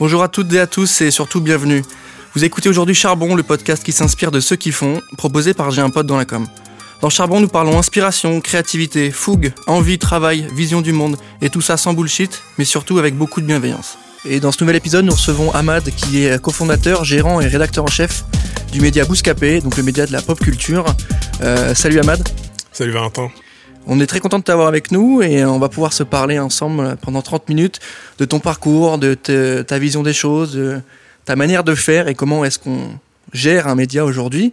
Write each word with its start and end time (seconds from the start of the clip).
Bonjour 0.00 0.22
à 0.22 0.28
toutes 0.28 0.50
et 0.54 0.58
à 0.58 0.66
tous 0.66 1.02
et 1.02 1.10
surtout 1.10 1.42
bienvenue. 1.42 1.82
Vous 2.34 2.42
écoutez 2.42 2.70
aujourd'hui 2.70 2.94
Charbon, 2.94 3.34
le 3.34 3.42
podcast 3.42 3.84
qui 3.84 3.92
s'inspire 3.92 4.30
de 4.30 4.40
ceux 4.40 4.56
qui 4.56 4.72
font, 4.72 5.02
proposé 5.18 5.52
par 5.52 5.70
J'ai 5.72 5.82
un 5.82 5.90
pote 5.90 6.06
dans 6.06 6.16
la 6.16 6.24
com. 6.24 6.46
Dans 7.02 7.10
Charbon, 7.10 7.38
nous 7.38 7.48
parlons 7.48 7.78
inspiration, 7.78 8.40
créativité, 8.40 9.10
fougue, 9.10 9.52
envie, 9.66 9.98
travail, 9.98 10.48
vision 10.54 10.80
du 10.80 10.92
monde, 10.92 11.18
et 11.42 11.50
tout 11.50 11.60
ça 11.60 11.76
sans 11.76 11.92
bullshit, 11.92 12.40
mais 12.56 12.64
surtout 12.64 12.98
avec 12.98 13.14
beaucoup 13.14 13.42
de 13.42 13.46
bienveillance. 13.46 13.98
Et 14.24 14.40
dans 14.40 14.52
ce 14.52 14.64
nouvel 14.64 14.76
épisode, 14.76 15.04
nous 15.04 15.12
recevons 15.12 15.52
Ahmad, 15.52 15.90
qui 15.94 16.24
est 16.24 16.40
cofondateur, 16.40 17.04
gérant 17.04 17.42
et 17.42 17.46
rédacteur 17.46 17.84
en 17.84 17.88
chef 17.88 18.24
du 18.72 18.80
média 18.80 19.04
Bouscapé, 19.04 19.60
donc 19.60 19.76
le 19.76 19.82
média 19.82 20.06
de 20.06 20.12
la 20.12 20.22
pop 20.22 20.40
culture. 20.40 20.86
Euh, 21.42 21.74
salut 21.74 22.00
Ahmad. 22.00 22.26
Salut 22.72 22.92
Valentin. 22.92 23.30
On 23.86 23.98
est 23.98 24.06
très 24.06 24.20
content 24.20 24.38
de 24.38 24.44
t'avoir 24.44 24.68
avec 24.68 24.92
nous 24.92 25.22
et 25.22 25.44
on 25.44 25.58
va 25.58 25.68
pouvoir 25.68 25.92
se 25.92 26.02
parler 26.02 26.38
ensemble 26.38 26.96
pendant 27.02 27.22
30 27.22 27.48
minutes 27.48 27.80
de 28.18 28.24
ton 28.24 28.38
parcours, 28.38 28.98
de 28.98 29.14
ta 29.14 29.78
vision 29.78 30.02
des 30.02 30.12
choses, 30.12 30.52
de 30.52 30.80
ta 31.24 31.36
manière 31.36 31.64
de 31.64 31.74
faire 31.74 32.08
et 32.08 32.14
comment 32.14 32.44
est-ce 32.44 32.58
qu'on 32.58 32.98
gère 33.32 33.68
un 33.68 33.74
média 33.74 34.04
aujourd'hui. 34.04 34.52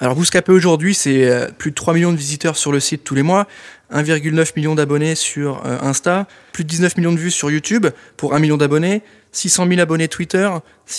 Alors 0.00 0.14
Bouscapé 0.14 0.52
aujourd'hui, 0.52 0.94
c'est 0.94 1.28
euh, 1.28 1.48
plus 1.58 1.70
de 1.70 1.74
3 1.74 1.92
millions 1.94 2.12
de 2.12 2.16
visiteurs 2.16 2.56
sur 2.56 2.70
le 2.70 2.78
site 2.78 3.02
tous 3.02 3.16
les 3.16 3.24
mois, 3.24 3.48
1,9 3.92 4.52
million 4.54 4.76
d'abonnés 4.76 5.16
sur 5.16 5.60
euh, 5.66 5.76
Insta, 5.82 6.28
plus 6.52 6.62
de 6.62 6.68
19 6.68 6.98
millions 6.98 7.12
de 7.12 7.18
vues 7.18 7.32
sur 7.32 7.50
YouTube 7.50 7.88
pour 8.16 8.32
1 8.34 8.38
million 8.38 8.56
d'abonnés, 8.56 9.02
600 9.32 9.66
000 9.66 9.80
abonnés 9.80 10.06
Twitter, 10.06 10.48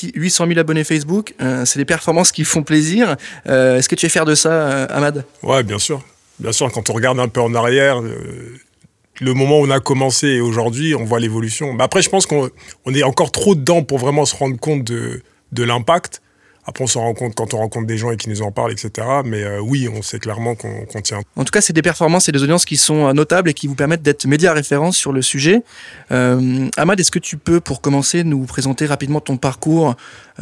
800 0.02 0.48
000 0.48 0.59
abonnés 0.59 0.84
Facebook. 0.84 1.34
Euh, 1.41 1.64
c'est 1.64 1.80
des 1.80 1.86
performances 1.86 2.34
qui 2.34 2.44
font 2.44 2.61
plaisir. 2.61 3.16
Est-ce 3.45 3.88
que 3.88 3.95
tu 3.95 4.05
es 4.05 4.09
fier 4.09 4.25
de 4.25 4.36
ça, 4.36 4.84
Ahmad? 4.86 5.23
Ouais, 5.44 5.64
bien 5.64 5.80
sûr. 5.80 6.03
Bien 6.39 6.52
sûr, 6.52 6.71
quand 6.71 6.89
on 6.89 6.93
regarde 6.93 7.20
un 7.20 7.27
peu 7.27 7.41
en 7.41 7.53
arrière, 7.53 8.02
le 8.02 9.34
moment 9.34 9.59
où 9.59 9.66
on 9.66 9.70
a 9.70 9.80
commencé 9.80 10.27
et 10.27 10.41
aujourd'hui, 10.41 10.95
on 10.95 11.03
voit 11.03 11.20
l'évolution. 11.20 11.73
Mais 11.73 11.84
après, 11.84 12.02
je 12.02 12.09
pense 12.09 12.25
qu'on 12.25 12.49
est 12.93 13.03
encore 13.03 13.31
trop 13.31 13.55
dedans 13.55 13.84
pour 13.84 13.97
vraiment 13.97 14.25
se 14.25 14.35
rendre 14.35 14.57
compte 14.57 14.83
de, 14.83 15.21
de 15.52 15.63
l'impact. 15.63 16.21
Après, 16.70 16.84
on 16.84 16.88
s'en 16.88 17.02
rend 17.02 17.16
compte 17.16 17.34
quand 17.34 17.56
on 17.56 17.58
rencontre 17.58 17.88
des 17.88 17.98
gens 17.98 18.12
et 18.12 18.17
qui 18.17 18.30
nous 18.30 18.44
en 18.44 18.52
parlent, 18.52 18.72
etc. 18.72 19.08
Mais 19.25 19.42
euh, 19.42 19.59
oui, 19.59 19.89
on 19.92 20.03
sait 20.03 20.20
clairement 20.20 20.53
qu'on 20.53 20.86
tient. 21.02 21.20
En 21.36 21.44
tout 21.44 21.50
cas, 21.50 21.61
c'est 21.61 21.73
des 21.73 21.81
performances 21.81 22.30
et 22.30 22.31
des 22.31 22.44
audiences 22.44 22.64
qui 22.64 22.78
sont 22.78 23.08
euh, 23.08 23.14
notables 23.14 23.50
et 23.50 23.56
qui 23.56 23.66
vous 23.66 23.73
permettent 23.73 24.03
d'être 24.03 24.28
média 24.28 24.53
référence 24.53 24.95
sur 24.95 25.11
le 25.11 25.23
sujet. 25.23 25.64
Euh, 26.11 26.70
Ahmad, 26.78 27.00
est-ce 27.00 27.09
que 27.09 27.17
tu 27.17 27.38
peux, 27.38 27.59
pour 27.59 27.81
commencer, 27.81 28.23
nous 28.23 28.44
présenter 28.44 28.86
rapidement 28.86 29.20
ton 29.20 29.38
parcours, 29.38 29.95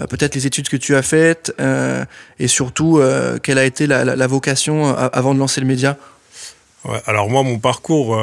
peut-être 0.09 0.35
les 0.35 0.45
études 0.45 0.67
que 0.67 0.75
tu 0.75 0.95
as 0.95 1.01
faites 1.01 1.53
et 2.39 2.47
surtout 2.47 3.01
quelle 3.41 3.57
a 3.57 3.63
été 3.63 3.87
la, 3.87 4.27
vocation 4.27 4.95
avant 4.95 5.33
de 5.33 5.39
lancer 5.39 5.61
le 5.61 5.67
média? 5.67 5.97
Ouais, 6.83 7.01
alors 7.05 7.29
moi, 7.29 7.43
mon 7.43 7.57
parcours, 7.57 8.19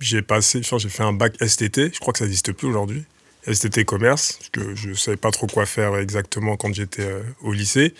j'ai 0.00 0.22
passé, 0.22 0.60
j'ai 0.62 0.88
fait 0.88 1.02
un 1.02 1.12
bac 1.12 1.34
STT, 1.42 1.94
je 1.94 2.00
crois 2.00 2.12
que 2.12 2.18
ça 2.18 2.26
n'existe 2.26 2.52
plus 2.52 2.68
aujourd'hui. 2.68 3.04
STT 3.52 3.84
commerce, 3.84 4.38
parce 4.38 4.50
que 4.50 4.74
je 4.74 4.90
ne 4.90 4.94
savais 4.94 5.16
pas 5.16 5.30
trop 5.30 5.46
quoi 5.46 5.66
faire 5.66 5.96
exactement 5.96 6.56
quand 6.56 6.74
j'étais 6.74 7.02
euh, 7.02 7.20
au 7.42 7.52
lycée. 7.52 7.94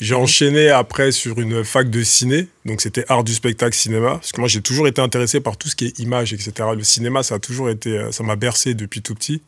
J'ai 0.00 0.14
enchaîné 0.14 0.70
après 0.70 1.12
sur 1.12 1.40
une 1.40 1.64
fac 1.64 1.90
de 1.90 2.02
ciné, 2.02 2.48
donc 2.64 2.80
c'était 2.80 3.04
art 3.08 3.24
du 3.24 3.34
spectacle 3.34 3.76
cinéma, 3.76 4.12
parce 4.12 4.32
que 4.32 4.40
moi 4.40 4.48
j'ai 4.48 4.60
toujours 4.60 4.86
été 4.86 5.00
intéressé 5.00 5.40
par 5.40 5.56
tout 5.56 5.68
ce 5.68 5.76
qui 5.76 5.86
est 5.86 5.98
image, 5.98 6.32
etc. 6.32 6.52
Le 6.76 6.84
cinéma, 6.84 7.22
ça 7.22 7.36
a 7.36 7.38
toujours 7.38 7.70
été, 7.70 7.98
euh, 7.98 8.12
ça 8.12 8.22
m'a 8.22 8.36
bercé 8.36 8.74
depuis 8.74 9.02
tout 9.02 9.14
petit. 9.14 9.42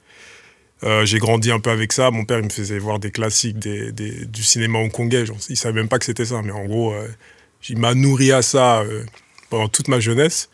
Euh, 0.82 1.06
j'ai 1.06 1.18
grandi 1.18 1.50
un 1.50 1.60
peu 1.60 1.70
avec 1.70 1.92
ça. 1.92 2.10
Mon 2.10 2.24
père 2.24 2.38
il 2.38 2.44
me 2.44 2.50
faisait 2.50 2.78
voir 2.78 2.98
des 2.98 3.10
classiques 3.10 3.58
des, 3.58 3.92
des, 3.92 4.26
du 4.26 4.42
cinéma 4.42 4.78
hongkongais. 4.78 5.26
Genre, 5.26 5.38
il 5.48 5.56
savait 5.56 5.74
même 5.74 5.88
pas 5.88 5.98
que 5.98 6.04
c'était 6.04 6.26
ça, 6.26 6.42
mais 6.42 6.52
en 6.52 6.64
gros, 6.66 6.94
il 7.68 7.78
m'a 7.78 7.94
nourri 7.94 8.30
à 8.30 8.42
ça 8.42 8.84
pendant 9.48 9.68
toute 9.68 9.88
ma 9.88 10.00
jeunesse. 10.00 10.50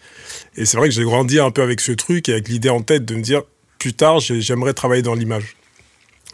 Et 0.57 0.65
c'est 0.65 0.77
vrai 0.77 0.89
que 0.89 0.95
j'ai 0.95 1.03
grandi 1.03 1.41
un 1.41 1.51
peu 1.51 1.63
avec 1.63 1.81
ce 1.81 1.91
truc 1.91 2.29
et 2.29 2.33
avec 2.33 2.49
l'idée 2.49 2.69
en 2.69 2.83
tête 2.83 3.05
de 3.05 3.17
me 3.17 3.23
dire 3.23 3.43
plus 3.83 3.95
tard, 3.95 4.21
j'aimerais 4.21 4.75
travailler 4.75 5.03
dans 5.03 5.15
l'image. 5.15 5.57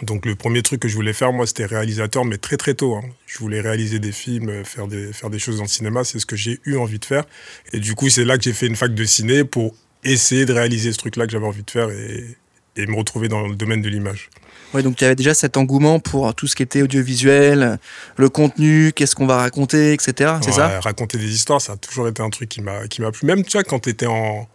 Donc 0.03 0.27
le 0.27 0.35
premier 0.35 0.63
truc 0.63 0.81
que 0.81 0.89
je 0.89 0.95
voulais 0.95 1.15
faire, 1.15 1.33
moi, 1.33 1.47
c'était 1.47 1.65
réalisateur, 1.65 2.27
mais 2.27 2.37
très 2.37 2.59
très 2.59 2.75
tôt. 2.75 2.95
Hein. 2.95 3.03
Je 3.25 3.39
voulais 3.39 3.63
réaliser 3.63 3.99
des 3.99 4.13
films, 4.13 4.67
faire 4.67 4.87
des, 4.87 5.15
faire 5.15 5.31
des 5.31 5.39
choses 5.39 5.57
dans 5.57 5.63
le 5.63 5.69
cinéma, 5.69 6.05
c'est 6.05 6.19
ce 6.19 6.27
que 6.27 6.37
j'ai 6.37 6.61
eu 6.67 6.77
envie 6.77 6.99
de 6.99 7.07
faire. 7.07 7.25
Et 7.73 7.81
du 7.81 7.95
coup, 7.95 8.11
c'est 8.11 8.27
là 8.27 8.37
que 8.37 8.45
j'ai 8.45 8.53
fait 8.53 8.67
une 8.67 8.77
fac 8.77 8.95
de 8.95 9.05
ciné 9.05 9.45
pour 9.45 9.75
essayer 10.05 10.45
de 10.45 10.53
réaliser 10.53 10.93
ce 10.93 10.99
truc-là 10.99 11.25
que 11.25 11.33
j'avais 11.33 11.47
envie 11.47 11.63
de 11.63 11.71
faire 11.71 11.89
et, 11.89 12.37
et, 12.77 12.87
me 12.87 12.95
retrouver 12.95 13.29
dans 13.29 13.47
le 13.49 13.57
domaine 13.57 13.81
de 13.81 13.89
l'image. 13.89 14.29
Oui, 14.75 14.83
donc 14.83 14.97
tu 14.97 15.07
avais 15.07 15.17
déjà 15.17 15.33
cet 15.33 15.57
engouement 15.57 16.01
pour 16.01 16.35
tout 16.35 16.47
ce 16.47 16.55
qui 16.55 16.63
était 16.63 16.83
audiovisuel, 16.83 17.79
le 18.17 18.29
contenu, 18.29 18.93
qu'est-ce 18.95 19.17
qu'on 19.17 19.27
va 19.27 19.39
raconter, 19.39 19.95
etc. 19.95 20.35
C'est 20.43 20.53
ça 20.53 20.81
Raconter 20.81 21.17
des 21.17 21.35
histoires, 21.35 21.63
ça 21.63 21.73
a 21.73 21.77
toujours 21.79 22.09
été 22.09 22.23
un 22.23 22.29
truc 22.29 22.51
qui 22.51 22.61
m'a 22.61 22.87
plu. 22.87 23.27
Même, 23.27 23.43
tu 23.43 23.53
vois, 23.53 23.65
quand 23.65 23.81
tu 23.81 23.89
étais 23.89 24.07
en 24.07 24.47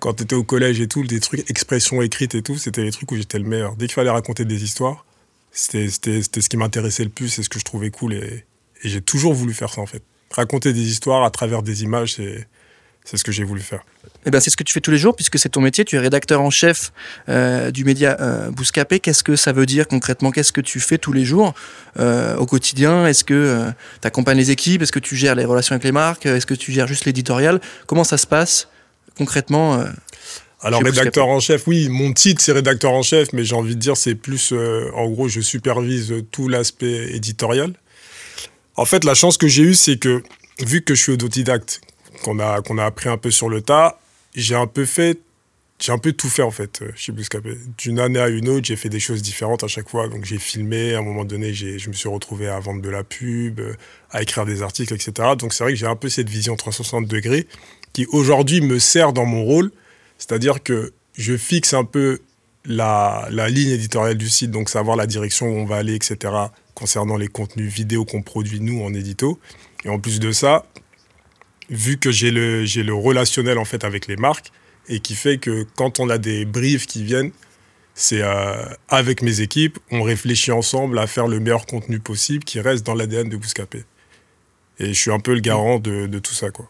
quand 0.00 0.14
tu 0.14 0.24
étais 0.24 0.34
au 0.34 0.44
collège 0.44 0.80
et 0.80 0.88
tout, 0.88 1.02
des 1.04 1.20
trucs, 1.20 1.48
expressions 1.50 2.02
écrites 2.02 2.34
et 2.34 2.42
tout, 2.42 2.58
c'était 2.58 2.82
les 2.82 2.90
trucs 2.90 3.10
où 3.12 3.16
j'étais 3.16 3.38
le 3.38 3.44
meilleur. 3.44 3.76
Dès 3.76 3.86
qu'il 3.86 3.94
fallait 3.94 4.10
raconter 4.10 4.44
des 4.44 4.62
histoires, 4.62 5.04
c'était 5.52 5.88
ce 5.88 6.48
qui 6.48 6.56
m'intéressait 6.56 7.04
le 7.04 7.10
plus, 7.10 7.28
c'est 7.28 7.42
ce 7.42 7.48
que 7.48 7.58
je 7.58 7.64
trouvais 7.64 7.90
cool. 7.90 8.14
Et, 8.14 8.44
j'ai 8.84 9.00
toujours 9.00 9.32
voulu 9.32 9.54
faire 9.54 9.72
ça, 9.72 9.80
en 9.80 9.86
fait. 9.86 10.02
Raconter 10.30 10.72
des 10.72 10.90
histoires 10.90 11.24
à 11.24 11.30
travers 11.30 11.62
des 11.62 11.82
images, 11.82 12.14
c'est. 12.14 12.46
C'est 13.08 13.16
ce 13.16 13.22
que 13.22 13.30
j'ai 13.30 13.44
voulu 13.44 13.60
faire. 13.60 13.84
Eh 14.26 14.32
ben, 14.32 14.40
c'est 14.40 14.50
ce 14.50 14.56
que 14.56 14.64
tu 14.64 14.72
fais 14.72 14.80
tous 14.80 14.90
les 14.90 14.98
jours 14.98 15.14
puisque 15.14 15.38
c'est 15.38 15.50
ton 15.50 15.60
métier. 15.60 15.84
Tu 15.84 15.94
es 15.94 15.98
rédacteur 16.00 16.40
en 16.40 16.50
chef 16.50 16.92
euh, 17.28 17.70
du 17.70 17.84
média 17.84 18.16
euh, 18.20 18.50
Bouscapé. 18.50 18.98
Qu'est-ce 18.98 19.22
que 19.22 19.36
ça 19.36 19.52
veut 19.52 19.64
dire 19.64 19.86
concrètement? 19.86 20.32
Qu'est-ce 20.32 20.52
que 20.52 20.60
tu 20.60 20.80
fais 20.80 20.98
tous 20.98 21.12
les 21.12 21.24
jours 21.24 21.54
euh, 22.00 22.34
au 22.36 22.46
quotidien? 22.46 23.06
Est-ce 23.06 23.22
que 23.22 23.70
tu 24.02 24.08
accompagnes 24.08 24.38
les 24.38 24.50
équipes? 24.50 24.82
Est-ce 24.82 24.90
que 24.90 24.98
tu 24.98 25.14
gères 25.14 25.36
les 25.36 25.44
relations 25.44 25.74
avec 25.74 25.84
les 25.84 25.92
marques? 25.92 26.26
Est-ce 26.26 26.46
que 26.46 26.54
tu 26.54 26.72
gères 26.72 26.88
juste 26.88 27.04
l'éditorial? 27.04 27.60
Comment 27.86 28.02
ça 28.02 28.18
se 28.18 28.26
passe 28.26 28.66
concrètement 29.16 29.80
euh, 29.80 29.86
alors 30.62 30.82
rédacteur 30.82 31.28
en 31.28 31.38
chef, 31.38 31.66
oui, 31.66 31.88
mon 31.88 32.12
titre 32.12 32.42
c'est 32.42 32.52
rédacteur 32.52 32.92
en 32.92 33.02
chef, 33.02 33.32
mais 33.32 33.44
j'ai 33.44 33.54
envie 33.54 33.76
de 33.76 33.80
dire 33.80 33.96
c'est 33.96 34.14
plus, 34.14 34.52
euh, 34.52 34.90
en 34.94 35.08
gros, 35.08 35.28
je 35.28 35.40
supervise 35.40 36.12
tout 36.30 36.48
l'aspect 36.48 37.14
éditorial. 37.14 37.74
En 38.76 38.84
fait, 38.84 39.04
la 39.04 39.14
chance 39.14 39.36
que 39.36 39.48
j'ai 39.48 39.62
eue, 39.62 39.74
c'est 39.74 39.98
que 39.98 40.22
vu 40.60 40.82
que 40.82 40.94
je 40.94 41.02
suis 41.02 41.12
autodidacte, 41.12 41.80
qu'on 42.22 42.38
a 42.38 42.62
qu'on 42.62 42.78
a 42.78 42.84
appris 42.84 43.08
un 43.08 43.18
peu 43.18 43.30
sur 43.30 43.48
le 43.48 43.60
tas, 43.60 44.00
j'ai 44.34 44.54
un 44.54 44.66
peu 44.66 44.86
fait, 44.86 45.20
j'ai 45.78 45.92
un 45.92 45.98
peu 45.98 46.12
tout 46.12 46.28
fait 46.28 46.42
en 46.42 46.50
fait 46.50 46.80
euh, 46.82 46.90
chez 46.96 47.12
Bouscapé. 47.12 47.58
D'une 47.76 48.00
année 48.00 48.18
à 48.18 48.28
une 48.28 48.48
autre, 48.48 48.66
j'ai 48.66 48.76
fait 48.76 48.88
des 48.88 49.00
choses 49.00 49.20
différentes 49.20 49.62
à 49.62 49.68
chaque 49.68 49.90
fois. 49.90 50.08
Donc 50.08 50.24
j'ai 50.24 50.38
filmé, 50.38 50.94
à 50.94 50.98
un 50.98 51.02
moment 51.02 51.26
donné, 51.26 51.52
je 51.52 51.88
me 51.88 51.94
suis 51.94 52.08
retrouvé 52.08 52.48
à 52.48 52.58
vendre 52.60 52.80
de 52.80 52.90
la 52.90 53.04
pub, 53.04 53.60
à 54.10 54.22
écrire 54.22 54.46
des 54.46 54.62
articles, 54.62 54.94
etc. 54.94 55.12
Donc 55.38 55.52
c'est 55.52 55.64
vrai 55.64 55.74
que 55.74 55.78
j'ai 55.78 55.86
un 55.86 55.96
peu 55.96 56.08
cette 56.08 56.30
vision 56.30 56.56
360 56.56 57.06
degrés 57.06 57.46
qui 57.96 58.04
aujourd'hui 58.12 58.60
me 58.60 58.78
sert 58.78 59.14
dans 59.14 59.24
mon 59.24 59.42
rôle, 59.42 59.72
c'est-à-dire 60.18 60.62
que 60.62 60.92
je 61.16 61.34
fixe 61.34 61.72
un 61.72 61.84
peu 61.84 62.20
la, 62.66 63.26
ligne 63.48 63.70
éditoriale 63.70 64.18
du 64.18 64.28
site, 64.28 64.50
donc 64.50 64.68
savoir 64.68 64.98
la 64.98 65.06
direction 65.06 65.46
où 65.46 65.56
on 65.56 65.64
va 65.64 65.76
aller, 65.76 65.94
etc., 65.94 66.34
concernant 66.74 67.16
les 67.16 67.28
contenus 67.28 67.72
vidéo 67.72 68.04
qu'on 68.04 68.20
produit 68.20 68.60
nous 68.60 68.82
en 68.82 68.92
édito. 68.92 69.40
Et 69.86 69.88
en 69.88 69.98
plus 69.98 70.20
de 70.20 70.30
ça, 70.30 70.66
vu 71.70 71.96
que 71.96 72.10
j'ai 72.10 72.30
le, 72.30 72.92
relationnel 72.92 73.56
en 73.56 73.64
fait 73.64 73.82
avec 73.82 74.08
les 74.08 74.16
marques, 74.16 74.52
et 74.90 75.00
qui 75.00 75.14
fait 75.14 75.38
que 75.38 75.64
quand 75.74 75.98
on 75.98 76.10
a 76.10 76.18
des 76.18 76.44
briefs 76.44 76.86
qui 76.86 77.02
viennent, 77.02 77.32
c'est 77.94 78.20
euh, 78.20 78.62
avec 78.90 79.22
mes 79.22 79.40
équipes, 79.40 79.78
on 79.90 80.02
réfléchit 80.02 80.52
ensemble 80.52 80.98
à 80.98 81.06
faire 81.06 81.28
le 81.28 81.40
meilleur 81.40 81.64
contenu 81.64 81.98
possible 81.98 82.44
qui 82.44 82.60
reste 82.60 82.84
dans 82.84 82.94
l'ADN 82.94 83.30
de 83.30 83.38
Bouscapé. 83.38 83.84
Et 84.80 84.88
je 84.88 85.00
suis 85.00 85.12
un 85.12 85.18
peu 85.18 85.32
le 85.32 85.40
garant 85.40 85.78
de 85.78 86.18
tout 86.18 86.34
ça, 86.34 86.50
quoi. 86.50 86.68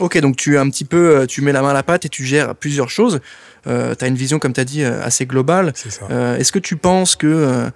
Ok, 0.00 0.18
donc 0.18 0.36
tu 0.36 0.58
un 0.58 0.68
petit 0.70 0.84
peu, 0.84 1.16
euh, 1.16 1.26
tu 1.26 1.42
mets 1.42 1.52
la 1.52 1.62
main 1.62 1.70
à 1.70 1.74
la 1.74 1.82
pâte 1.82 2.04
et 2.04 2.08
tu 2.08 2.24
gères 2.24 2.54
plusieurs 2.54 2.90
choses. 2.90 3.20
Euh, 3.66 3.94
tu 3.94 4.04
as 4.04 4.08
une 4.08 4.16
vision, 4.16 4.38
comme 4.38 4.52
tu 4.52 4.60
as 4.60 4.64
dit, 4.64 4.82
euh, 4.82 5.02
assez 5.02 5.26
globale. 5.26 5.72
Est-ce 6.10 6.52
que 6.52 6.58
tu 6.58 6.76
penses 6.76 7.16
que 7.16 7.70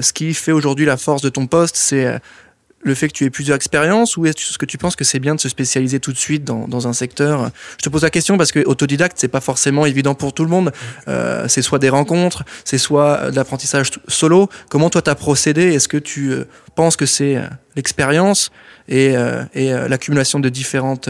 ce 0.00 0.12
qui 0.12 0.34
fait 0.34 0.52
aujourd'hui 0.52 0.86
la 0.86 0.96
force 0.96 1.20
de 1.22 1.28
ton 1.28 1.46
poste, 1.46 1.76
c'est 1.76 2.20
le 2.84 2.94
fait 2.94 3.08
que 3.08 3.14
tu 3.14 3.24
aies 3.24 3.30
plusieurs 3.30 3.56
expériences 3.56 4.16
ou 4.16 4.26
est-ce 4.26 4.58
que 4.58 4.66
tu 4.66 4.78
penses 4.78 4.94
que 4.94 5.04
c'est 5.04 5.18
bien 5.18 5.34
de 5.34 5.40
se 5.40 5.48
spécialiser 5.48 6.00
tout 6.00 6.12
de 6.12 6.18
suite 6.18 6.44
dans, 6.44 6.68
dans, 6.68 6.86
un 6.86 6.92
secteur? 6.92 7.50
Je 7.78 7.84
te 7.84 7.88
pose 7.88 8.02
la 8.02 8.10
question 8.10 8.36
parce 8.36 8.52
que 8.52 8.60
autodidacte, 8.60 9.16
c'est 9.18 9.28
pas 9.28 9.40
forcément 9.40 9.86
évident 9.86 10.14
pour 10.14 10.34
tout 10.34 10.44
le 10.44 10.50
monde. 10.50 10.70
Euh, 11.08 11.48
c'est 11.48 11.62
soit 11.62 11.78
des 11.78 11.88
rencontres, 11.88 12.44
c'est 12.64 12.78
soit 12.78 13.30
de 13.30 13.36
l'apprentissage 13.36 13.90
solo. 14.06 14.50
Comment 14.68 14.90
toi 14.90 15.00
tu 15.00 15.10
as 15.10 15.14
procédé? 15.14 15.72
Est-ce 15.72 15.88
que 15.88 15.96
tu 15.96 16.30
euh, 16.30 16.44
penses 16.76 16.96
que 16.96 17.06
c'est 17.06 17.36
euh, 17.36 17.44
l'expérience 17.74 18.52
et, 18.86 19.14
et 19.54 19.70
l'accumulation 19.88 20.40
de 20.40 20.50
différentes 20.50 21.08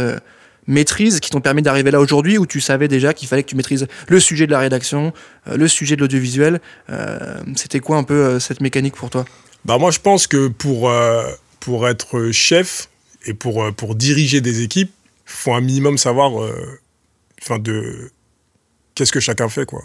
maîtrises 0.68 1.18
qui 1.18 1.28
t'ont 1.28 1.40
permis 1.40 1.60
d'arriver 1.60 1.90
là 1.90 1.98
aujourd'hui 1.98 2.38
ou 2.38 2.46
tu 2.46 2.60
savais 2.60 2.86
déjà 2.86 3.12
qu'il 3.12 3.26
fallait 3.26 3.42
que 3.42 3.48
tu 3.48 3.56
maîtrises 3.56 3.88
le 4.06 4.20
sujet 4.20 4.46
de 4.46 4.52
la 4.52 4.60
rédaction, 4.60 5.12
le 5.52 5.66
sujet 5.66 5.96
de 5.96 6.00
l'audiovisuel? 6.00 6.60
C'était 7.56 7.80
quoi 7.80 7.96
un 7.96 8.04
peu 8.04 8.38
cette 8.38 8.60
mécanique 8.60 8.94
pour 8.94 9.10
toi? 9.10 9.24
Bah 9.64 9.76
moi 9.76 9.90
je 9.90 9.98
pense 9.98 10.28
que 10.28 10.46
pour 10.46 10.88
pour 11.64 11.88
être 11.88 12.30
chef 12.30 12.90
et 13.24 13.32
pour, 13.32 13.64
euh, 13.64 13.72
pour 13.72 13.94
diriger 13.94 14.42
des 14.42 14.60
équipes, 14.60 14.92
il 15.26 15.32
faut 15.32 15.54
un 15.54 15.62
minimum 15.62 15.96
savoir 15.96 16.42
euh, 16.42 16.78
de 17.58 18.10
qu'est-ce 18.94 19.12
que 19.12 19.20
chacun 19.20 19.48
fait. 19.48 19.64
quoi. 19.64 19.82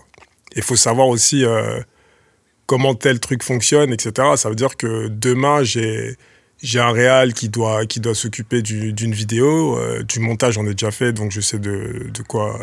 Il 0.58 0.62
faut 0.62 0.76
savoir 0.76 1.08
aussi 1.08 1.46
euh, 1.46 1.80
comment 2.66 2.96
tel 2.96 3.22
truc 3.22 3.44
fonctionne, 3.44 3.94
etc. 3.94 4.28
Ça 4.36 4.50
veut 4.50 4.56
dire 4.56 4.76
que 4.76 5.08
demain, 5.08 5.64
j'ai 5.64 6.18
j'ai 6.62 6.82
un 6.82 6.92
réal 6.92 7.34
qui 7.34 7.48
doit, 7.48 7.86
qui 7.86 8.02
doit 8.02 8.14
s'occuper 8.14 8.62
d'une 8.62 9.14
vidéo, 9.14 9.80
du 10.04 10.20
montage 10.20 10.56
j'en 10.56 10.66
ai 10.66 10.72
déjà 10.72 10.92
fait, 10.92 11.14
donc 11.14 11.32
je 11.32 11.40
sais 11.40 11.58
de, 11.58 12.10
de, 12.14 12.22
quoi, 12.22 12.60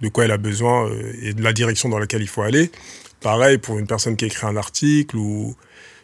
de 0.00 0.08
quoi 0.08 0.24
elle 0.24 0.32
a 0.32 0.38
besoin 0.38 0.90
et 1.22 1.34
de 1.34 1.42
la 1.44 1.52
direction 1.52 1.88
dans 1.88 2.00
laquelle 2.00 2.22
il 2.22 2.26
faut 2.26 2.42
aller. 2.42 2.72
Pareil 3.20 3.58
pour 3.58 3.78
une 3.78 3.86
personne 3.86 4.16
qui 4.16 4.24
écrit 4.24 4.48
un 4.48 4.56
article 4.56 5.16
ou 5.16 5.54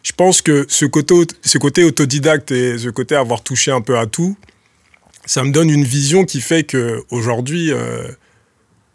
je 0.05 0.11
pense 0.11 0.43
que 0.43 0.67
ce 0.69 0.85
côté, 0.85 1.83
autodidacte 1.83 2.51
et 2.51 2.77
ce 2.77 2.89
côté 2.89 3.15
avoir 3.15 3.41
touché 3.41 3.71
un 3.71 3.81
peu 3.81 3.97
à 3.97 4.05
tout, 4.05 4.37
ça 5.25 5.43
me 5.43 5.51
donne 5.51 5.71
une 5.71 5.83
vision 5.83 6.25
qui 6.25 6.41
fait 6.41 6.63
que 6.63 7.03
aujourd'hui, 7.09 7.71
euh, 7.71 8.07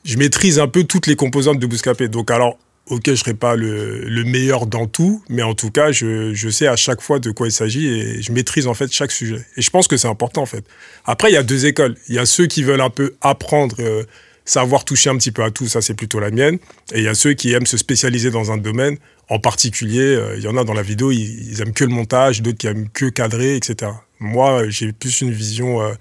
je 0.05 0.17
maîtrise 0.17 0.61
un 0.61 0.69
peu 0.69 0.85
toutes 0.85 1.09
les 1.09 1.17
composantes 1.17 1.59
de 1.59 1.67
Bouscapé. 1.67 2.07
Donc 2.07 2.31
alors, 2.31 2.59
ok, 2.87 3.03
je 3.07 3.17
serai 3.17 3.35
pas 3.35 3.57
le, 3.57 4.05
le, 4.05 4.23
meilleur 4.23 4.67
dans 4.67 4.87
tout, 4.87 5.21
mais 5.29 5.43
en 5.43 5.55
tout 5.55 5.73
cas, 5.73 5.91
je, 5.91 6.33
je, 6.33 6.49
sais 6.49 6.69
à 6.69 6.77
chaque 6.77 7.01
fois 7.01 7.19
de 7.19 7.33
quoi 7.33 7.49
il 7.49 7.53
s'agit 7.53 7.89
et 7.89 8.23
je 8.23 8.31
maîtrise 8.31 8.69
en 8.69 8.75
fait 8.75 8.93
chaque 8.93 9.11
sujet. 9.11 9.45
Et 9.57 9.62
je 9.62 9.71
pense 9.71 9.89
que 9.89 9.97
c'est 9.97 10.09
important 10.09 10.43
en 10.43 10.47
fait. 10.47 10.65
Après, 11.07 11.33
il 11.33 11.35
y 11.35 11.39
a 11.39 11.43
deux 11.43 11.67
écoles. 11.67 11.97
Il 12.09 12.15
y 12.15 12.21
a 12.21 12.27
ceux 12.27 12.47
qui 12.47 12.62
veulent 12.62 12.81
un 12.81 12.91
peu 12.91 13.17
apprendre. 13.21 13.75
Euh, 13.81 14.05
savoir 14.44 14.84
toucher 14.84 15.10
un 15.10 15.16
petit 15.16 15.32
peu 15.32 15.42
à 15.44 15.50
tout, 15.50 15.69
ça 15.69 15.81
c'est 15.81 15.94
plutôt 15.94 16.20
la 16.20 16.31
mienne. 16.31 16.58
Et 16.92 16.98
il 16.98 17.04
y 17.04 17.08
a 17.08 17.14
ceux 17.14 17.34
qui 17.34 17.52
aiment 17.52 17.66
se 17.66 17.76
spécialiser 17.76 18.31
dans 18.31 18.52
un 18.52 18.56
domaine. 18.56 18.96
En 19.28 19.38
particulier, 19.38 20.00
euh, 20.00 20.37
il 20.37 20.42
y 20.42 20.48
en 20.48 20.56
a 20.56 20.64
dans 20.64 20.75
la 20.75 20.82
vidéo, 20.82 21.12
ils, 21.12 21.50
ils 21.50 21.60
aiment 21.60 21.72
que 21.72 21.84
le 21.84 21.90
montage, 21.90 22.42
d'autres 22.42 22.58
qui 22.58 22.66
aiment 22.66 22.88
que 22.92 23.06
cadrer, 23.06 23.56
etc. 23.56 23.92
Moi, 24.19 24.69
j'ai 24.69 24.92
plus 24.92 25.20
une 25.20 25.31
vision 25.31 25.81
euh, 25.81 25.92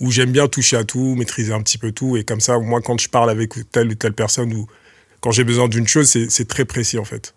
où 0.00 0.10
j'aime 0.10 0.32
bien 0.32 0.48
toucher 0.48 0.76
à 0.76 0.84
tout, 0.84 1.14
maîtriser 1.16 1.52
un 1.52 1.62
petit 1.62 1.78
peu 1.78 1.92
tout. 1.92 2.16
Et 2.16 2.24
comme 2.24 2.40
ça, 2.40 2.58
moi, 2.58 2.80
quand 2.82 3.00
je 3.00 3.08
parle 3.08 3.30
avec 3.30 3.52
telle 3.72 3.88
ou 3.88 3.94
telle 3.94 4.12
personne 4.12 4.52
ou 4.52 4.66
quand 5.20 5.30
j'ai 5.30 5.44
besoin 5.44 5.68
d'une 5.68 5.88
chose, 5.88 6.06
c'est 6.28 6.48
très 6.48 6.66
précis 6.66 6.98
en 6.98 7.04
fait. 7.04 7.34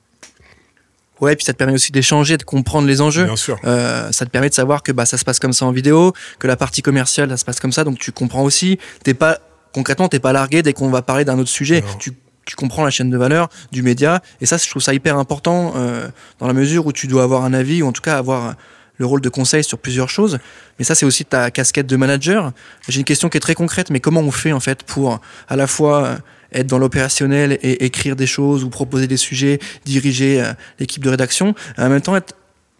Ouais, 1.21 1.35
puis 1.35 1.45
ça 1.45 1.53
te 1.53 1.57
permet 1.57 1.73
aussi 1.73 1.91
d'échanger, 1.91 2.37
de 2.37 2.43
comprendre 2.43 2.87
les 2.87 3.01
enjeux. 3.01 3.23
Bien 3.23 3.35
sûr. 3.35 3.57
Euh, 3.65 4.11
ça 4.11 4.25
te 4.25 4.29
permet 4.29 4.49
de 4.49 4.53
savoir 4.53 4.83
que 4.83 4.91
bah, 4.91 5.05
ça 5.05 5.17
se 5.17 5.25
passe 5.25 5.39
comme 5.39 5.53
ça 5.53 5.65
en 5.65 5.71
vidéo, 5.71 6.13
que 6.37 6.47
la 6.47 6.55
partie 6.55 6.81
commerciale, 6.81 7.29
ça 7.29 7.37
se 7.37 7.45
passe 7.45 7.59
comme 7.59 7.71
ça, 7.71 7.83
donc 7.83 7.97
tu 7.97 8.11
comprends 8.11 8.43
aussi. 8.43 8.77
T'es 9.03 9.13
pas 9.13 9.39
concrètement, 9.77 10.09
t'es 10.09 10.19
pas 10.19 10.33
largué 10.33 10.63
dès 10.63 10.73
qu'on 10.73 10.89
va 10.89 11.03
parler 11.03 11.23
d'un 11.23 11.37
autre 11.37 11.51
sujet. 11.51 11.83
Tu, 11.99 12.11
comprends 12.55 12.83
la 12.83 12.89
chaîne 12.89 13.11
de 13.11 13.17
valeur 13.17 13.49
du 13.71 13.83
média, 13.83 14.21
et 14.41 14.45
ça, 14.45 14.57
je 14.57 14.67
trouve 14.67 14.81
ça 14.81 14.93
hyper 14.93 15.17
important 15.17 15.73
euh, 15.75 16.07
dans 16.39 16.47
la 16.47 16.53
mesure 16.53 16.87
où 16.87 16.93
tu 16.93 17.05
dois 17.05 17.23
avoir 17.23 17.43
un 17.43 17.53
avis 17.53 17.83
ou 17.83 17.87
en 17.87 17.91
tout 17.91 18.01
cas 18.01 18.17
avoir 18.17 18.55
le 18.95 19.05
rôle 19.05 19.21
de 19.21 19.29
conseil 19.29 19.63
sur 19.63 19.77
plusieurs 19.77 20.09
choses. 20.09 20.39
Mais 20.79 20.85
ça, 20.85 20.95
c'est 20.95 21.05
aussi 21.05 21.25
ta 21.25 21.51
casquette 21.51 21.85
de 21.85 21.95
manager. 21.95 22.53
J'ai 22.87 22.99
une 22.99 23.05
question 23.05 23.29
qui 23.29 23.37
est 23.37 23.41
très 23.41 23.53
concrète, 23.53 23.91
mais 23.91 23.99
comment 23.99 24.21
on 24.21 24.31
fait 24.31 24.53
en 24.53 24.61
fait 24.61 24.81
pour 24.81 25.19
à 25.49 25.55
la 25.55 25.67
fois 25.67 26.17
être 26.53 26.67
dans 26.67 26.79
l'opérationnel 26.79 27.59
et 27.61 27.85
écrire 27.85 28.15
des 28.15 28.27
choses 28.27 28.63
ou 28.63 28.69
proposer 28.69 29.05
des 29.05 29.17
sujets, 29.17 29.59
diriger 29.85 30.41
euh, 30.41 30.53
l'équipe 30.79 31.03
de 31.03 31.09
rédaction, 31.09 31.53
et 31.77 31.81
en 31.81 31.89
même 31.89 32.01
temps 32.01 32.15
être 32.15 32.33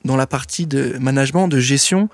dans 0.05 0.15
la 0.15 0.25
partie 0.25 0.65
de 0.65 0.97
management, 0.99 1.47
de 1.49 1.59
gestion, 1.59 2.09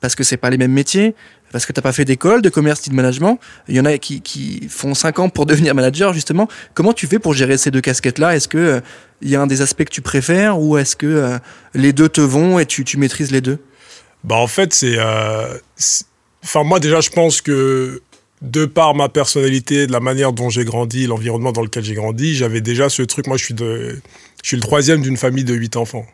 parce 0.00 0.14
que 0.14 0.22
c'est 0.22 0.36
pas 0.36 0.50
les 0.50 0.58
mêmes 0.58 0.72
métiers, 0.72 1.14
parce 1.54 1.66
que 1.66 1.72
t'as 1.72 1.82
pas 1.82 1.92
fait 1.92 2.04
d'école 2.04 2.42
de 2.42 2.48
commerce 2.48 2.84
ni 2.84 2.90
de 2.90 2.96
management. 2.96 3.38
Il 3.68 3.76
y 3.76 3.80
en 3.80 3.84
a 3.84 3.96
qui, 3.96 4.66
font 4.68 4.92
5 4.92 5.20
ans 5.20 5.28
pour 5.28 5.46
devenir 5.52 5.72
manager 5.72 6.12
justement. 6.12 6.48
Comment 6.74 6.92
tu 6.92 7.06
fais 7.06 7.20
pour 7.20 7.32
gérer 7.32 7.58
ces 7.58 7.70
deux 7.70 7.80
casquettes-là? 7.80 8.34
Est-ce 8.34 8.48
que 8.48 8.82
il 9.22 9.30
y 9.30 9.36
a 9.36 9.40
un 9.40 9.46
des 9.46 9.62
aspects 9.62 9.84
que 9.84 9.90
tu 9.90 10.02
préfères 10.02 10.58
ou 10.58 10.76
est-ce 10.78 10.96
que 10.96 11.06
euh, 11.06 11.38
les 11.72 11.92
deux 11.92 12.08
te 12.08 12.20
vont 12.20 12.58
et 12.58 12.66
tu, 12.66 12.82
tu 12.82 12.96
maîtrises 12.96 13.30
les 13.30 13.40
deux? 13.40 13.58
Bah 14.24 14.34
en 14.34 14.48
fait 14.48 14.74
c'est, 14.74 14.96
euh, 14.98 15.56
enfin 16.42 16.64
moi 16.64 16.80
déjà 16.80 17.00
je 17.00 17.10
pense 17.10 17.40
que 17.40 18.02
de 18.42 18.66
par 18.66 18.96
ma 18.96 19.08
personnalité, 19.08 19.86
de 19.86 19.92
la 19.92 20.00
manière 20.00 20.32
dont 20.32 20.50
j'ai 20.50 20.64
grandi, 20.64 21.06
l'environnement 21.06 21.52
dans 21.52 21.62
lequel 21.62 21.84
j'ai 21.84 21.94
grandi, 21.94 22.34
j'avais 22.34 22.62
déjà 22.62 22.88
ce 22.88 23.02
truc. 23.02 23.28
Moi, 23.28 23.36
je 23.36 23.44
suis, 23.44 23.54
de, 23.54 24.02
je 24.42 24.48
suis 24.48 24.56
le 24.56 24.62
troisième 24.62 25.02
d'une 25.02 25.16
famille 25.16 25.44
de 25.44 25.54
huit 25.54 25.76
enfants. 25.76 26.04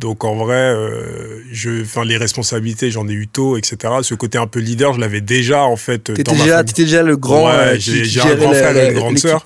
Donc 0.00 0.24
en 0.24 0.34
vrai, 0.34 0.54
euh, 0.54 1.42
je, 1.52 1.82
enfin 1.82 2.04
les 2.04 2.16
responsabilités, 2.16 2.90
j'en 2.90 3.06
ai 3.06 3.12
eu 3.12 3.28
tôt, 3.28 3.58
etc. 3.58 3.76
Ce 4.00 4.14
côté 4.14 4.38
un 4.38 4.46
peu 4.46 4.58
leader, 4.58 4.94
je 4.94 5.00
l'avais 5.00 5.20
déjà 5.20 5.64
en 5.64 5.76
fait. 5.76 6.14
T'étais 6.14 6.32
déjà, 6.32 6.62
étais 6.62 6.84
déjà 6.84 7.02
le 7.02 7.18
grand. 7.18 7.48
Ouais, 7.48 7.74
euh, 7.74 7.76
j'ai 7.78 8.20
un 8.22 8.34
grand 8.34 8.54
frère 8.54 8.76
et 8.76 8.88
une 8.88 8.94
grande 8.94 9.18
sœur. 9.18 9.44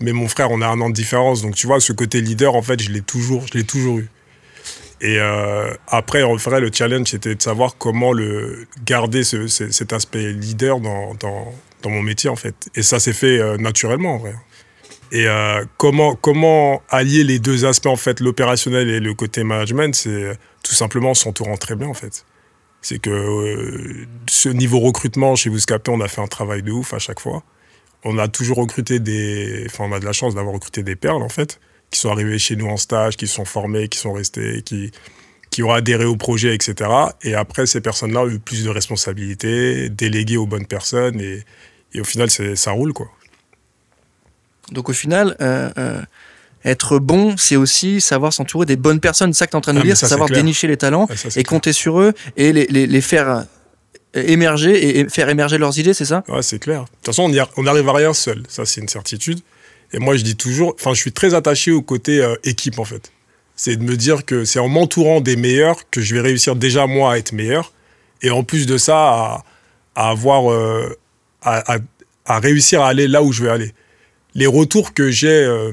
Mais 0.00 0.12
mon 0.12 0.26
frère, 0.26 0.50
on 0.50 0.60
a 0.60 0.66
un 0.66 0.80
an 0.80 0.90
de 0.90 0.94
différence, 0.94 1.40
donc 1.40 1.54
tu 1.54 1.68
vois, 1.68 1.80
ce 1.80 1.92
côté 1.92 2.20
leader, 2.20 2.54
en 2.56 2.62
fait, 2.62 2.82
je 2.82 2.90
l'ai 2.90 3.00
toujours, 3.00 3.46
je 3.46 3.56
l'ai 3.56 3.64
toujours 3.64 3.98
eu. 3.98 4.10
Et 5.00 5.18
euh, 5.20 5.72
après, 5.88 6.22
en 6.22 6.34
vrai, 6.34 6.60
le 6.60 6.70
challenge, 6.72 7.08
c'était 7.08 7.34
de 7.34 7.40
savoir 7.40 7.76
comment 7.78 8.12
le 8.12 8.66
garder 8.84 9.24
ce, 9.24 9.46
cet 9.46 9.92
aspect 9.92 10.32
leader 10.32 10.80
dans, 10.80 11.14
dans, 11.14 11.54
dans, 11.82 11.90
mon 11.90 12.02
métier, 12.02 12.28
en 12.28 12.36
fait. 12.36 12.54
Et 12.74 12.82
ça 12.82 12.98
s'est 12.98 13.12
fait 13.12 13.38
euh, 13.38 13.56
naturellement, 13.56 14.16
en 14.16 14.18
vrai. 14.18 14.34
Et 15.12 15.26
euh, 15.28 15.64
comment, 15.76 16.14
comment 16.14 16.82
allier 16.88 17.24
les 17.24 17.38
deux 17.38 17.64
aspects, 17.64 17.86
en 17.86 17.96
fait, 17.96 18.20
l'opérationnel 18.20 18.90
et 18.90 19.00
le 19.00 19.14
côté 19.14 19.44
management, 19.44 19.94
c'est 19.94 20.38
tout 20.62 20.74
simplement 20.74 21.14
s'entourant 21.14 21.56
très 21.56 21.76
bien, 21.76 21.88
en 21.88 21.94
fait. 21.94 22.24
C'est 22.82 22.98
que 22.98 23.10
euh, 23.10 24.06
ce 24.28 24.48
niveau 24.48 24.80
recrutement 24.80 25.34
chez 25.36 25.50
Bouscapé, 25.50 25.90
on 25.90 26.00
a 26.00 26.08
fait 26.08 26.20
un 26.20 26.26
travail 26.26 26.62
de 26.62 26.72
ouf 26.72 26.94
à 26.94 26.98
chaque 26.98 27.20
fois. 27.20 27.42
On 28.04 28.18
a 28.18 28.28
toujours 28.28 28.58
recruté 28.58 29.00
des... 29.00 29.64
Enfin, 29.66 29.84
on 29.88 29.92
a 29.92 30.00
de 30.00 30.04
la 30.04 30.12
chance 30.12 30.34
d'avoir 30.34 30.54
recruté 30.54 30.82
des 30.82 30.96
perles, 30.96 31.22
en 31.22 31.28
fait 31.28 31.58
qui 31.90 32.00
sont 32.00 32.10
arrivés 32.10 32.38
chez 32.38 32.56
nous 32.56 32.66
en 32.66 32.76
stage, 32.76 33.16
qui 33.16 33.26
sont 33.26 33.44
formés, 33.44 33.88
qui 33.88 33.98
sont 33.98 34.12
restés, 34.12 34.62
qui, 34.62 34.90
qui 35.50 35.62
ont 35.62 35.72
adhéré 35.72 36.04
au 36.04 36.16
projet, 36.16 36.54
etc. 36.54 36.90
Et 37.22 37.34
après, 37.34 37.66
ces 37.66 37.80
personnes-là 37.80 38.22
ont 38.22 38.28
eu 38.28 38.38
plus 38.38 38.64
de 38.64 38.70
responsabilités, 38.70 39.88
déléguées 39.88 40.36
aux 40.36 40.46
bonnes 40.46 40.66
personnes, 40.66 41.20
et, 41.20 41.44
et 41.92 42.00
au 42.00 42.04
final, 42.04 42.28
ça 42.30 42.70
roule, 42.72 42.92
quoi. 42.92 43.08
Donc 44.72 44.88
au 44.88 44.92
final, 44.92 45.36
euh, 45.40 45.70
euh, 45.78 46.00
être 46.64 46.98
bon, 46.98 47.36
c'est 47.36 47.56
aussi 47.56 48.00
savoir 48.00 48.32
s'entourer 48.32 48.66
des 48.66 48.76
bonnes 48.76 49.00
personnes. 49.00 49.32
C'est 49.32 49.40
ça 49.40 49.46
que 49.46 49.52
tu 49.52 49.56
es 49.56 49.58
en 49.58 49.62
train 49.62 49.74
de 49.74 49.80
ah, 49.80 49.84
dire, 49.84 49.96
c'est 49.96 50.06
savoir 50.06 50.28
dénicher 50.28 50.66
les 50.66 50.76
talents 50.76 51.08
et 51.36 51.44
compter 51.44 51.72
sur 51.72 52.00
eux 52.00 52.12
et 52.36 52.52
les, 52.52 52.66
les, 52.66 52.86
les 52.86 53.00
faire 53.00 53.28
euh, 53.28 53.42
émerger 54.14 54.98
et 54.98 55.08
faire 55.08 55.28
émerger 55.28 55.58
leurs 55.58 55.78
idées, 55.78 55.94
c'est 55.94 56.04
ça? 56.04 56.24
Ouais, 56.28 56.42
c'est 56.42 56.58
clair. 56.58 56.82
De 56.82 56.86
toute 56.86 57.06
façon, 57.06 57.30
on 57.56 57.62
n'arrive 57.62 57.88
à 57.88 57.92
rien 57.92 58.14
seul, 58.14 58.42
ça 58.48 58.64
c'est 58.64 58.80
une 58.80 58.88
certitude. 58.88 59.40
Et 59.92 59.98
moi, 59.98 60.16
je 60.16 60.22
dis 60.22 60.36
toujours, 60.36 60.74
enfin, 60.78 60.94
je 60.94 61.00
suis 61.00 61.12
très 61.12 61.34
attaché 61.34 61.70
au 61.70 61.82
côté 61.82 62.20
euh, 62.20 62.34
équipe, 62.44 62.78
en 62.78 62.84
fait. 62.84 63.12
C'est 63.54 63.76
de 63.76 63.82
me 63.82 63.96
dire 63.96 64.24
que 64.24 64.44
c'est 64.44 64.58
en 64.58 64.68
m'entourant 64.68 65.20
des 65.20 65.36
meilleurs 65.36 65.88
que 65.90 66.00
je 66.00 66.14
vais 66.14 66.20
réussir 66.20 66.56
déjà, 66.56 66.86
moi, 66.86 67.12
à 67.12 67.18
être 67.18 67.32
meilleur. 67.32 67.72
Et 68.22 68.30
en 68.30 68.42
plus 68.42 68.66
de 68.66 68.78
ça, 68.78 69.44
à, 69.94 70.10
avoir, 70.10 70.50
euh, 70.50 70.98
à, 71.42 71.78
réussir 72.40 72.82
à 72.82 72.88
aller 72.88 73.08
là 73.08 73.22
où 73.22 73.32
je 73.32 73.44
vais 73.44 73.50
aller. 73.50 73.72
Les 74.36 74.46
retours 74.46 74.92
que 74.92 75.10
j'ai 75.10 75.28
euh, 75.28 75.72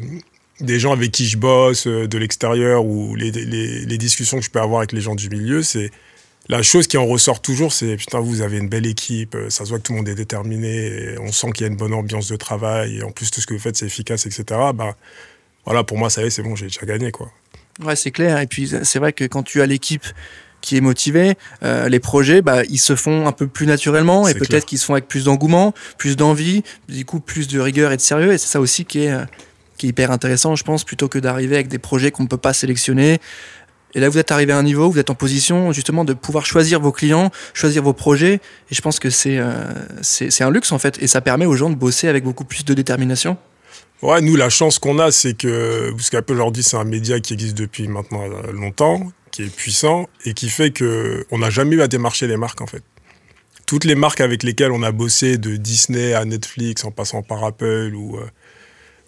des 0.62 0.80
gens 0.80 0.94
avec 0.94 1.12
qui 1.12 1.28
je 1.28 1.38
bosse, 1.38 1.86
de 1.86 2.18
l'extérieur, 2.18 2.86
ou 2.86 3.14
les, 3.14 3.30
discussions 3.98 4.40
que 4.40 4.46
je 4.46 4.50
peux 4.50 4.62
avoir 4.62 4.80
avec 4.80 4.94
les 4.94 5.02
gens 5.02 5.16
du 5.16 5.30
milieu, 5.30 5.62
c'est 5.64 5.92
la 6.48 6.64
chose 6.64 6.88
qui 6.88 6.98
en 6.98 7.06
ressort 7.06 7.42
toujours, 7.42 7.74
c'est 7.74 7.98
putain, 7.98 8.22
vous 8.22 8.40
avez 8.42 8.58
une 8.60 8.70
belle 8.70 8.86
équipe, 8.86 9.36
euh, 9.36 9.50
ça 9.50 9.66
se 9.66 9.70
voit 9.70 9.80
que 9.80 9.84
tout 9.84 9.92
le 9.92 9.98
monde 9.98 10.08
est 10.08 10.16
déterminé, 10.16 11.18
on 11.20 11.34
sent 11.34 11.52
qu'il 11.52 11.66
y 11.66 11.70
a 11.70 11.72
une 11.72 11.78
bonne 11.78 11.94
ambiance 11.94 12.30
de 12.30 12.38
travail, 12.38 13.00
et 13.00 13.04
en 13.04 13.12
plus 13.12 13.32
tout 13.32 13.42
ce 13.42 13.48
que 13.48 13.54
vous 13.54 13.60
faites 13.60 13.76
c'est 13.76 13.86
efficace, 13.86 14.26
etc. 14.26 14.44
Bah, 14.74 14.96
voilà, 15.66 15.84
pour 15.84 15.98
moi, 15.98 16.10
ça 16.10 16.24
y 16.24 16.28
est, 16.28 16.30
c'est 16.30 16.44
bon, 16.44 16.56
j'ai 16.56 16.68
déjà 16.68 16.86
gagné, 16.86 17.12
quoi. 17.12 17.32
Ouais, 17.84 17.98
c'est 17.98 18.12
clair. 18.12 18.40
Et 18.40 18.48
puis, 18.48 18.72
c'est 18.84 19.00
vrai 19.00 19.12
que 19.12 19.26
quand 19.26 19.44
tu 19.44 19.62
as 19.62 19.66
l'équipe 19.66 20.06
qui 20.64 20.78
est 20.78 20.82
motivée, 20.82 21.36
euh, 21.64 21.90
les 21.90 22.00
projets, 22.00 22.42
bah, 22.42 22.64
ils 22.70 22.80
se 22.80 22.96
font 22.96 23.28
un 23.28 23.34
peu 23.34 23.48
plus 23.48 23.68
naturellement 23.68 24.30
et 24.30 24.34
peut-être 24.34 24.66
qu'ils 24.66 24.80
se 24.80 24.86
font 24.86 24.94
avec 24.94 25.10
plus 25.10 25.26
d'engouement, 25.26 25.74
plus 25.98 26.16
d'envie, 26.16 26.64
du 26.88 27.04
coup, 27.04 27.20
plus 27.20 27.50
de 27.50 27.60
rigueur 27.60 27.92
et 27.92 27.98
de 27.98 28.02
sérieux. 28.02 28.32
Et 28.32 28.38
c'est 28.38 28.48
ça 28.48 28.62
aussi 28.62 28.86
qui 28.86 29.04
est, 29.04 29.12
euh, 29.12 29.26
qui 29.78 29.88
est 29.88 29.90
hyper 29.90 30.10
intéressant, 30.10 30.56
je 30.56 30.64
pense, 30.64 30.86
plutôt 30.86 31.10
que 31.10 31.20
d'arriver 31.20 31.56
avec 31.56 31.68
des 31.68 31.80
projets 31.80 32.12
qu'on 32.12 32.24
ne 32.24 32.30
peut 32.30 32.38
pas 32.38 32.54
sélectionner, 32.54 33.20
et 33.96 34.00
là, 34.00 34.10
vous 34.10 34.18
êtes 34.18 34.32
arrivé 34.32 34.54
à 34.54 34.58
un 34.58 34.64
niveau, 34.64 34.90
vous 34.90 34.98
êtes 34.98 35.12
en 35.12 35.16
position 35.16 35.72
justement 35.72 36.04
de 36.04 36.14
pouvoir 36.14 36.48
choisir 36.48 36.80
vos 36.80 36.92
clients, 36.92 37.30
choisir 37.54 37.84
vos 37.84 37.94
projets. 37.94 38.40
Et 38.72 38.76
je 38.76 38.82
pense 38.82 38.98
que 38.98 39.12
c'est 39.12 39.38
euh, 39.38 39.72
c'est 40.02 40.42
un 40.42 40.50
luxe 40.50 40.72
en 40.72 40.80
fait. 40.80 40.98
Et 41.00 41.06
ça 41.06 41.22
permet 41.22 41.46
aux 41.46 41.56
gens 41.56 41.70
de 41.70 41.76
bosser 41.76 42.08
avec 42.08 42.24
beaucoup 42.24 42.44
plus 42.44 42.66
de 42.66 42.74
détermination. 42.74 43.38
Ouais, 44.02 44.20
nous, 44.20 44.36
la 44.36 44.50
chance 44.50 44.80
qu'on 44.80 44.98
a, 44.98 45.12
c'est 45.12 45.36
que 45.36 45.92
Bouscapé 45.92 46.34
aujourd'hui, 46.34 46.64
c'est 46.64 46.76
un 46.76 46.86
média 46.86 47.20
qui 47.20 47.34
existe 47.34 47.56
depuis 47.56 47.88
maintenant 47.88 48.24
longtemps, 48.52 49.00
qui 49.34 49.44
est 49.44 49.54
puissant 49.54 50.08
et 50.24 50.34
qui 50.34 50.50
fait 50.50 50.72
qu'on 50.72 51.38
n'a 51.38 51.50
jamais 51.50 51.76
eu 51.76 51.82
à 51.82 51.90
démarcher 51.90 52.28
les 52.28 52.38
marques 52.38 52.62
en 52.62 52.68
fait. 52.68 52.84
Toutes 53.66 53.84
les 53.84 53.96
marques 53.96 54.22
avec 54.22 54.44
lesquelles 54.44 54.72
on 54.72 54.84
a 54.84 54.92
bossé, 54.92 55.38
de 55.38 55.58
Disney 55.58 56.14
à 56.14 56.24
Netflix, 56.24 56.86
en 56.86 56.92
passant 56.92 57.22
par 57.22 57.44
Apple 57.44 57.94
ou. 57.96 58.18
Euh, 58.18 58.26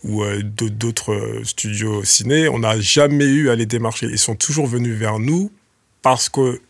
ou 0.04 0.24
euh, 0.24 0.44
d'autres 0.44 1.14
euh, 1.14 1.44
studios 1.44 2.04
ciné, 2.04 2.48
on 2.48 2.60
n'a 2.60 2.80
jamais 2.80 3.26
eu 3.26 3.50
à 3.50 3.56
les 3.56 3.66
démarcher. 3.66 4.06
Ils 4.06 4.20
sont 4.20 4.36
toujours 4.36 4.68
venus 4.68 4.96
vers 4.96 5.18
nous 5.18 5.52
parce 6.04 6.30
que, 6.30 6.62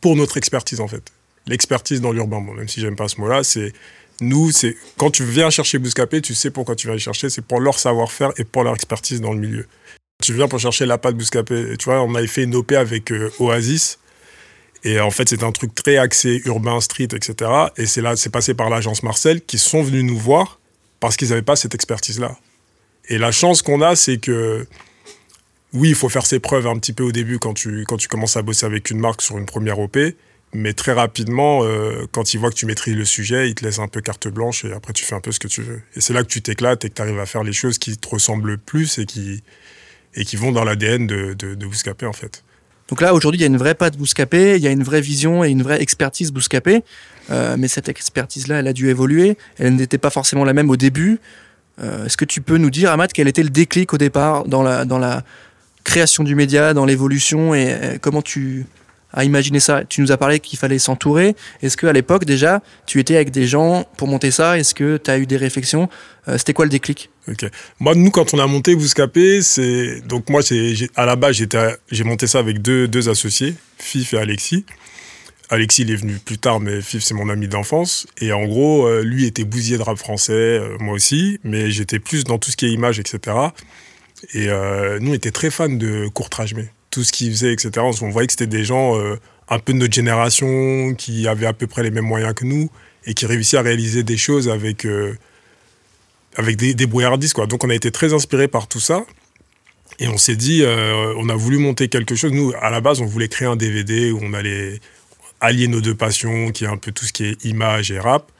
pour 0.00 0.14
notre 0.14 0.36
expertise 0.36 0.80
en 0.80 0.86
fait. 0.86 1.12
L'expertise 1.48 2.00
dans 2.00 2.12
l'urbain, 2.12 2.40
bon, 2.40 2.54
même 2.54 2.68
si 2.68 2.80
j'aime 2.80 2.94
pas 2.94 3.08
ce 3.08 3.20
mot-là, 3.20 3.42
c'est 3.42 3.72
nous, 4.20 4.52
c'est 4.52 4.76
quand 4.96 5.10
tu 5.10 5.24
viens 5.24 5.50
chercher 5.50 5.78
Bouscapé, 5.78 6.20
tu 6.20 6.34
sais 6.34 6.50
pourquoi 6.50 6.76
tu 6.76 6.86
viens 6.86 6.94
les 6.94 7.00
chercher, 7.00 7.30
c'est 7.30 7.44
pour 7.44 7.58
leur 7.60 7.78
savoir-faire 7.78 8.30
et 8.36 8.44
pour 8.44 8.62
leur 8.62 8.74
expertise 8.74 9.20
dans 9.20 9.32
le 9.32 9.40
milieu. 9.40 9.66
Tu 10.22 10.32
viens 10.32 10.48
pour 10.48 10.58
chercher 10.58 10.86
la 10.86 10.98
pâte 10.98 11.16
Bouscapé. 11.16 11.76
Tu 11.78 11.84
vois, 11.84 12.02
on 12.02 12.14
avait 12.14 12.26
fait 12.26 12.44
une 12.44 12.54
OP 12.54 12.72
avec 12.72 13.12
euh, 13.12 13.30
Oasis. 13.38 13.98
Et 14.82 15.00
en 15.00 15.10
fait, 15.10 15.28
c'est 15.28 15.42
un 15.42 15.52
truc 15.52 15.74
très 15.74 15.96
axé 15.98 16.42
urbain, 16.44 16.80
street, 16.80 17.08
etc. 17.12 17.50
Et 17.76 17.86
c'est 17.86 18.00
là, 18.00 18.16
c'est 18.16 18.30
passé 18.30 18.54
par 18.54 18.70
l'agence 18.70 19.02
Marcel 19.02 19.42
qui 19.42 19.58
sont 19.58 19.82
venus 19.82 20.04
nous 20.04 20.18
voir 20.18 20.58
parce 21.00 21.16
qu'ils 21.16 21.30
n'avaient 21.30 21.42
pas 21.42 21.56
cette 21.56 21.74
expertise-là. 21.74 22.36
Et 23.08 23.18
la 23.18 23.30
chance 23.30 23.62
qu'on 23.62 23.82
a, 23.82 23.94
c'est 23.94 24.18
que 24.18 24.66
oui, 25.72 25.90
il 25.90 25.94
faut 25.94 26.08
faire 26.08 26.24
ses 26.24 26.40
preuves 26.40 26.66
un 26.66 26.78
petit 26.78 26.92
peu 26.92 27.04
au 27.04 27.12
début 27.12 27.38
quand 27.38 27.54
tu, 27.54 27.84
quand 27.86 27.96
tu 27.96 28.08
commences 28.08 28.36
à 28.36 28.42
bosser 28.42 28.64
avec 28.64 28.90
une 28.90 28.98
marque 28.98 29.22
sur 29.22 29.36
une 29.38 29.46
première 29.46 29.78
OP. 29.78 29.98
Mais 30.52 30.72
très 30.72 30.92
rapidement, 30.92 31.64
euh, 31.64 32.06
quand 32.12 32.32
ils 32.32 32.38
voient 32.38 32.50
que 32.50 32.54
tu 32.54 32.66
maîtrises 32.66 32.96
le 32.96 33.04
sujet, 33.04 33.48
ils 33.48 33.54
te 33.54 33.64
laissent 33.64 33.80
un 33.80 33.88
peu 33.88 34.00
carte 34.00 34.28
blanche 34.28 34.64
et 34.64 34.72
après 34.72 34.92
tu 34.92 35.04
fais 35.04 35.14
un 35.14 35.20
peu 35.20 35.32
ce 35.32 35.40
que 35.40 35.48
tu 35.48 35.62
veux. 35.62 35.82
Et 35.96 36.00
c'est 36.00 36.14
là 36.14 36.22
que 36.22 36.28
tu 36.28 36.40
t'éclates 36.40 36.84
et 36.84 36.88
que 36.88 36.94
tu 36.94 37.02
arrives 37.02 37.18
à 37.18 37.26
faire 37.26 37.42
les 37.42 37.52
choses 37.52 37.78
qui 37.78 37.96
te 37.96 38.08
ressemblent 38.08 38.52
le 38.52 38.56
plus 38.56 38.98
et 38.98 39.04
qui, 39.04 39.42
et 40.16 40.24
qui 40.24 40.36
vont 40.36 40.50
dans 40.50 40.64
l'ADN 40.64 41.06
de, 41.06 41.34
de, 41.34 41.54
de 41.54 41.66
Bouscapé 41.66 42.06
en 42.06 42.12
fait. 42.12 42.42
Donc 42.88 43.00
là, 43.00 43.14
aujourd'hui, 43.14 43.38
il 43.38 43.42
y 43.42 43.44
a 43.44 43.48
une 43.48 43.56
vraie 43.56 43.74
patte 43.74 43.96
Bouscapé, 43.96 44.56
il 44.56 44.62
y 44.62 44.68
a 44.68 44.70
une 44.70 44.84
vraie 44.84 45.00
vision 45.00 45.42
et 45.44 45.50
une 45.50 45.62
vraie 45.62 45.82
expertise 45.82 46.32
Bouscapé. 46.32 46.84
Euh, 47.30 47.56
mais 47.58 47.66
cette 47.66 47.88
expertise-là, 47.88 48.60
elle 48.60 48.68
a 48.68 48.72
dû 48.72 48.88
évoluer. 48.88 49.36
Elle 49.58 49.74
n'était 49.74 49.98
pas 49.98 50.10
forcément 50.10 50.44
la 50.44 50.52
même 50.52 50.70
au 50.70 50.76
début. 50.76 51.18
Euh, 51.82 52.06
est-ce 52.06 52.16
que 52.16 52.24
tu 52.24 52.40
peux 52.40 52.58
nous 52.58 52.70
dire, 52.70 52.92
Ahmad, 52.92 53.12
quel 53.12 53.26
était 53.26 53.42
le 53.42 53.50
déclic 53.50 53.92
au 53.92 53.98
départ 53.98 54.44
dans 54.44 54.62
la, 54.62 54.84
dans 54.84 54.98
la 54.98 55.24
création 55.82 56.22
du 56.22 56.36
média, 56.36 56.74
dans 56.74 56.84
l'évolution 56.84 57.54
et, 57.54 57.94
et 57.94 57.98
comment 57.98 58.22
tu 58.22 58.66
as 59.12 59.24
imaginé 59.24 59.60
ça 59.60 59.84
Tu 59.84 60.00
nous 60.00 60.12
as 60.12 60.16
parlé 60.16 60.40
qu'il 60.40 60.58
fallait 60.58 60.78
s'entourer. 60.78 61.34
Est-ce 61.62 61.76
qu'à 61.76 61.92
l'époque, 61.92 62.24
déjà, 62.24 62.62
tu 62.86 63.00
étais 63.00 63.16
avec 63.16 63.30
des 63.30 63.46
gens 63.46 63.84
pour 63.96 64.08
monter 64.08 64.30
ça? 64.30 64.58
Est-ce 64.58 64.74
que 64.74 64.96
tu 64.98 65.10
as 65.10 65.18
eu 65.18 65.26
des 65.26 65.36
réflexions? 65.36 65.88
Euh, 66.28 66.38
C'était 66.38 66.52
quoi 66.52 66.64
le 66.64 66.70
déclic? 66.70 67.10
Moi, 67.80 67.94
nous, 67.96 68.10
quand 68.10 68.34
on 68.34 68.38
a 68.38 68.46
monté 68.46 68.76
Bouscapé, 68.76 69.42
c'est 69.42 70.00
donc 70.02 70.28
moi, 70.30 70.42
c'est 70.42 70.74
à 70.94 71.06
la 71.06 71.16
base, 71.16 71.42
j'ai 71.90 72.04
monté 72.04 72.26
ça 72.28 72.38
avec 72.38 72.62
deux, 72.62 72.86
deux 72.86 73.08
associés, 73.08 73.54
Fif 73.78 74.14
et 74.14 74.18
Alexis. 74.18 74.64
Alexis, 75.48 75.82
il 75.82 75.90
est 75.92 75.96
venu 75.96 76.18
plus 76.24 76.38
tard, 76.38 76.60
mais 76.60 76.80
Fif, 76.80 77.02
c'est 77.02 77.14
mon 77.14 77.28
ami 77.28 77.48
d'enfance. 77.48 78.06
Et 78.20 78.32
en 78.32 78.44
gros, 78.44 78.86
euh, 78.86 79.02
lui 79.02 79.26
était 79.26 79.44
bousier 79.44 79.76
de 79.76 79.82
rap 79.82 79.98
français, 79.98 80.32
euh, 80.32 80.76
moi 80.78 80.94
aussi, 80.94 81.40
mais 81.42 81.70
j'étais 81.70 81.98
plus 81.98 82.24
dans 82.24 82.38
tout 82.38 82.50
ce 82.50 82.56
qui 82.56 82.66
est 82.66 82.70
image, 82.70 83.00
etc. 83.00 83.36
Et 84.34 84.46
nous, 85.00 85.10
on 85.10 85.14
était 85.14 85.30
très 85.30 85.50
fans 85.50 85.68
de 85.68 86.08
Courtrage 86.08 86.54
Tout 86.96 87.04
ce 87.04 87.12
qu'il 87.12 87.30
faisait, 87.30 87.52
etc. 87.52 87.70
On 88.00 88.08
voyait 88.08 88.26
que 88.26 88.32
c'était 88.32 88.46
des 88.46 88.64
gens 88.64 88.98
un 89.50 89.58
peu 89.58 89.74
de 89.74 89.78
notre 89.78 89.92
génération, 89.92 90.94
qui 90.94 91.28
avaient 91.28 91.44
à 91.44 91.52
peu 91.52 91.66
près 91.66 91.82
les 91.82 91.90
mêmes 91.90 92.06
moyens 92.06 92.32
que 92.32 92.46
nous, 92.46 92.70
et 93.04 93.12
qui 93.12 93.26
réussissaient 93.26 93.58
à 93.58 93.62
réaliser 93.62 94.02
des 94.02 94.16
choses 94.16 94.48
avec, 94.48 94.86
avec 96.36 96.56
des, 96.56 96.72
des 96.72 96.86
brouillardistes, 96.86 97.34
quoi. 97.34 97.46
Donc, 97.46 97.64
on 97.64 97.68
a 97.68 97.74
été 97.74 97.90
très 97.90 98.14
inspirés 98.14 98.48
par 98.48 98.66
tout 98.66 98.80
ça. 98.80 99.04
Et 99.98 100.08
on 100.08 100.16
s'est 100.16 100.36
dit, 100.36 100.64
on 100.64 101.28
a 101.28 101.34
voulu 101.34 101.58
monter 101.58 101.88
quelque 101.88 102.14
chose. 102.14 102.32
Nous, 102.32 102.54
à 102.62 102.70
la 102.70 102.80
base, 102.80 103.02
on 103.02 103.06
voulait 103.06 103.28
créer 103.28 103.46
un 103.46 103.56
DVD 103.56 104.10
où 104.10 104.20
on 104.22 104.32
allait 104.32 104.80
allier 105.42 105.68
nos 105.68 105.82
deux 105.82 105.94
passions, 105.94 106.50
qui 106.50 106.64
est 106.64 106.68
un 106.68 106.78
peu 106.78 106.92
tout 106.92 107.04
ce 107.04 107.12
qui 107.12 107.26
est 107.26 107.44
image 107.44 107.90
et 107.90 107.98
rap. 107.98 108.32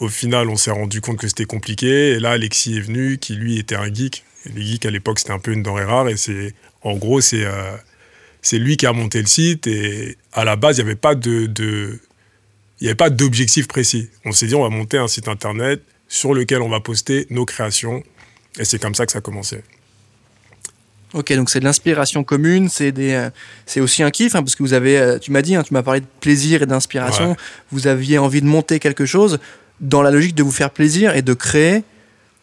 Au 0.00 0.08
final, 0.08 0.48
on 0.48 0.56
s'est 0.56 0.72
rendu 0.72 1.00
compte 1.00 1.18
que 1.18 1.28
c'était 1.28 1.44
compliqué. 1.44 2.10
Et 2.10 2.18
là, 2.18 2.32
Alexis 2.32 2.78
est 2.78 2.80
venu, 2.80 3.18
qui 3.18 3.36
lui 3.36 3.58
était 3.60 3.76
un 3.76 3.94
geek. 3.94 4.24
les 4.52 4.62
geeks, 4.62 4.86
à 4.86 4.90
l'époque, 4.90 5.20
c'était 5.20 5.32
un 5.32 5.38
peu 5.38 5.52
une 5.52 5.62
denrée 5.62 5.84
rare. 5.84 6.08
Et 6.08 6.16
c'est, 6.16 6.54
en 6.82 6.96
gros, 6.96 7.20
c'est, 7.20 7.44
euh, 7.44 7.76
c'est 8.42 8.58
lui 8.58 8.76
qui 8.76 8.86
a 8.86 8.92
monté 8.92 9.20
le 9.20 9.26
site. 9.26 9.66
Et 9.66 10.18
à 10.32 10.44
la 10.44 10.56
base, 10.56 10.78
il 10.78 10.84
n'y 10.84 10.90
avait 10.90 10.96
pas 10.96 11.14
de, 11.14 11.46
de 11.46 11.98
il 12.80 12.84
n'y 12.84 12.88
avait 12.88 12.96
pas 12.96 13.10
d'objectif 13.10 13.68
précis. 13.68 14.10
On 14.24 14.32
s'est 14.32 14.46
dit, 14.46 14.54
on 14.56 14.62
va 14.62 14.68
monter 14.68 14.98
un 14.98 15.08
site 15.08 15.28
internet 15.28 15.82
sur 16.08 16.34
lequel 16.34 16.60
on 16.60 16.68
va 16.68 16.80
poster 16.80 17.26
nos 17.30 17.46
créations. 17.46 18.02
Et 18.58 18.64
c'est 18.64 18.80
comme 18.80 18.94
ça 18.94 19.06
que 19.06 19.12
ça 19.12 19.18
a 19.18 19.22
commencé. 19.22 19.62
Ok, 21.14 21.32
donc 21.34 21.50
c'est 21.50 21.60
de 21.60 21.64
l'inspiration 21.64 22.24
commune, 22.24 22.68
c'est 22.68 22.90
des, 22.90 23.12
euh, 23.12 23.30
c'est 23.66 23.80
aussi 23.80 24.02
un 24.02 24.10
kiff, 24.10 24.34
hein, 24.34 24.42
parce 24.42 24.54
que 24.54 24.62
vous 24.62 24.72
avez, 24.72 24.98
euh, 24.98 25.18
tu 25.18 25.30
m'as 25.30 25.42
dit, 25.42 25.54
hein, 25.54 25.62
tu 25.62 25.74
m'as 25.74 25.82
parlé 25.82 26.00
de 26.00 26.06
plaisir 26.20 26.62
et 26.62 26.66
d'inspiration. 26.66 27.30
Ouais. 27.30 27.36
Vous 27.70 27.86
aviez 27.86 28.18
envie 28.18 28.40
de 28.40 28.46
monter 28.46 28.78
quelque 28.78 29.04
chose 29.04 29.38
dans 29.80 30.00
la 30.00 30.10
logique 30.10 30.34
de 30.34 30.42
vous 30.42 30.50
faire 30.50 30.70
plaisir 30.70 31.14
et 31.14 31.22
de 31.22 31.34
créer 31.34 31.84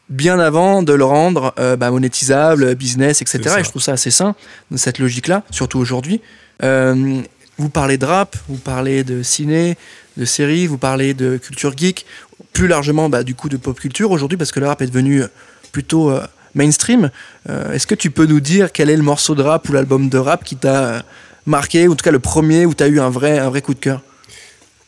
bien 0.10 0.40
avant 0.40 0.84
de 0.84 0.94
le 0.94 1.06
rendre 1.06 1.54
euh, 1.60 1.76
bah, 1.76 1.92
monétisable, 1.92 2.76
business, 2.76 3.22
etc. 3.22 3.58
Et 3.60 3.64
je 3.64 3.70
trouve 3.70 3.82
ça 3.82 3.94
assez 3.94 4.12
sain, 4.12 4.36
cette 4.76 5.00
logique-là, 5.00 5.44
surtout 5.52 5.80
aujourd'hui. 5.80 6.22
Euh, 6.64 7.22
vous 7.58 7.70
parlez 7.70 7.98
de 7.98 8.06
rap, 8.06 8.36
vous 8.48 8.58
parlez 8.58 9.04
de 9.04 9.22
ciné, 9.22 9.78
de 10.18 10.26
séries, 10.26 10.68
vous 10.68 10.78
parlez 10.78 11.14
de 11.14 11.38
culture 11.38 11.78
geek, 11.78 12.06
plus 12.54 12.68
largement 12.68 13.10
bah, 13.10 13.24
du 13.24 13.36
coup 13.36 13.50
de 13.50 13.58
pop 13.58 13.80
culture 13.80 14.12
aujourd'hui, 14.12 14.38
parce 14.38 14.52
que 14.52 14.60
le 14.60 14.68
rap 14.68 14.82
est 14.82 14.88
devenu 14.88 15.24
plutôt 15.72 16.10
euh, 16.10 16.22
mainstream. 16.56 17.12
Euh, 17.50 17.74
Est-ce 17.74 17.88
que 17.88 17.96
tu 17.96 18.12
peux 18.12 18.26
nous 18.26 18.40
dire 18.40 18.72
quel 18.72 18.90
est 18.90 18.98
le 18.98 19.04
morceau 19.04 19.36
de 19.36 19.44
rap 19.44 19.68
ou 19.70 19.74
l'album 19.74 20.10
de 20.10 20.18
rap 20.18 20.44
qui 20.44 20.56
t'a 20.56 21.04
marqué, 21.46 21.88
ou 21.88 21.94
en 21.94 21.96
tout 21.96 22.04
cas 22.04 22.12
le 22.12 22.20
premier 22.20 22.66
où 22.66 22.74
tu 22.74 22.84
as 22.84 22.88
eu 22.88 23.00
un 23.00 23.10
vrai, 23.10 23.40
un 23.40 23.50
vrai 23.50 23.62
coup 23.62 23.74
de 23.74 23.80
cœur? 23.80 24.02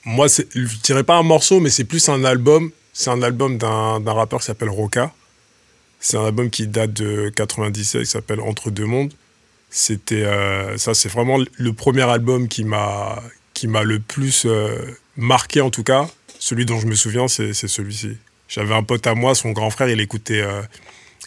Moi, 0.03 0.27
je 0.27 0.77
dirais 0.83 1.03
pas 1.03 1.15
un 1.15 1.23
morceau, 1.23 1.59
mais 1.59 1.69
c'est 1.69 1.83
plus 1.83 2.09
un 2.09 2.23
album. 2.23 2.71
C'est 2.93 3.09
un 3.09 3.21
album 3.21 3.57
d'un 3.57 4.13
rappeur 4.13 4.39
qui 4.39 4.45
s'appelle 4.45 4.69
Roca. 4.69 5.13
C'est 5.99 6.17
un 6.17 6.25
album 6.25 6.49
qui 6.49 6.67
date 6.67 6.93
de 6.93 7.29
97, 7.29 8.01
qui 8.01 8.07
s'appelle 8.07 8.41
Entre 8.41 8.71
deux 8.71 8.85
mondes. 8.85 9.13
C'était 9.69 10.23
euh, 10.23 10.77
ça, 10.77 10.93
c'est 10.93 11.09
vraiment 11.09 11.37
le 11.37 11.73
premier 11.73 12.01
album 12.01 12.47
qui 12.49 12.65
m'a 12.65 13.21
qui 13.53 13.67
m'a 13.67 13.83
le 13.83 13.99
plus 13.99 14.45
euh, 14.45 14.77
marqué 15.15 15.61
en 15.61 15.69
tout 15.69 15.83
cas. 15.83 16.09
Celui 16.39 16.65
dont 16.65 16.79
je 16.79 16.87
me 16.87 16.95
souviens, 16.95 17.27
c'est 17.27 17.53
celui-ci. 17.53 18.17
J'avais 18.49 18.73
un 18.73 18.83
pote 18.83 19.05
à 19.07 19.13
moi, 19.13 19.35
son 19.35 19.51
grand 19.51 19.69
frère, 19.69 19.87
il 19.87 20.01
écoutait 20.01 20.41
euh, 20.41 20.61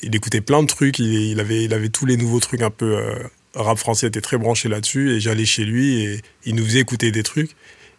il 0.03 0.15
écoutait 0.15 0.43
plein 0.43 0.63
de 0.63 0.67
trucs, 0.67 0.99
il, 0.99 1.15
il, 1.31 1.41
avait, 1.41 1.65
il 1.65 1.73
avait 1.73 1.89
tous 1.89 2.05
les 2.05 2.17
nouveaux 2.17 2.41
trucs 2.41 2.63
un 2.63 2.71
peu. 2.71 2.99
Rap 3.55 3.79
français 3.79 4.09
était 4.09 4.21
très 4.21 4.37
branché 4.37 4.69
là-dessus, 4.69 5.13
et 5.13 5.21
j'allais 5.21 5.45
chez 5.45 5.65
lui 5.65 6.03
et 6.03 6.21
il 6.45 6.57
nous 6.57 6.65
faisait 6.65 6.81
écouter 6.81 7.13
des 7.13 7.23
trucs. 7.23 7.53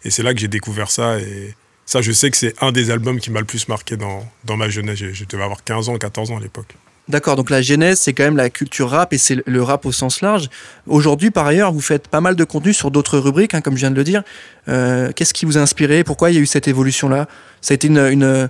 Et 0.03 0.11
c'est 0.11 0.21
là 0.21 0.33
que 0.33 0.39
j'ai 0.39 0.49
découvert 0.49 0.91
ça. 0.91 1.19
Et 1.19 1.55
ça, 1.85 2.01
je 2.01 2.11
sais 2.11 2.31
que 2.31 2.37
c'est 2.37 2.55
un 2.61 2.71
des 2.71 2.89
albums 2.89 3.19
qui 3.19 3.29
m'a 3.29 3.39
le 3.39 3.45
plus 3.45 3.67
marqué 3.67 3.95
dans, 3.95 4.25
dans 4.43 4.57
ma 4.57 4.69
jeunesse. 4.69 4.97
Je, 4.97 5.25
devais 5.25 5.43
avoir 5.43 5.63
15 5.63 5.89
ans, 5.89 5.97
14 5.97 6.31
ans 6.31 6.37
à 6.37 6.39
l'époque. 6.39 6.75
D'accord, 7.07 7.35
donc 7.35 7.51
la 7.51 7.61
genèse, 7.61 7.99
c'est 7.99 8.13
quand 8.13 8.23
même 8.23 8.37
la 8.37 8.49
culture 8.49 8.89
rap 8.89 9.13
et 9.13 9.19
c'est 9.19 9.37
le 9.45 9.61
rap 9.61 9.85
au 9.85 9.91
sens 9.91 10.21
large. 10.21 10.49
Aujourd'hui, 10.87 11.29
par 11.29 11.45
ailleurs, 11.45 11.71
vous 11.71 11.81
faites 11.81 12.07
pas 12.07 12.21
mal 12.21 12.35
de 12.35 12.43
contenu 12.43 12.73
sur 12.73 12.89
d'autres 12.89 13.19
rubriques, 13.19 13.53
hein, 13.53 13.61
comme 13.61 13.75
je 13.75 13.81
viens 13.81 13.91
de 13.91 13.95
le 13.95 14.03
dire. 14.03 14.23
Euh, 14.67 15.11
Qu'est-ce 15.15 15.35
qui 15.35 15.45
vous 15.45 15.59
a 15.59 15.61
inspiré? 15.61 16.03
Pourquoi 16.03 16.31
il 16.31 16.33
y 16.33 16.37
a 16.39 16.41
eu 16.41 16.47
cette 16.47 16.67
évolution-là? 16.67 17.27
Ça 17.61 17.73
a 17.73 17.75
été 17.75 17.87
une, 17.87 18.49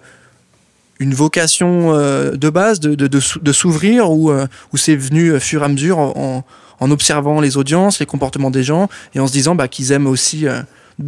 une, 0.99 1.13
vocation 1.13 1.93
euh, 1.93 2.31
de 2.37 2.49
base 2.49 2.79
de, 2.79 2.95
de, 2.95 3.51
s'ouvrir 3.51 4.09
ou, 4.09 4.31
euh, 4.31 4.47
ou 4.71 4.77
c'est 4.77 4.95
venu 4.95 5.37
fur 5.41 5.61
et 5.61 5.65
à 5.65 5.67
mesure 5.67 5.99
en, 5.99 6.45
en, 6.79 6.91
observant 6.91 7.41
les 7.41 7.57
audiences, 7.57 7.99
les 7.99 8.05
comportements 8.05 8.51
des 8.51 8.63
gens 8.63 8.87
et 9.13 9.19
en 9.19 9.27
se 9.27 9.33
disant 9.33 9.55
bah, 9.55 9.67
qu'ils 9.67 9.91
aiment 9.91 10.07
aussi, 10.07 10.47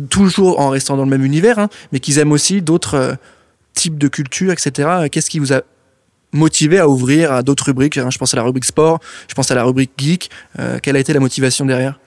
toujours 0.09 0.59
en 0.59 0.69
restant 0.69 0.97
dans 0.97 1.03
le 1.03 1.09
même 1.09 1.25
univers, 1.25 1.59
hein, 1.59 1.69
mais 1.91 1.99
qu'ils 1.99 2.19
aiment 2.19 2.31
aussi 2.31 2.61
d'autres 2.61 2.95
euh, 2.95 3.13
types 3.73 3.97
de 3.97 4.07
culture, 4.07 4.51
etc. 4.51 5.07
Qu'est-ce 5.11 5.29
qui 5.29 5.39
vous 5.39 5.53
a 5.53 5.61
motivé 6.33 6.79
à 6.79 6.87
ouvrir 6.87 7.31
à 7.31 7.43
d'autres 7.43 7.65
rubriques 7.65 7.97
hein 7.97 8.09
Je 8.11 8.17
pense 8.17 8.33
à 8.33 8.37
la 8.37 8.43
rubrique 8.43 8.65
sport, 8.65 8.99
je 9.27 9.33
pense 9.33 9.51
à 9.51 9.55
la 9.55 9.63
rubrique 9.63 9.91
geek. 9.97 10.29
Euh, 10.59 10.79
quelle 10.81 10.95
a 10.95 10.99
été 10.99 11.13
la 11.13 11.19
motivation 11.19 11.65
derrière? 11.65 11.99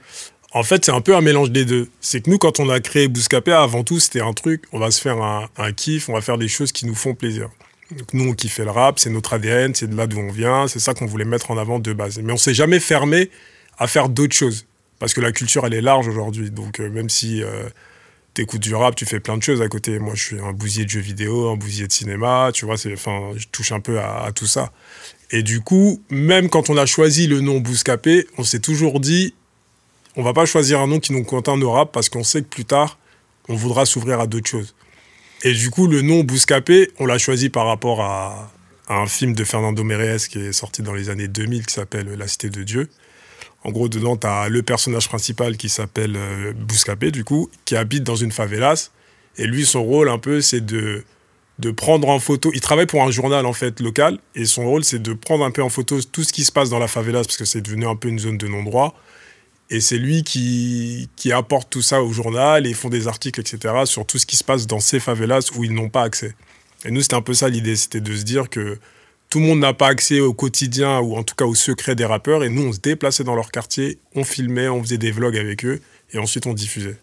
En 0.53 0.65
fait, 0.65 0.85
c'est 0.85 0.93
un 0.93 1.01
peu 1.01 1.15
un 1.15 1.21
mélange 1.21 1.53
des 1.53 1.65
deux. 1.65 1.89
C'est 2.01 2.23
que 2.23 2.31
nous, 2.31 2.39
quand 2.39 2.59
on 2.59 2.69
a 2.69 2.81
créé 2.81 3.07
Bouscapé, 3.07 3.53
avant 3.53 3.85
tout, 3.85 4.01
c'était 4.01 4.21
un 4.21 4.33
truc, 4.33 4.65
on 4.73 4.81
va 4.81 4.91
se 4.91 5.01
faire 5.01 5.23
un, 5.23 5.73
kiff, 5.73 6.09
on 6.09 6.15
va 6.15 6.21
faire 6.21 6.39
des 6.39 6.49
choses 6.49 6.73
qui 6.73 6.87
nous 6.87 6.97
font 6.97 7.15
plaisir. 7.15 7.49
Nous, 8.13 8.29
on 8.29 8.35
kiffait 8.35 8.65
le 8.65 8.71
rap, 8.71 8.99
c'est 8.99 9.11
notre 9.11 9.35
ADN, 9.35 9.75
c'est 9.75 9.89
de 9.89 9.97
là 9.97 10.09
d'où 10.09 10.19
on 10.19 10.31
vient, 10.31 10.67
c'est 10.67 10.81
ça 10.81 10.93
qu'on 10.93 11.07
voulait 11.07 11.25
mettre 11.25 11.53
en 11.53 11.59
avant 11.59 11.79
de 11.79 11.93
base. 11.93 12.19
Mais 12.19 12.33
on 12.33 12.37
s'est 12.37 12.55
jamais 12.55 12.81
fermé 12.81 13.31
à 13.79 13.87
faire 13.87 14.09
d'autres 14.09 14.35
choses. 14.35 14.67
Parce 15.01 15.15
que 15.15 15.21
la 15.21 15.33
culture, 15.33 15.67
elle 15.67 15.75
est 15.75 15.81
large 15.81 16.07
aujourd'hui. 16.07 16.53
Donc 16.53 16.79
euh, 16.79 16.89
même 16.89 17.09
si 17.09 17.43
euh, 17.43 17.69
tu 18.35 18.43
écoutes 18.43 18.61
du 18.61 18.75
rap, 18.75 18.95
tu 18.95 19.07
fais 19.07 19.19
plein 19.19 19.37
de 19.37 19.43
choses 19.43 19.63
à 19.63 19.69
côté. 19.69 19.99
Moi, 19.99 20.15
je 20.15 20.23
suis 20.23 20.39
un 20.39 20.53
bousier 20.53 20.85
de 20.85 20.91
jeux 20.91 21.01
vidéo, 21.01 21.51
un 21.51 21.57
bousier 21.57 21.89
de 21.89 21.93
cinéma, 21.93 22.51
tu 22.55 22.67
vois, 22.67 22.77
enfin, 22.93 23.33
je 23.35 23.47
touche 23.51 23.73
un 23.73 23.81
peu 23.81 23.99
à, 23.99 24.31
tout 24.33 24.47
ça. 24.47 24.73
Et 25.33 25.43
du 25.43 25.63
coup, 25.63 26.03
même 26.11 26.49
quand 26.49 26.71
on 26.71 26.77
a 26.77 26.87
choisi 26.87 27.27
le 27.27 27.41
nom 27.41 27.61
Bouscapé, 27.61 28.29
on 28.37 28.45
s'est 28.45 28.61
toujours 28.61 29.01
dit, 29.01 29.35
on 30.17 30.23
va 30.23 30.35
pas 30.35 30.45
choisir 30.45 30.81
un 30.81 30.87
nom 30.87 31.01
qui 31.01 31.13
nous 31.13 31.25
contente 31.25 31.61
de 31.61 31.65
rap 31.65 31.93
parce 31.93 32.09
qu'on 32.09 32.25
sait 32.25 32.43
que 32.43 32.49
plus 32.49 32.67
tard, 32.67 32.99
on 33.49 33.55
voudra 33.55 33.87
s'ouvrir 33.87 34.21
à 34.21 34.27
d'autres 34.27 34.51
choses. 34.51 34.75
Et 35.45 35.55
du 35.55 35.71
coup, 35.71 35.87
le 35.87 36.03
nom 36.03 36.25
Bouscapé, 36.25 36.91
on 36.99 37.07
l'a 37.07 37.17
choisi 37.17 37.49
par 37.49 37.67
rapport 37.67 38.03
à, 38.03 38.53
à, 38.87 38.97
un 38.97 39.07
film 39.07 39.33
de 39.33 39.45
Fernando 39.45 39.83
Méréez 39.83 40.19
qui 40.29 40.39
est 40.39 40.53
sorti 40.53 40.83
dans 40.83 40.93
les 40.93 41.09
années 41.09 41.29
2000 41.29 41.65
qui 41.65 41.73
s'appelle 41.73 42.13
La 42.19 42.29
Cité 42.29 42.51
de 42.51 42.63
Dieu. 42.63 42.91
En 43.63 43.71
gros, 43.73 43.89
dedans, 43.89 44.17
tu 44.17 44.27
as 44.27 44.49
le 44.49 44.63
personnage 44.63 45.09
principal 45.09 45.57
qui 45.57 45.69
s'appelle 45.69 46.17
euh, 46.17 46.53
Bouscapé, 46.55 47.11
du 47.11 47.25
coup, 47.25 47.51
qui 47.65 47.77
habite 47.77 48.05
dans 48.05 48.17
une 48.17 48.33
favelas. 48.33 48.91
Et 49.37 49.47
lui, 49.47 49.67
son 49.67 49.83
rôle, 49.85 50.09
un 50.09 50.19
peu, 50.19 50.41
c'est 50.41 50.65
de, 50.65 51.05
de 51.59 51.71
prendre 51.71 52.09
en 52.09 52.19
photo. 52.19 52.51
Il 52.55 52.61
travaille 52.61 52.87
pour 52.87 53.03
un 53.03 53.11
journal, 53.11 53.45
en 53.45 53.53
fait, 53.53 53.81
local. 53.81 54.19
Et 54.35 54.47
son 54.47 54.65
rôle, 54.65 54.83
c'est 54.85 55.01
de 55.01 55.13
prendre 55.13 55.45
un 55.45 55.51
peu 55.51 55.63
en 55.63 55.69
photo 55.69 56.01
tout 56.03 56.25
ce 56.25 56.33
qui 56.33 56.45
se 56.45 56.53
passe 56.53 56.71
dans 56.71 56.79
la 56.79 56.89
favelas, 56.89 57.25
parce 57.25 57.37
que 57.37 57.45
c'est 57.45 57.61
devenu 57.61 57.87
un 57.87 57.97
peu 57.97 58.09
une 58.09 58.19
zone 58.19 58.39
de 58.39 58.49
non-droit. 58.49 58.95
Et 59.69 59.81
c'est 59.81 59.99
lui 59.99 60.25
qui, 60.25 61.09
qui 61.15 61.31
apporte 61.31 61.71
tout 61.71 61.83
ça 61.83 62.03
au 62.03 62.13
journal 62.13 62.67
et 62.67 62.75
font 62.75 62.89
des 62.89 63.09
articles, 63.09 63.41
etc., 63.41 63.75
sur 63.85 64.05
tout 64.07 64.19
ce 64.19 64.27
qui 64.27 64.37
se 64.37 64.43
passe 64.43 64.67
dans 64.67 64.81
ces 64.81 64.99
favelas 65.01 65.51
où 65.55 65.65
ils 65.65 65.73
n'ont 65.73 65.91
pas 65.91 66.03
accès. 66.03 66.35
Et 66.85 66.91
nous, 66.91 67.03
c'était 67.03 67.15
un 67.15 67.23
peu 67.23 67.35
ça 67.35 67.49
l'idée, 67.49 67.77
c'était 67.77 68.01
de 68.01 68.17
se 68.17 68.23
dire 68.23 68.49
que 68.49 68.79
tout 69.31 69.39
le 69.39 69.47
monde 69.47 69.61
n'a 69.61 69.73
pas 69.73 69.87
accès 69.87 70.21
au 70.21 70.35
quotidien 70.35 70.99
ou 70.99 71.17
en 71.17 71.23
tout 71.23 71.37
cas 71.37 71.45
au 71.45 71.55
secret 71.55 71.95
des 71.95 72.05
rappeurs. 72.05 72.43
Et 72.43 72.51
nous, 72.51 72.63
on 72.63 72.73
se 72.73 72.81
déplaçait 72.81 73.25
dans 73.25 73.37
leur 73.37 73.53
quartier, 73.53 73.99
on 74.15 74.25
filmait, 74.25 74.69
on 74.69 74.83
faisait 74.83 74.99
des 74.99 75.13
vlogs 75.13 75.39
avec 75.39 75.65
eux 75.65 75.81
et 76.13 76.19
ensuite 76.19 76.47
on 76.47 76.53
diffusait. 76.53 76.97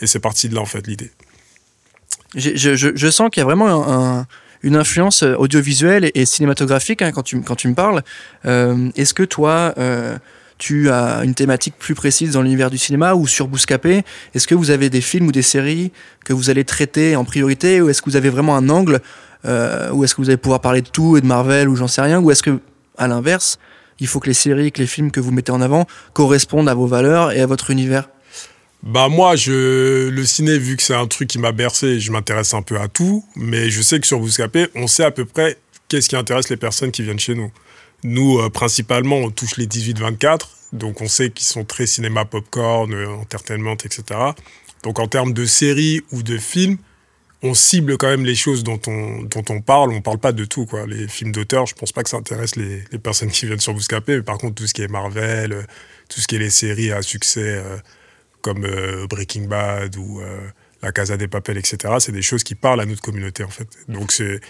Et 0.00 0.06
c'est 0.06 0.20
parti 0.20 0.48
de 0.48 0.54
là, 0.54 0.60
en 0.60 0.66
fait, 0.66 0.86
l'idée. 0.86 1.10
Je, 2.36 3.10
sens 3.10 3.30
qu'il 3.30 3.40
y 3.40 3.42
a 3.42 3.44
vraiment 3.44 3.68
un, 3.68 4.20
un, 4.20 4.26
une 4.62 4.76
influence 4.76 5.22
audiovisuelle 5.22 6.10
et, 6.14 6.26
cinématographique 6.26 7.02
hein, 7.02 7.10
quand, 7.10 7.24
tu, 7.24 7.40
quand 7.40 7.56
tu 7.56 7.66
me 7.66 7.74
parles. 7.74 8.02
Euh, 8.46 8.90
Est-ce 8.96 9.12
que 9.12 9.24
toi. 9.24 9.74
Euh, 9.78 10.16
tu 10.58 10.90
as 10.90 11.22
une 11.22 11.34
thématique 11.34 11.76
plus 11.78 11.94
précise 11.94 12.32
dans 12.32 12.42
l'univers 12.42 12.68
du 12.68 12.78
cinéma 12.78 13.14
ou 13.14 13.28
sur 13.28 13.46
Bouscapé? 13.46 14.02
Est-ce 14.34 14.48
que 14.48 14.56
vous 14.56 14.70
avez 14.70 14.90
des 14.90 15.00
films 15.00 15.28
ou 15.28 15.32
des 15.32 15.42
séries 15.42 15.92
que 16.24 16.32
vous 16.32 16.50
allez 16.50 16.64
traiter 16.64 17.14
en 17.14 17.24
priorité 17.24 17.80
ou 17.80 17.88
est-ce 17.88 18.02
que 18.02 18.10
vous 18.10 18.16
avez 18.16 18.28
vraiment 18.28 18.56
un 18.56 18.68
angle 18.68 19.00
euh, 19.44 19.90
ou 19.92 20.04
est-ce 20.04 20.14
que 20.14 20.20
vous 20.20 20.28
allez 20.28 20.36
pouvoir 20.36 20.60
parler 20.60 20.82
de 20.82 20.88
tout 20.88 21.16
et 21.16 21.20
de 21.20 21.26
Marvel 21.26 21.68
ou 21.68 21.76
j'en 21.76 21.88
sais 21.88 22.00
rien 22.00 22.20
ou 22.20 22.30
est-ce 22.30 22.42
que 22.42 22.60
à 22.96 23.06
l'inverse 23.06 23.58
il 24.00 24.06
faut 24.06 24.20
que 24.20 24.28
les 24.28 24.34
séries, 24.34 24.72
que 24.72 24.80
les 24.80 24.86
films 24.86 25.10
que 25.10 25.20
vous 25.20 25.32
mettez 25.32 25.52
en 25.52 25.60
avant 25.60 25.86
correspondent 26.12 26.68
à 26.68 26.74
vos 26.74 26.86
valeurs 26.86 27.32
et 27.32 27.40
à 27.40 27.46
votre 27.46 27.70
univers? 27.70 28.08
Bah 28.84 29.08
moi, 29.08 29.34
le 29.34 30.22
ciné, 30.24 30.56
vu 30.56 30.76
que 30.76 30.84
c'est 30.84 30.94
un 30.94 31.08
truc 31.08 31.28
qui 31.28 31.40
m'a 31.40 31.50
bercé, 31.50 31.98
je 31.98 32.12
m'intéresse 32.12 32.54
un 32.54 32.62
peu 32.62 32.78
à 32.78 32.86
tout, 32.86 33.24
mais 33.34 33.70
je 33.70 33.82
sais 33.82 33.98
que 33.98 34.06
sur 34.06 34.20
Bouscapé, 34.20 34.68
on 34.76 34.86
sait 34.86 35.04
à 35.04 35.10
peu 35.10 35.24
près 35.24 35.58
qu'est-ce 35.88 36.08
qui 36.08 36.14
intéresse 36.14 36.48
les 36.48 36.56
personnes 36.56 36.92
qui 36.92 37.02
viennent 37.02 37.18
chez 37.18 37.34
nous. 37.34 37.50
Nous, 38.04 38.38
euh, 38.38 38.50
principalement, 38.50 39.16
on 39.16 39.30
touche 39.30 39.56
les 39.56 39.66
18-24, 39.66 40.50
donc 40.72 41.00
on 41.00 41.08
sait 41.08 41.30
qu'ils 41.30 41.46
sont 41.46 41.64
très 41.64 41.86
cinéma 41.86 42.24
popcorn, 42.24 42.92
euh, 42.94 43.08
entertainment, 43.08 43.72
etc. 43.72 44.02
Donc 44.84 45.00
en 45.00 45.08
termes 45.08 45.32
de 45.32 45.44
séries 45.44 46.02
ou 46.12 46.22
de 46.22 46.38
films, 46.38 46.78
on 47.42 47.54
cible 47.54 47.96
quand 47.96 48.08
même 48.08 48.24
les 48.24 48.34
choses 48.34 48.64
dont 48.64 48.80
on, 48.86 49.22
dont 49.22 49.44
on 49.48 49.60
parle. 49.60 49.92
On 49.92 50.00
parle 50.00 50.18
pas 50.18 50.32
de 50.32 50.44
tout, 50.44 50.66
quoi. 50.66 50.86
Les 50.86 51.06
films 51.08 51.32
d'auteur, 51.32 51.66
je 51.66 51.74
pense 51.74 51.92
pas 51.92 52.02
que 52.02 52.10
ça 52.10 52.16
intéresse 52.16 52.56
les, 52.56 52.82
personnes 52.98 53.30
qui 53.30 53.46
viennent 53.46 53.60
sur 53.60 53.74
Bouscapé, 53.74 54.16
mais 54.16 54.22
par 54.22 54.38
contre, 54.38 54.56
tout 54.56 54.66
ce 54.66 54.74
qui 54.74 54.82
est 54.82 54.88
Marvel, 54.88 55.52
euh, 55.52 55.62
tout 56.08 56.20
ce 56.20 56.26
qui 56.26 56.36
est 56.36 56.40
les 56.40 56.50
séries 56.50 56.92
à 56.92 57.02
succès, 57.02 57.62
comme 58.40 58.66
Breaking 59.10 59.44
Bad 59.44 59.96
ou 59.96 60.22
La 60.82 60.90
Casa 60.90 61.18
des 61.18 61.28
Papels, 61.28 61.58
etc., 61.58 61.94
c'est 61.98 62.12
des 62.12 62.22
choses 62.22 62.42
qui 62.44 62.54
parlent 62.54 62.80
à 62.80 62.86
notre 62.86 63.02
communauté, 63.02 63.44
en 63.44 63.50
fait. 63.50 63.68
Donc 63.88 64.10
c'est 64.10 64.40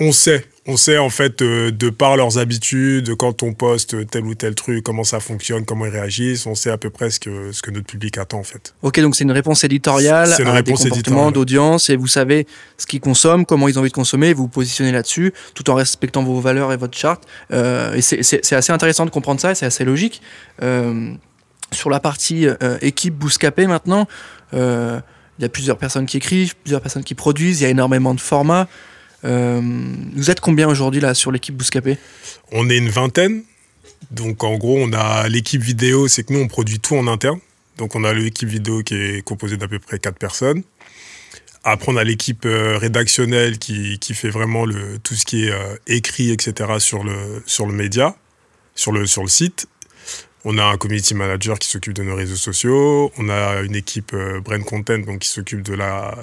on 0.00 0.12
sait, 0.12 0.44
on 0.66 0.76
sait 0.76 0.98
en 0.98 1.10
fait 1.10 1.42
euh, 1.42 1.70
de 1.70 1.90
par 1.90 2.16
leurs 2.16 2.38
habitudes, 2.38 3.14
quand 3.16 3.42
on 3.42 3.52
poste 3.52 4.08
tel 4.10 4.24
ou 4.24 4.34
tel 4.34 4.54
truc, 4.54 4.82
comment 4.82 5.04
ça 5.04 5.20
fonctionne, 5.20 5.64
comment 5.64 5.86
ils 5.86 5.92
réagissent, 5.92 6.46
on 6.46 6.54
sait 6.54 6.70
à 6.70 6.78
peu 6.78 6.90
près 6.90 7.10
ce 7.10 7.20
que, 7.20 7.52
ce 7.52 7.62
que 7.62 7.70
notre 7.70 7.86
public 7.86 8.18
attend 8.18 8.38
en 8.38 8.44
fait. 8.44 8.74
Ok, 8.82 9.00
donc 9.00 9.14
c'est 9.14 9.24
une 9.24 9.32
réponse 9.32 9.64
éditoriale 9.64 10.32
c'est 10.36 10.42
une 10.42 10.48
à 10.48 10.52
réponse 10.52 10.82
des 10.82 10.90
comportements 10.90 11.30
d'audience 11.30 11.90
et 11.90 11.96
vous 11.96 12.06
savez 12.06 12.46
ce 12.76 12.86
qu'ils 12.86 13.00
consomment, 13.00 13.44
comment 13.44 13.68
ils 13.68 13.78
ont 13.78 13.82
envie 13.82 13.90
de 13.90 13.94
consommer, 13.94 14.32
vous 14.32 14.44
vous 14.44 14.48
positionnez 14.48 14.92
là-dessus 14.92 15.32
tout 15.54 15.70
en 15.70 15.74
respectant 15.74 16.22
vos 16.22 16.40
valeurs 16.40 16.72
et 16.72 16.76
votre 16.76 16.96
charte. 16.96 17.24
Euh, 17.52 17.94
et 17.94 18.02
c'est 18.02 18.52
assez 18.52 18.72
intéressant 18.72 19.04
de 19.04 19.10
comprendre 19.10 19.40
ça 19.40 19.52
et 19.52 19.54
c'est 19.54 19.66
assez 19.66 19.84
logique. 19.84 20.22
Euh, 20.62 21.12
sur 21.72 21.90
la 21.90 21.98
partie 21.98 22.46
équipe 22.82 23.14
Bouscapé 23.14 23.66
maintenant, 23.66 24.06
il 24.52 25.00
y 25.40 25.44
a 25.44 25.48
plusieurs 25.48 25.76
personnes 25.76 26.06
qui 26.06 26.18
écrivent, 26.18 26.54
plusieurs 26.62 26.80
personnes 26.80 27.02
qui 27.02 27.14
produisent, 27.14 27.60
il 27.60 27.64
y 27.64 27.66
a 27.66 27.70
énormément 27.70 28.14
de 28.14 28.20
formats. 28.20 28.68
Euh, 29.24 29.60
vous 30.14 30.30
êtes 30.30 30.40
combien 30.40 30.68
aujourd'hui 30.68 31.02
sur 31.14 31.32
l'équipe 31.32 31.56
Bouscapé 31.56 31.98
On 32.52 32.68
est 32.68 32.76
une 32.76 32.90
vingtaine. 32.90 33.42
Donc 34.10 34.44
en 34.44 34.56
gros, 34.56 34.78
on 34.78 34.92
a 34.92 35.28
l'équipe 35.28 35.62
vidéo, 35.62 36.08
c'est 36.08 36.24
que 36.24 36.32
nous 36.32 36.40
on 36.40 36.48
produit 36.48 36.78
tout 36.78 36.94
en 36.94 37.06
interne. 37.06 37.38
Donc 37.78 37.94
on 37.96 38.04
a 38.04 38.12
l'équipe 38.12 38.48
vidéo 38.48 38.82
qui 38.82 38.94
est 38.94 39.24
composée 39.24 39.56
d'à 39.56 39.66
peu 39.66 39.78
près 39.78 39.98
4 39.98 40.18
personnes. 40.18 40.62
Après, 41.66 41.90
on 41.90 41.96
a 41.96 42.04
l'équipe 42.04 42.44
euh, 42.44 42.76
rédactionnelle 42.76 43.58
qui, 43.58 43.98
fait 44.12 44.28
vraiment 44.28 44.66
tout 45.02 45.14
ce 45.14 45.24
qui 45.24 45.46
est 45.46 45.50
euh, 45.50 45.76
écrit, 45.86 46.30
etc. 46.30 46.74
sur 46.78 47.02
le, 47.02 47.72
média, 47.72 48.14
sur 48.74 48.92
le, 48.92 49.06
site. 49.06 49.66
On 50.44 50.58
a 50.58 50.64
un 50.64 50.76
community 50.76 51.14
manager 51.14 51.58
qui 51.58 51.68
s'occupe 51.68 51.94
de 51.94 52.02
nos 52.02 52.14
réseaux 52.14 52.36
sociaux. 52.36 53.10
On 53.16 53.30
a 53.30 53.62
une 53.62 53.74
équipe 53.74 54.14
brand 54.44 54.62
content 54.62 55.02
qui 55.18 55.28
s'occupe 55.30 55.62
de 55.62 55.72
la 55.72 56.14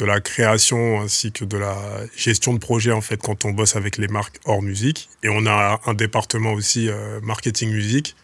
de 0.00 0.06
la 0.06 0.20
création 0.20 1.00
ainsi 1.00 1.30
que 1.30 1.44
de 1.44 1.58
la 1.58 1.76
gestion 2.16 2.54
de 2.54 2.58
projet 2.58 2.90
en 2.90 3.02
fait 3.02 3.20
quand 3.20 3.44
on 3.44 3.50
bosse 3.50 3.76
avec 3.76 3.98
les 3.98 4.08
marques 4.08 4.40
hors 4.46 4.62
musique. 4.62 5.10
Et 5.22 5.28
on 5.28 5.46
a 5.46 5.80
un 5.86 5.94
département 5.94 6.52
aussi 6.52 6.88
euh, 6.88 7.20
marketing 7.22 7.70
musique 7.70 8.16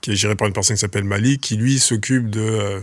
qui 0.00 0.12
est 0.12 0.16
géré 0.16 0.34
par 0.34 0.48
une 0.48 0.54
personne 0.54 0.76
qui 0.76 0.80
s'appelle 0.80 1.04
Malik, 1.04 1.42
qui 1.42 1.56
lui 1.56 1.78
s'occupe 1.78 2.30
de 2.30 2.40
euh, 2.40 2.80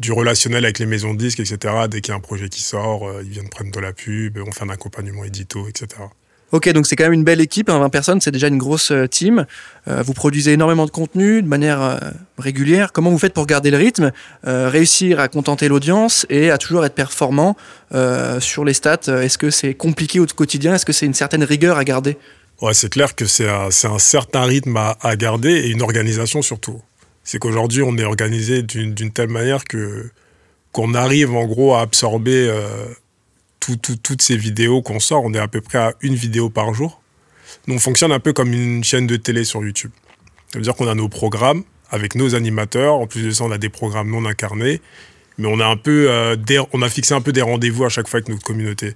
du 0.00 0.12
relationnel 0.12 0.64
avec 0.64 0.80
les 0.80 0.86
maisons 0.86 1.14
de 1.14 1.18
disques, 1.18 1.40
etc. 1.40 1.86
Dès 1.88 2.00
qu'il 2.00 2.10
y 2.10 2.14
a 2.14 2.16
un 2.16 2.20
projet 2.20 2.48
qui 2.48 2.62
sort, 2.62 3.08
euh, 3.08 3.22
ils 3.24 3.30
viennent 3.30 3.48
prendre 3.48 3.70
de 3.70 3.80
la 3.80 3.92
pub, 3.92 4.38
on 4.44 4.50
fait 4.50 4.64
un 4.64 4.70
accompagnement 4.70 5.24
édito, 5.24 5.68
etc. 5.68 6.02
Ok, 6.50 6.66
donc 6.70 6.86
c'est 6.86 6.96
quand 6.96 7.04
même 7.04 7.12
une 7.12 7.24
belle 7.24 7.42
équipe, 7.42 7.68
20 7.68 7.82
hein, 7.82 7.90
personnes, 7.90 8.22
c'est 8.22 8.30
déjà 8.30 8.48
une 8.48 8.56
grosse 8.56 8.90
euh, 8.90 9.06
team. 9.06 9.44
Euh, 9.86 10.02
vous 10.02 10.14
produisez 10.14 10.52
énormément 10.52 10.86
de 10.86 10.90
contenu 10.90 11.42
de 11.42 11.46
manière 11.46 11.82
euh, 11.82 11.98
régulière. 12.38 12.92
Comment 12.92 13.10
vous 13.10 13.18
faites 13.18 13.34
pour 13.34 13.44
garder 13.44 13.70
le 13.70 13.76
rythme, 13.76 14.12
réussir 14.44 15.20
à 15.20 15.28
contenter 15.28 15.68
l'audience 15.68 16.24
et 16.30 16.50
à 16.50 16.56
toujours 16.56 16.84
être 16.86 16.94
performant 16.94 17.56
sur 18.38 18.64
les 18.64 18.72
stats 18.72 19.22
Est-ce 19.22 19.36
que 19.38 19.50
c'est 19.50 19.74
compliqué 19.74 20.20
au 20.20 20.26
quotidien? 20.26 20.74
Est-ce 20.74 20.86
que 20.86 20.92
c'est 20.92 21.06
une 21.06 21.14
certaine 21.14 21.44
rigueur 21.44 21.76
à 21.76 21.84
garder? 21.84 22.16
Ouais, 22.60 22.74
c'est 22.74 22.90
clair 22.90 23.14
que 23.14 23.26
c'est 23.26 23.48
un, 23.48 23.70
certain 23.70 24.44
rythme 24.44 24.76
à, 24.76 24.96
à, 25.00 25.16
garder 25.16 25.50
et 25.50 25.68
une 25.70 25.82
organisation 25.82 26.42
surtout. 26.42 26.80
C'est 27.24 27.38
qu'aujourd'hui, 27.38 27.82
on 27.82 27.96
est 27.96 28.04
organisé 28.04 28.62
d'une 28.62 29.10
telle 29.10 29.28
manière 29.28 29.64
que 29.64 30.10
qu'on 30.72 30.94
arrive 30.94 31.34
en 31.34 31.46
gros 31.46 31.74
à 31.74 31.80
absorber 31.80 32.50
toutes 33.60 34.22
ces 34.22 34.36
vidéos 34.36 34.82
qu'on 34.82 35.00
sort, 35.00 35.24
on 35.24 35.34
est 35.34 35.38
à 35.38 35.48
peu 35.48 35.60
près 35.60 35.78
à 35.78 35.94
une 36.00 36.14
vidéo 36.14 36.48
par 36.48 36.72
jour. 36.74 37.02
Nous, 37.66 37.74
on 37.74 37.78
fonctionne 37.78 38.12
un 38.12 38.20
peu 38.20 38.32
comme 38.32 38.52
une 38.52 38.84
chaîne 38.84 39.06
de 39.06 39.16
télé 39.16 39.44
sur 39.44 39.64
YouTube. 39.64 39.90
Ça 40.52 40.58
veut 40.58 40.62
dire 40.62 40.74
qu'on 40.74 40.88
a 40.88 40.94
nos 40.94 41.08
programmes 41.08 41.64
avec 41.90 42.14
nos 42.14 42.34
animateurs. 42.34 42.94
En 42.94 43.06
plus 43.06 43.22
de 43.22 43.30
ça, 43.30 43.44
on 43.44 43.50
a 43.50 43.58
des 43.58 43.68
programmes 43.68 44.10
non 44.10 44.24
incarnés. 44.24 44.80
Mais 45.38 45.48
on 45.48 45.60
a, 45.60 45.66
un 45.66 45.76
peu, 45.76 46.10
euh, 46.10 46.36
on 46.72 46.82
a 46.82 46.88
fixé 46.88 47.14
un 47.14 47.20
peu 47.20 47.32
des 47.32 47.42
rendez-vous 47.42 47.84
à 47.84 47.88
chaque 47.88 48.08
fois 48.08 48.18
avec 48.18 48.28
notre 48.28 48.42
communauté. 48.42 48.94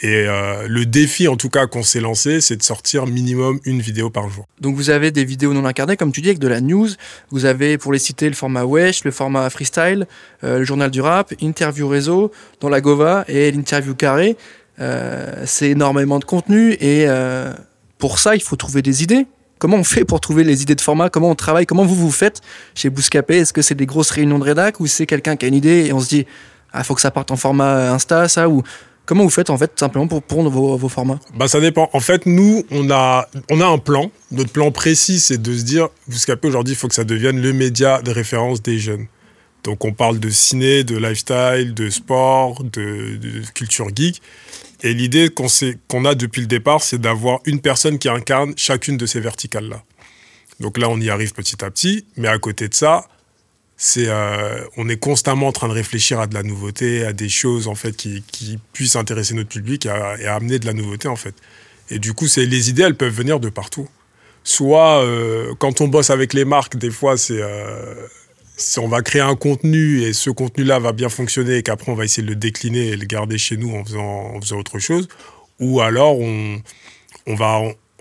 Et 0.00 0.26
euh, 0.26 0.66
le 0.68 0.84
défi, 0.84 1.26
en 1.26 1.36
tout 1.36 1.48
cas, 1.48 1.66
qu'on 1.66 1.82
s'est 1.82 2.00
lancé, 2.00 2.40
c'est 2.40 2.56
de 2.56 2.62
sortir 2.62 3.06
minimum 3.06 3.60
une 3.64 3.80
vidéo 3.80 4.10
par 4.10 4.28
jour. 4.28 4.46
Donc 4.60 4.76
vous 4.76 4.90
avez 4.90 5.10
des 5.10 5.24
vidéos 5.24 5.54
non 5.54 5.64
incarnées, 5.64 5.96
comme 5.96 6.12
tu 6.12 6.20
dis, 6.20 6.28
avec 6.28 6.38
de 6.38 6.48
la 6.48 6.60
news. 6.60 6.88
Vous 7.30 7.44
avez, 7.46 7.78
pour 7.78 7.92
les 7.92 7.98
citer, 7.98 8.28
le 8.28 8.34
format 8.34 8.64
Wesh, 8.64 9.04
le 9.04 9.10
format 9.10 9.48
Freestyle, 9.48 10.06
euh, 10.44 10.58
le 10.58 10.64
journal 10.64 10.90
du 10.90 11.00
rap, 11.00 11.32
Interview 11.40 11.88
Réseau, 11.88 12.30
dans 12.60 12.68
la 12.68 12.80
Gova 12.80 13.24
et 13.28 13.50
l'interview 13.50 13.94
carré. 13.94 14.36
Euh, 14.78 15.44
c'est 15.46 15.70
énormément 15.70 16.18
de 16.18 16.24
contenu 16.24 16.72
et 16.80 17.06
pour 17.98 18.18
ça, 18.18 18.34
il 18.34 18.42
faut 18.42 18.56
trouver 18.56 18.82
des 18.82 19.02
idées. 19.02 19.26
Comment 19.58 19.78
on 19.78 19.84
fait 19.84 20.04
pour 20.04 20.20
trouver 20.20 20.44
les 20.44 20.60
idées 20.62 20.74
de 20.74 20.82
format? 20.82 21.08
Comment 21.08 21.30
on 21.30 21.34
travaille? 21.34 21.64
Comment 21.64 21.86
vous 21.86 21.94
vous 21.94 22.10
faites 22.10 22.42
chez 22.74 22.90
Bouscapé? 22.90 23.38
Est-ce 23.38 23.54
que 23.54 23.62
c'est 23.62 23.74
des 23.74 23.86
grosses 23.86 24.10
réunions 24.10 24.38
de 24.38 24.44
rédac 24.44 24.80
ou 24.80 24.86
c'est 24.86 25.06
quelqu'un 25.06 25.36
qui 25.36 25.46
a 25.46 25.48
une 25.48 25.54
idée 25.54 25.86
et 25.86 25.92
on 25.94 26.00
se 26.00 26.08
dit 26.08 26.26
ah 26.72 26.84
faut 26.84 26.94
que 26.94 27.00
ça 27.00 27.10
parte 27.10 27.30
en 27.30 27.36
format 27.36 27.90
Insta 27.92 28.28
ça 28.28 28.50
ou 28.50 28.62
Comment 29.06 29.22
vous 29.22 29.30
faites 29.30 29.50
en 29.50 29.56
fait 29.56 29.70
simplement 29.78 30.08
pour 30.08 30.20
prendre 30.20 30.50
vos, 30.50 30.88
formats? 30.88 31.20
Bah 31.36 31.46
ça 31.46 31.60
dépend. 31.60 31.88
En 31.92 32.00
fait, 32.00 32.26
nous, 32.26 32.64
on 32.72 32.90
a, 32.90 33.28
on 33.50 33.60
a 33.60 33.66
un 33.66 33.78
plan. 33.78 34.10
Notre 34.32 34.50
plan 34.50 34.72
précis, 34.72 35.20
c'est 35.20 35.40
de 35.40 35.56
se 35.56 35.62
dire, 35.62 35.88
vous 36.08 36.18
scapez 36.18 36.48
aujourd'hui, 36.48 36.74
il 36.74 36.76
faut 36.76 36.88
que 36.88 36.94
ça 36.94 37.04
devienne 37.04 37.40
le 37.40 37.52
média 37.52 38.02
de 38.02 38.10
référence 38.10 38.62
des 38.62 38.78
jeunes. 38.78 39.06
Donc 39.62 39.84
on 39.84 39.92
parle 39.92 40.18
de 40.18 40.28
ciné, 40.28 40.82
de 40.82 40.96
lifestyle, 40.96 41.72
de 41.72 41.88
sport, 41.88 42.64
de, 42.64 43.42
culture 43.54 43.88
geek. 43.94 44.20
Et 44.82 44.92
l'idée 44.92 45.28
qu'on 45.30 46.04
a 46.04 46.14
depuis 46.16 46.40
le 46.40 46.46
départ, 46.48 46.82
c'est 46.82 47.00
d'avoir 47.00 47.38
une 47.46 47.60
personne 47.60 47.98
qui 47.98 48.08
incarne 48.08 48.54
chacune 48.56 48.96
de 48.96 49.06
ces 49.06 49.20
verticales-là. 49.20 49.82
Donc 50.58 50.78
là, 50.78 50.88
on 50.88 51.00
y 51.00 51.10
arrive 51.10 51.32
petit 51.32 51.64
à 51.64 51.70
petit. 51.70 52.06
Mais 52.16 52.28
à 52.28 52.38
côté 52.38 52.68
de 52.68 52.74
ça, 52.74 53.06
c'est 53.76 54.08
euh, 54.08 54.64
on 54.76 54.88
est 54.88 54.96
constamment 54.96 55.48
en 55.48 55.52
train 55.52 55.68
de 55.68 55.72
réfléchir 55.74 56.18
à 56.18 56.26
de 56.26 56.34
la 56.34 56.42
nouveauté, 56.42 57.04
à 57.04 57.12
des 57.12 57.28
choses 57.28 57.68
en 57.68 57.74
fait 57.74 57.94
qui, 57.94 58.22
puissent 58.72 58.96
intéresser 58.96 59.34
notre 59.34 59.50
public 59.50 59.86
et 59.86 60.26
amener 60.26 60.58
de 60.58 60.66
la 60.66 60.72
nouveauté 60.72 61.08
en 61.08 61.16
fait. 61.16 61.34
Et 61.90 61.98
du 61.98 62.14
coup, 62.14 62.26
c'est 62.26 62.46
les 62.46 62.70
idées, 62.70 62.82
elles 62.82 62.96
peuvent 62.96 63.14
venir 63.14 63.38
de 63.38 63.48
partout. 63.48 63.88
Soit 64.44 65.02
euh, 65.02 65.54
quand 65.58 65.80
on 65.80 65.88
bosse 65.88 66.10
avec 66.10 66.32
les 66.32 66.44
marques, 66.44 66.76
des 66.76 66.90
fois 66.90 67.16
c'est 67.16 67.40
euh, 67.42 68.06
on 68.78 68.88
va 68.88 69.02
créer 69.02 69.22
un 69.22 69.36
contenu 69.36 70.02
et 70.02 70.12
ce 70.12 70.30
contenu-là 70.30 70.78
va 70.78 70.92
bien 70.92 71.08
fonctionner 71.08 71.56
et 71.56 71.62
qu'après 71.62 71.92
on 71.92 71.94
va 71.94 72.04
essayer 72.04 72.22
de 72.22 72.28
le 72.28 72.36
décliner 72.36 72.88
et 72.88 72.96
le 72.96 73.04
garder 73.04 73.38
chez 73.38 73.56
nous 73.56 73.74
en 73.74 73.84
faisant, 73.84 74.58
autre 74.58 74.78
chose. 74.78 75.08
Ou 75.60 75.80
alors 75.80 76.18
on, 76.18 76.62
va 77.26 77.60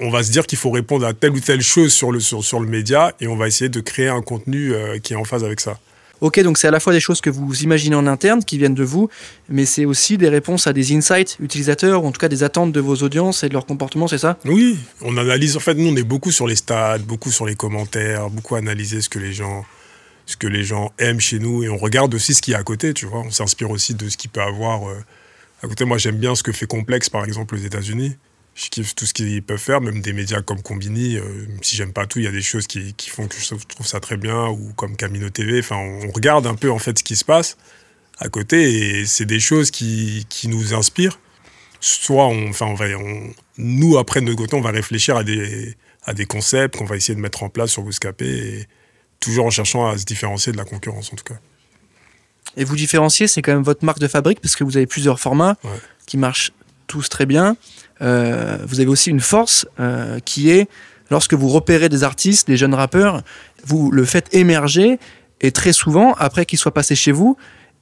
va 0.10 0.23
se 0.23 0.31
dire 0.31 0.45
qu'il 0.45 0.58
faut 0.58 0.71
répondre 0.71 1.05
à 1.05 1.13
telle 1.13 1.31
ou 1.31 1.39
telle 1.39 1.62
chose 1.62 1.93
sur 1.93 2.12
le, 2.12 2.19
sur, 2.19 2.43
sur 2.43 2.60
le 2.60 2.67
média 2.67 3.13
et 3.19 3.27
on 3.27 3.36
va 3.36 3.47
essayer 3.47 3.69
de 3.69 3.79
créer 3.79 4.10
un 4.10 4.21
contenu 4.21 4.73
euh, 4.73 4.99
qui 4.99 5.13
est 5.13 5.15
en 5.15 5.23
phase 5.23 5.43
avec 5.43 5.60
ça. 5.60 5.79
Ok, 6.21 6.39
donc 6.41 6.58
c'est 6.58 6.67
à 6.67 6.71
la 6.71 6.79
fois 6.79 6.93
des 6.93 7.01
choses 7.01 7.19
que 7.19 7.29
vous 7.29 7.63
imaginez 7.63 7.95
en 7.95 8.08
interne, 8.08 8.43
qui 8.43 8.58
viennent 8.58 8.73
de 8.73 8.84
vous, 8.84 9.10
mais 9.49 9.65
c'est 9.65 9.84
aussi 9.84 10.17
des 10.17 10.29
réponses 10.29 10.65
à 10.65 10.73
des 10.73 10.95
insights 10.95 11.38
utilisateurs, 11.41 12.03
ou 12.03 12.08
en 12.08 12.12
tout 12.12 12.19
cas 12.19 12.29
des 12.29 12.41
attentes 12.41 12.71
de 12.71 12.79
vos 12.79 12.95
audiences 12.95 13.43
et 13.43 13.49
de 13.49 13.53
leur 13.53 13.65
comportement, 13.65 14.08
c'est 14.08 14.17
ça? 14.17 14.38
Oui, 14.45 14.77
on 15.01 15.17
analyse, 15.17 15.58
en 15.58 15.60
fait, 15.60 15.73
nous 15.73 15.89
on 15.91 15.95
est 15.95 16.03
beaucoup 16.03 16.31
sur 16.31 16.47
les 16.47 16.55
stats, 16.55 16.99
beaucoup 16.99 17.31
sur 17.31 17.45
les 17.45 17.55
commentaires, 17.55 18.29
beaucoup 18.29 18.55
analyser 18.55 19.01
ce 19.01 19.10
que 19.10 19.19
les 19.19 19.34
gens 19.34 19.65
ce 20.25 20.38
que 20.38 20.47
les 20.47 20.63
gens 20.63 20.91
aiment 20.97 21.19
chez 21.19 21.38
nous 21.38 21.63
et 21.63 21.69
on 21.69 21.77
regarde 21.77 22.15
aussi 22.15 22.34
ce 22.34 22.41
qui 22.41 22.53
est 22.53 22.55
à 22.55 22.63
côté, 22.63 22.93
tu 22.93 23.05
vois. 23.05 23.19
On 23.19 23.29
s'inspire 23.29 23.69
aussi 23.69 23.93
de 23.93 24.10
ce 24.10 24.17
qu'il 24.17 24.31
peut 24.31 24.41
avoir 24.41 24.89
euh, 24.89 24.95
à 25.62 25.67
côté. 25.67 25.86
Moi, 25.86 25.99
j'aime 25.99 26.17
bien 26.17 26.34
ce 26.34 26.41
que 26.41 26.51
fait 26.51 26.65
Complex, 26.65 27.12
par 27.12 27.25
exemple, 27.25 27.53
aux 27.53 27.60
États-Unis 27.60 28.15
je 28.56 28.70
kiffe 28.70 28.96
tout 28.96 29.06
ce 29.06 29.13
qu'ils 29.13 29.44
peuvent 29.44 29.60
faire, 29.60 29.82
même 29.82 30.02
des 30.02 30.13
médias 30.13 30.41
comme 30.41 30.62
Combini. 30.62 31.18
Euh, 31.18 31.24
si 31.62 31.76
j'aime 31.76 31.91
pas 31.91 32.08
tout, 32.08 32.20
il 32.20 32.26
y 32.26 32.28
a 32.28 32.32
des 32.32 32.41
choses 32.41 32.68
qui, 32.68 32.94
qui, 32.94 33.10
font 33.10 33.28
que 33.28 33.36
je 33.38 33.54
trouve 33.68 33.86
ça 33.86 34.00
très 34.00 34.15
bien, 34.15 34.48
ou 34.48 34.72
comme 34.76 34.96
Camino 34.96 35.30
TV. 35.30 35.60
Enfin, 35.60 35.76
on 35.76 36.10
regarde 36.12 36.48
un 36.48 36.56
peu 36.56 36.72
en 36.72 36.80
fait 36.80 36.98
ce 36.98 37.04
qui 37.04 37.18
se 37.18 37.26
passe 37.26 37.58
à 38.18 38.30
côté, 38.30 39.00
et 39.00 39.06
c'est 39.06 39.26
des 39.26 39.41
choses 39.41 39.72
qui, 39.72 40.26
qui, 40.30 40.48
nous 40.48 40.74
inspirent. 40.74 41.20
Soit, 41.82 42.28
on, 42.28 42.50
enfin, 42.50 42.68
on 42.68 42.76
va, 42.76 42.86
on, 42.98 43.34
nous 43.58 43.98
après 43.98 44.22
de 44.22 44.26
notre 44.26 44.38
côté, 44.38 44.56
on 44.56 44.62
va 44.62 44.72
réfléchir 44.72 45.18
à 45.18 45.24
des 45.24 45.76
à 46.08 46.13
des 46.13 46.26
concepts 46.26 46.78
qu'on 46.78 46.86
va 46.86 46.96
essayer 46.96 47.15
de 47.15 47.20
mettre 47.20 47.44
en 47.44 47.50
place 47.50 47.72
sur 47.72 47.84
Bouscapé, 47.84 48.26
et 48.26 48.68
toujours 49.20 49.48
en 49.48 49.50
cherchant 49.50 49.88
à 49.88 49.98
se 49.98 50.06
différencier 50.06 50.54
de 50.54 50.58
la 50.58 50.65
concurrence 50.65 51.12
en 51.12 51.15
tout 51.15 51.24
cas. 51.24 51.39
Et 52.56 52.63
vous 52.63 52.76
différencier, 52.76 53.28
c'est 53.28 53.41
quand 53.41 53.54
même 53.54 53.63
votre 53.63 53.84
marque 53.84 54.00
de 54.00 54.08
fabrique 54.08 54.39
parce 54.39 54.56
que 54.56 54.63
vous 54.63 54.78
avez 54.78 54.86
plusieurs 54.86 55.20
formats 55.20 55.58
qui 56.06 56.18
marchent 56.18 56.54
tous 56.88 57.10
très 57.10 57.26
bien. 57.26 57.58
Euh, 58.01 58.58
vous 58.67 58.79
avez 58.79 58.89
aussi 58.89 59.10
une 59.10 59.19
force 59.19 59.65
euh, 59.79 60.19
qui 60.19 60.49
est, 60.49 60.67
lorsque 61.10 61.34
vous 61.34 61.49
repérez 61.49 61.89
des 61.89 62.03
artistes, 62.03 62.47
des 62.47 62.58
jeunes 62.58 62.73
rappeurs, 62.73 63.21
vous 63.65 63.91
le 63.91 64.05
faites 64.05 64.34
émerger 64.34 64.99
et 65.41 65.51
très 65.51 65.73
souvent, 65.73 66.13
après 66.13 66.45
qu'ils 66.45 66.60
soient 66.60 66.73
passés 66.73 66.95
chez 66.95 67.12
vous, 67.12 67.38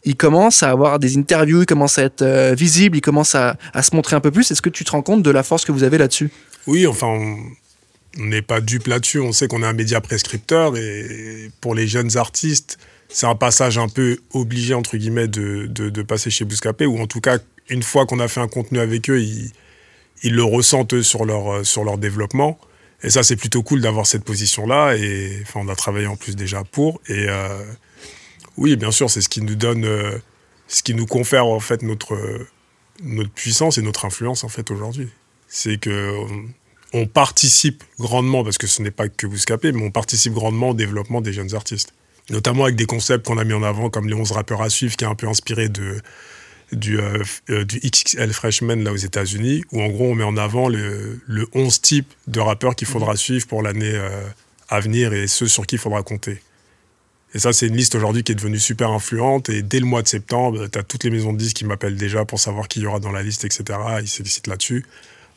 ils 0.06 0.16
commencent 0.16 0.64
à 0.64 0.70
avoir 0.70 1.00
des 1.00 1.18
interviews, 1.18 1.62
ils 1.62 1.66
commencent 1.66 1.98
à 1.98 2.04
être 2.04 2.22
euh, 2.22 2.54
visibles, 2.56 2.98
ils 2.98 3.02
commencent 3.02 3.36
à, 3.36 3.56
se 3.82 3.96
montrer 3.96 4.16
un 4.16 4.20
peu 4.20 4.32
plus. 4.32 4.52
Est-ce 4.52 4.62
que 4.62 4.70
tu 4.70 4.84
te 4.84 4.92
rends 4.92 5.02
compte 5.02 5.24
de 5.24 5.32
la 5.32 5.44
force 5.44 5.64
que 5.66 5.72
vous 5.72 5.84
avez 5.84 5.98
là-dessus? 5.98 6.30
Oui, 6.68 6.86
enfin, 6.86 7.08
on 7.08 8.26
n'est 8.26 8.42
pas 8.42 8.60
dupe 8.60 8.88
là-dessus. 8.88 9.20
On 9.20 9.32
sait 9.32 9.48
qu'on 9.48 9.64
est 9.64 9.68
un 9.68 9.74
média 9.74 10.02
prescripteur 10.02 10.76
et 10.76 11.50
pour 11.62 11.74
les 11.74 11.88
jeunes 11.88 12.18
artistes, 12.18 12.78
c'est 13.08 13.28
un 13.28 13.36
passage 13.36 13.78
un 13.78 13.88
peu 13.88 14.18
obligé, 14.34 14.74
entre 14.74 14.98
guillemets, 14.98 15.28
de, 15.28 15.68
de, 15.68 16.02
passer 16.02 16.32
chez 16.32 16.46
Bouscapé, 16.46 16.86
ou 16.86 17.00
en 17.00 17.06
tout 17.06 17.22
cas, 17.22 17.38
une 17.70 17.84
fois 17.84 18.06
qu'on 18.06 18.20
a 18.20 18.28
fait 18.28 18.42
un 18.42 18.48
contenu 18.48 18.80
avec 18.80 19.10
eux, 19.10 19.22
ils, 19.22 19.52
ils 20.22 20.34
le 20.34 20.44
ressentent 20.44 21.02
sur 21.02 21.26
leur, 21.26 21.52
euh, 21.52 21.64
sur 21.64 21.84
leur 21.84 21.98
développement. 21.98 22.60
Et 23.04 23.10
ça, 23.10 23.24
c'est 23.24 23.36
plutôt 23.36 23.64
cool 23.64 23.82
d'avoir 23.82 24.08
cette 24.08 24.24
position-là. 24.24 24.96
Et 24.96 25.40
enfin, 25.42 25.62
on 25.64 25.68
a 25.68 25.76
travaillé 25.76 26.08
en 26.08 26.16
plus 26.16 26.36
déjà 26.36 26.64
pour. 26.64 27.02
Et 27.08 27.26
euh, 27.28 27.64
oui, 28.58 28.76
bien 28.78 28.92
sûr, 28.92 29.10
c'est 29.10 29.22
ce 29.22 29.30
qui 29.30 29.42
nous 29.42 29.56
donne, 29.56 29.84
euh, 29.84 30.18
ce 30.68 30.84
qui 30.84 30.94
nous 30.94 31.06
confère 31.06 31.46
en 31.46 31.60
fait 31.60 31.82
notre, 31.82 32.18
notre 33.04 33.32
puissance 33.32 33.78
et 33.78 33.82
notre 33.82 34.06
influence 34.06 34.44
en 34.44 34.50
fait 34.50 34.72
aujourd'hui. 34.72 35.10
C'est 35.48 35.78
que 35.78 36.16
on, 36.94 37.06
participe 37.06 37.84
grandement, 38.00 38.44
parce 38.44 38.58
que 38.58 38.68
ce 38.68 38.82
n'est 38.82 38.92
pas 38.92 39.10
que 39.10 39.28
Bouscapé, 39.28 39.72
mais 39.72 39.84
on 39.84 39.92
participe 39.92 40.34
grandement 40.34 40.70
au 40.70 40.74
développement 40.74 41.22
des 41.22 41.34
jeunes 41.34 41.54
artistes. 41.54 41.94
Notamment 42.30 42.64
avec 42.64 42.76
des 42.76 42.86
concepts 42.86 43.26
qu'on 43.28 43.38
a 43.38 43.44
mis 43.44 43.54
en 43.54 43.64
avant, 43.64 43.90
comme 43.90 44.08
les 44.08 44.16
11 44.16 44.32
rappeurs 44.32 44.62
à 44.62 44.70
suivre, 44.70 44.96
qui 44.96 45.04
est 45.04 45.08
un 45.08 45.16
peu 45.16 45.28
inspiré 45.28 45.68
de, 45.70 46.02
du, 46.74 47.00
euh, 47.00 47.24
euh, 47.50 47.66
du 47.66 47.80
XXL 47.80 48.34
Freshman 48.34 48.76
là 48.78 48.92
aux 48.92 48.98
États-Unis, 48.98 49.64
où 49.72 49.82
en 49.82 49.88
gros 49.88 50.12
on 50.12 50.16
met 50.16 50.24
en 50.24 50.38
avant 50.38 50.70
le, 50.70 51.20
le 51.26 51.48
11 51.54 51.82
types 51.82 52.14
de 52.28 52.40
rappeurs 52.40 52.76
qu'il 52.76 52.88
faudra 52.88 53.12
mhm. 53.12 53.18
suivre 53.18 53.48
pour 53.48 53.62
l'année 53.62 53.94
euh, 53.94 54.22
à 54.70 54.80
venir 54.80 55.14
et 55.14 55.28
ceux 55.28 55.48
sur 55.48 55.66
qui 55.66 55.76
il 55.76 55.80
faudra 55.80 56.04
compter. 56.04 56.42
Et 57.36 57.40
ça, 57.40 57.52
c'est 57.52 57.68
une 57.68 57.76
liste 57.76 57.96
aujourd'hui 57.96 58.24
qui 58.24 58.32
est 58.32 58.36
devenue 58.36 58.60
super 58.60 58.92
influente. 58.92 59.50
Et 59.50 59.64
dès 59.64 59.80
le 59.80 59.88
mois 59.88 60.04
de 60.04 60.08
septembre, 60.08 60.68
tu 60.68 60.78
as 60.78 60.84
toutes 60.84 61.04
les 61.04 61.10
maisons 61.10 61.34
de 61.34 61.38
disques 61.40 61.58
qui 61.58 61.66
m'appellent 61.66 61.98
déjà 61.98 62.26
pour 62.26 62.40
savoir 62.40 62.68
qui 62.68 62.82
y 62.82 62.86
aura 62.86 63.00
dans 63.00 63.12
la 63.12 63.24
liste, 63.24 63.44
etc. 63.44 63.80
Ils 64.02 64.08
s'excitent 64.08 64.46
là-dessus. 64.46 64.86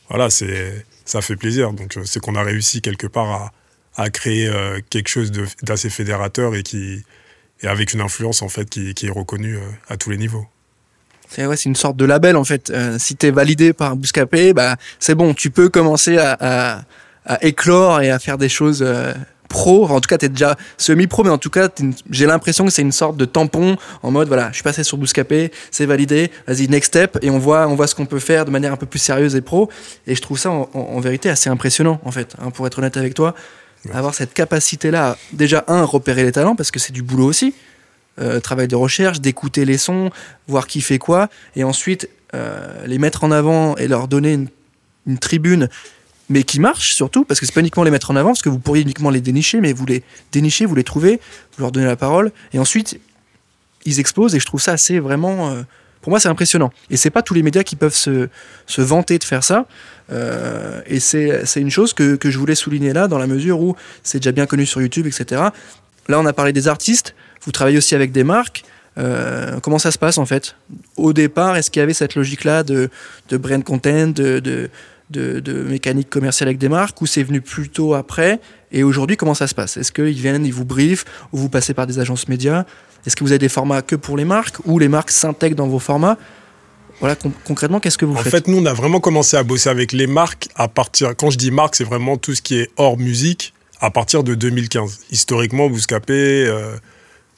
Voilà, 0.09 0.29
c'est, 0.29 0.85
ça 1.05 1.21
fait 1.21 1.35
plaisir. 1.35 1.73
Donc, 1.73 1.97
c'est 2.05 2.19
qu'on 2.19 2.35
a 2.35 2.43
réussi 2.43 2.81
quelque 2.81 3.07
part 3.07 3.51
à, 3.95 4.03
à 4.03 4.11
créer 4.11 4.47
quelque 4.91 5.07
chose 5.07 5.31
d'assez 5.63 5.89
fédérateur 5.89 6.53
et, 6.53 6.61
qui, 6.61 7.03
et 7.61 7.67
avec 7.67 7.93
une 7.93 8.01
influence 8.01 8.43
en 8.43 8.49
fait 8.49 8.69
qui, 8.69 8.93
qui 8.93 9.07
est 9.07 9.11
reconnue 9.11 9.57
à 9.87 9.97
tous 9.97 10.11
les 10.11 10.17
niveaux. 10.17 10.47
C'est 11.29 11.45
ouais, 11.45 11.55
une 11.55 11.75
sorte 11.75 11.97
de 11.97 12.05
label 12.05 12.35
en 12.35 12.43
fait. 12.43 12.69
Euh, 12.69 12.97
si 12.99 13.15
tu 13.15 13.27
es 13.27 13.31
validé 13.31 13.73
par 13.73 13.95
Bouscapé, 13.95 14.53
bah, 14.53 14.75
c'est 14.99 15.15
bon, 15.15 15.33
tu 15.33 15.49
peux 15.49 15.69
commencer 15.69 16.17
à, 16.17 16.37
à, 16.39 16.81
à, 17.25 17.43
éclore 17.43 18.01
et 18.01 18.11
à 18.11 18.19
faire 18.19 18.37
des 18.37 18.49
choses 18.49 18.81
euh, 18.81 19.13
pro. 19.49 19.87
en 19.87 19.99
tout 19.99 20.07
cas, 20.07 20.17
tu 20.17 20.25
es 20.25 20.29
déjà 20.29 20.55
semi-pro, 20.77 21.23
mais 21.23 21.29
en 21.29 21.37
tout 21.37 21.49
cas, 21.49 21.69
j'ai 22.09 22.25
l'impression 22.25 22.65
que 22.65 22.71
c'est 22.71 22.81
une 22.81 22.91
sorte 22.91 23.17
de 23.17 23.25
tampon 23.25 23.77
en 24.03 24.11
mode 24.11 24.27
voilà, 24.27 24.49
je 24.49 24.55
suis 24.55 24.63
passé 24.63 24.83
sur 24.83 24.97
Bouscapé, 24.97 25.51
c'est 25.71 25.85
validé, 25.85 26.31
vas-y, 26.47 26.67
next 26.67 26.89
step, 26.89 27.17
et 27.21 27.29
on 27.29 27.39
voit, 27.39 27.67
on 27.67 27.75
voit 27.75 27.87
ce 27.87 27.95
qu'on 27.95 28.05
peut 28.05 28.19
faire 28.19 28.45
de 28.45 28.51
manière 28.51 28.73
un 28.73 28.77
peu 28.77 28.85
plus 28.85 28.99
sérieuse 28.99 29.35
et 29.35 29.41
pro. 29.41 29.69
Et 30.05 30.15
je 30.15 30.21
trouve 30.21 30.39
ça 30.39 30.49
en, 30.51 30.69
en, 30.73 30.99
vérité 30.99 31.29
assez 31.29 31.49
impressionnant 31.49 31.99
en 32.03 32.11
fait, 32.11 32.35
hein, 32.41 32.51
pour 32.51 32.67
être 32.67 32.79
honnête 32.79 32.97
avec 32.97 33.13
toi. 33.13 33.35
Avoir 33.93 34.13
cette 34.13 34.33
capacité-là, 34.33 35.17
déjà, 35.31 35.63
un, 35.67 35.83
repérer 35.83 36.23
les 36.23 36.31
talents, 36.31 36.55
parce 36.55 36.71
que 36.71 36.79
c'est 36.79 36.91
du 36.91 37.03
boulot 37.03 37.25
aussi. 37.25 37.53
Euh, 38.19 38.39
travail 38.39 38.67
de 38.67 38.75
recherche, 38.75 39.21
d'écouter 39.21 39.63
les 39.63 39.77
sons, 39.77 40.09
voir 40.47 40.65
qui 40.65 40.81
fait 40.81 40.97
quoi, 40.97 41.29
et 41.55 41.63
ensuite 41.63 42.09
euh, 42.33 42.83
les 42.87 42.97
mettre 42.97 43.23
en 43.23 43.29
avant 43.29 43.75
et 43.75 43.87
leur 43.87 44.07
donner 44.07 44.33
une, 45.05 45.19
tribune, 45.19 45.69
mais 46.27 46.41
qui 46.41 46.59
marche 46.59 46.95
surtout, 46.95 47.25
parce 47.25 47.39
que 47.39 47.45
c'est 47.45 47.53
pas 47.53 47.59
uniquement 47.59 47.83
les 47.83 47.91
mettre 47.91 48.09
en 48.09 48.15
avant, 48.15 48.29
parce 48.29 48.41
que 48.41 48.49
vous 48.49 48.57
pourriez 48.57 48.81
uniquement 48.81 49.11
les 49.11 49.21
dénicher, 49.21 49.61
mais 49.61 49.71
vous 49.71 49.85
les 49.85 50.01
dénichez, 50.31 50.65
vous 50.65 50.73
les 50.73 50.83
trouvez, 50.83 51.21
vous 51.55 51.61
leur 51.61 51.71
donnez 51.71 51.85
la 51.85 51.95
parole, 51.95 52.31
et 52.53 52.59
ensuite 52.59 52.99
ils 53.85 53.99
explosent, 53.99 54.33
et 54.33 54.39
je 54.39 54.47
trouve 54.47 54.61
ça 54.61 54.71
assez 54.71 54.97
vraiment. 54.97 55.51
Euh, 55.51 55.61
pour 56.01 56.09
moi, 56.09 56.19
c'est 56.19 56.29
impressionnant. 56.29 56.71
Et 56.89 56.97
c'est 56.97 57.09
pas 57.11 57.21
tous 57.21 57.35
les 57.35 57.43
médias 57.43 57.63
qui 57.63 57.75
peuvent 57.75 57.93
se, 57.93 58.29
se 58.65 58.81
vanter 58.81 59.19
de 59.19 59.23
faire 59.23 59.43
ça. 59.43 59.65
et 60.87 60.99
c'est 60.99 61.43
une 61.57 61.69
chose 61.69 61.93
que, 61.93 62.15
que, 62.15 62.31
je 62.31 62.39
voulais 62.39 62.55
souligner 62.55 62.93
là, 62.93 63.07
dans 63.07 63.17
la 63.17 63.27
mesure 63.27 63.59
où 63.59 63.75
c'est 64.03 64.19
déjà 64.19 64.31
bien 64.31 64.45
connu 64.45 64.65
sur 64.65 64.81
YouTube, 64.81 65.05
etc. 65.05 65.41
Là, 66.07 66.19
on 66.19 66.25
a 66.25 66.33
parlé 66.33 66.53
des 66.53 66.67
artistes. 66.67 67.13
Vous 67.43 67.51
travaillez 67.51 67.77
aussi 67.77 67.95
avec 67.95 68.11
des 68.11 68.23
marques. 68.23 68.63
Euh, 68.97 69.59
comment 69.59 69.79
ça 69.79 69.91
se 69.91 69.97
passe 69.97 70.17
en 70.17 70.25
fait? 70.25 70.55
Au 70.95 71.13
départ, 71.13 71.55
est-ce 71.55 71.69
qu'il 71.69 71.79
y 71.79 71.83
avait 71.83 71.93
cette 71.93 72.15
logique-là 72.15 72.63
de, 72.63 72.89
de 73.29 73.37
brand 73.37 73.63
content, 73.63 74.07
de, 74.07 74.39
de, 74.39 74.69
de, 75.09 75.63
mécanique 75.63 76.09
commerciale 76.09 76.49
avec 76.49 76.57
des 76.57 76.69
marques, 76.69 76.99
ou 77.01 77.05
c'est 77.05 77.23
venu 77.23 77.41
plutôt 77.41 77.93
après? 77.93 78.39
Et 78.71 78.83
aujourd'hui, 78.83 79.15
comment 79.15 79.35
ça 79.35 79.47
se 79.47 79.55
passe? 79.55 79.77
Est-ce 79.77 79.91
qu'ils 79.91 80.13
viennent, 80.13 80.45
ils 80.45 80.53
vous 80.53 80.65
briefent, 80.65 81.05
ou 81.31 81.37
vous 81.37 81.49
passez 81.49 81.73
par 81.73 81.85
des 81.85 81.99
agences 81.99 82.27
médias? 82.27 82.65
Est-ce 83.05 83.15
que 83.15 83.23
vous 83.23 83.31
avez 83.31 83.39
des 83.39 83.49
formats 83.49 83.81
que 83.81 83.95
pour 83.95 84.17
les 84.17 84.25
marques, 84.25 84.57
ou 84.65 84.79
les 84.79 84.89
marques 84.89 85.11
s'intègrent 85.11 85.55
dans 85.55 85.67
vos 85.67 85.79
formats? 85.79 86.17
Voilà, 86.99 87.15
concrètement, 87.45 87.79
qu'est-ce 87.79 87.97
que 87.97 88.05
vous 88.05 88.15
faites? 88.15 88.27
En 88.27 88.37
fait, 88.37 88.47
nous, 88.47 88.57
on 88.57 88.65
a 88.65 88.73
vraiment 88.73 88.99
commencé 88.99 89.37
à 89.37 89.43
bosser 89.43 89.69
avec 89.69 89.91
les 89.91 90.07
marques 90.07 90.49
à 90.55 90.67
partir. 90.67 91.15
Quand 91.15 91.29
je 91.29 91.37
dis 91.37 91.51
marque, 91.51 91.75
c'est 91.75 91.83
vraiment 91.83 92.17
tout 92.17 92.33
ce 92.33 92.41
qui 92.41 92.57
est 92.57 92.71
hors 92.77 92.97
musique 92.97 93.53
à 93.79 93.91
partir 93.91 94.23
de 94.23 94.33
2015. 94.33 95.01
Historiquement, 95.11 95.69
Bouscapé, 95.69 96.45
euh, 96.47 96.75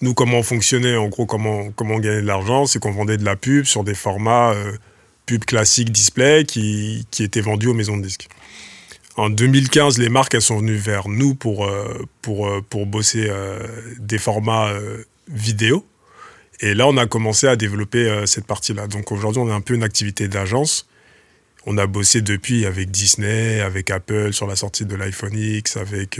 nous, 0.01 0.13
comment 0.13 0.39
on 0.39 0.43
fonctionnait, 0.43 0.95
en 0.95 1.07
gros, 1.09 1.25
comment, 1.25 1.71
comment 1.71 1.95
on 1.95 1.99
gagnait 1.99 2.21
de 2.21 2.27
l'argent, 2.27 2.65
c'est 2.65 2.79
qu'on 2.79 2.91
vendait 2.91 3.17
de 3.17 3.25
la 3.25 3.35
pub 3.35 3.65
sur 3.65 3.83
des 3.83 3.95
formats 3.95 4.53
euh, 4.53 4.71
pub 5.25 5.43
classiques 5.43 5.91
display 5.91 6.45
qui, 6.45 7.05
qui 7.11 7.23
étaient 7.23 7.41
vendus 7.41 7.67
aux 7.67 7.73
maisons 7.73 7.97
de 7.97 8.03
disques. 8.03 8.29
En 9.17 9.29
2015, 9.29 9.97
les 9.97 10.07
marques, 10.07 10.33
elles 10.33 10.41
sont 10.41 10.59
venues 10.59 10.77
vers 10.77 11.09
nous 11.09 11.35
pour, 11.35 11.65
euh, 11.65 12.07
pour, 12.21 12.47
euh, 12.47 12.61
pour 12.69 12.85
bosser 12.85 13.29
des 13.99 14.17
formats 14.17 14.71
vidéo. 15.27 15.85
Et 16.61 16.73
là, 16.73 16.87
on 16.87 16.95
a 16.95 17.05
commencé 17.05 17.47
à 17.47 17.57
développer 17.57 18.23
cette 18.25 18.45
partie-là. 18.45 18.87
Donc 18.87 19.11
aujourd'hui, 19.11 19.41
on 19.41 19.49
a 19.49 19.53
un 19.53 19.61
peu 19.61 19.73
une 19.73 19.83
activité 19.83 20.29
d'agence. 20.29 20.87
On 21.65 21.77
a 21.77 21.87
bossé 21.87 22.21
depuis 22.21 22.65
avec 22.65 22.91
Disney, 22.91 23.59
avec 23.59 23.91
Apple 23.91 24.31
sur 24.31 24.47
la 24.47 24.55
sortie 24.55 24.85
de 24.85 24.95
l'iPhone 24.95 25.37
X, 25.37 25.75
avec 25.75 26.19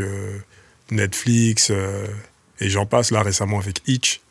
Netflix, 0.92 1.72
et 2.60 2.69
j'en 2.69 2.86
passe 2.86 3.12
là 3.12 3.22
récemment 3.22 3.60
avec 3.60 3.82
Itch. 3.88 4.22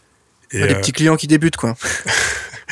Et, 0.53 0.61
pas 0.61 0.67
des 0.67 0.75
euh, 0.75 0.81
petits 0.81 0.93
clients 0.93 1.17
qui 1.17 1.27
débutent, 1.27 1.57
quoi. 1.57 1.77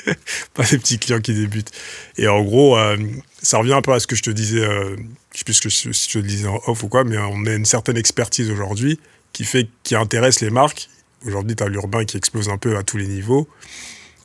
pas 0.54 0.64
des 0.64 0.78
petits 0.78 0.98
clients 0.98 1.20
qui 1.20 1.34
débutent. 1.34 1.70
Et 2.16 2.28
en 2.28 2.42
gros, 2.42 2.76
euh, 2.76 2.96
ça 3.42 3.58
revient 3.58 3.74
un 3.74 3.82
peu 3.82 3.92
à 3.92 4.00
ce 4.00 4.06
que 4.06 4.16
je 4.16 4.22
te 4.22 4.30
disais, 4.30 4.60
euh, 4.60 4.96
je 5.34 5.38
sais 5.38 5.44
plus 5.44 5.92
si 5.92 6.08
je 6.08 6.18
te 6.18 6.18
disais 6.18 6.48
en 6.48 6.60
off 6.66 6.82
ou 6.82 6.88
quoi, 6.88 7.04
mais 7.04 7.18
on 7.18 7.44
a 7.46 7.54
une 7.54 7.64
certaine 7.64 7.96
expertise 7.96 8.50
aujourd'hui 8.50 8.98
qui 9.32 9.44
fait, 9.44 9.68
qui 9.82 9.94
intéresse 9.94 10.40
les 10.40 10.50
marques. 10.50 10.88
Aujourd'hui, 11.24 11.56
tu 11.56 11.62
as 11.62 11.68
l'urbain 11.68 12.04
qui 12.04 12.16
explose 12.16 12.48
un 12.48 12.58
peu 12.58 12.76
à 12.76 12.82
tous 12.82 12.96
les 12.96 13.06
niveaux. 13.06 13.48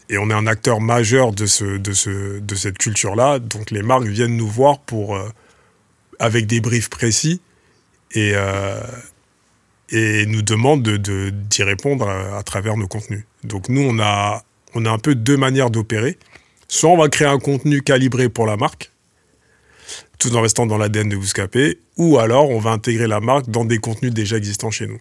Et 0.10 0.17
on 0.17 0.30
est 0.30 0.34
un 0.34 0.48
acteur 0.48 0.82
majeur 0.82 1.32
de, 1.32 1.46
ce, 1.46 1.78
de, 1.78 1.94
ce, 1.94 2.39
de 2.39 2.56
cette 2.56 2.78
culture-là. 2.78 3.39
Donc 3.39 3.72
les 3.72 3.82
marques 3.82 4.04
viennent 4.04 4.36
nous 4.36 4.48
voir 4.48 4.80
pour, 4.80 5.17
avec 6.20 6.48
des 6.48 6.60
briefs 6.60 6.89
précis. 6.89 7.39
Et, 8.12 8.34
et 9.91 10.25
nous 10.25 10.41
demande 10.41 10.88
d'y 10.88 10.99
de, 10.99 11.63
répondre 11.63 12.08
à, 12.10 12.41
travers 12.43 12.77
nos 12.77 12.88
contenus. 12.88 13.25
Donc 13.43 13.69
nous, 13.69 13.82
on 13.82 13.99
a, 13.99 14.43
on 14.73 14.86
a 14.86 14.89
un 14.89 14.97
peu 14.97 15.15
deux 15.15 15.38
manières 15.38 15.69
d'opérer. 15.69 16.17
Soit 16.67 16.89
on 16.89 16.97
va 16.97 17.10
créer 17.10 17.27
un 17.27 17.39
contenu 17.39 17.82
calibré 17.82 18.30
pour 18.30 18.45
la 18.45 18.56
marque, 18.56 18.91
tout 20.19 20.34
en 20.36 20.41
restant 20.41 20.65
dans 20.65 20.77
l'ADN 20.77 21.10
de 21.10 21.17
Bouscapé, 21.17 21.80
ou 21.97 22.17
alors 22.17 22.49
on 22.49 22.60
va 22.60 22.71
intégrer 22.71 23.08
la 23.08 23.19
marque 23.19 23.49
dans 23.49 23.65
des 23.65 23.80
contenus 23.80 24.13
déjà 24.13 24.38
existants 24.38 24.71
chez 24.71 24.88
nous. 24.88 24.99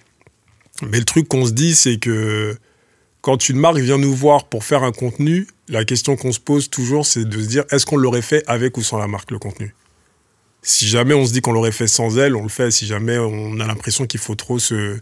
Mais 0.83 0.99
le 0.99 1.05
truc 1.05 1.29
qu'on 1.29 1.47
se 1.47 1.53
dit, 1.53 1.75
c'est 1.75 1.99
que 1.99 2.57
quand 3.21 3.49
une 3.49 3.59
marque 3.59 3.79
vient 3.79 3.99
nous 3.99 4.15
voir 4.15 4.49
pour 4.49 4.65
faire 4.65 4.83
un 4.83 4.93
contenu, 4.93 5.47
la 5.69 5.85
question 5.85 6.17
qu'on 6.17 6.33
se 6.33 6.41
pose 6.41 6.71
toujours, 6.71 7.07
c'est 7.07 7.25
de 7.25 7.41
se 7.41 7.47
dire 7.47 7.65
est-ce 7.71 7.87
qu'on 7.87 7.97
l'aurait 7.97 8.23
fait 8.23 8.43
avec 8.47 8.77
ou 8.77 8.83
sans 8.83 8.99
la 8.99 9.07
marque, 9.07 9.31
le 9.31 9.39
contenu? 9.39 9.75
Si 10.63 10.89
jamais 10.89 11.15
on 11.15 11.27
se 11.27 11.33
dit 11.33 11.41
qu'on 11.41 11.53
l'aurait 11.53 11.73
fait 11.73 11.87
sans 11.87 12.19
elle, 12.19 12.37
on 12.37 12.43
le 12.43 12.49
fait. 12.49 12.71
Si 12.71 12.87
jamais 12.87 13.19
on 13.19 13.61
a 13.61 13.67
l'impression 13.67 14.07
qu'il 14.07 14.21
faut 14.21 14.35
trop 14.35 14.59
se, 14.59 14.99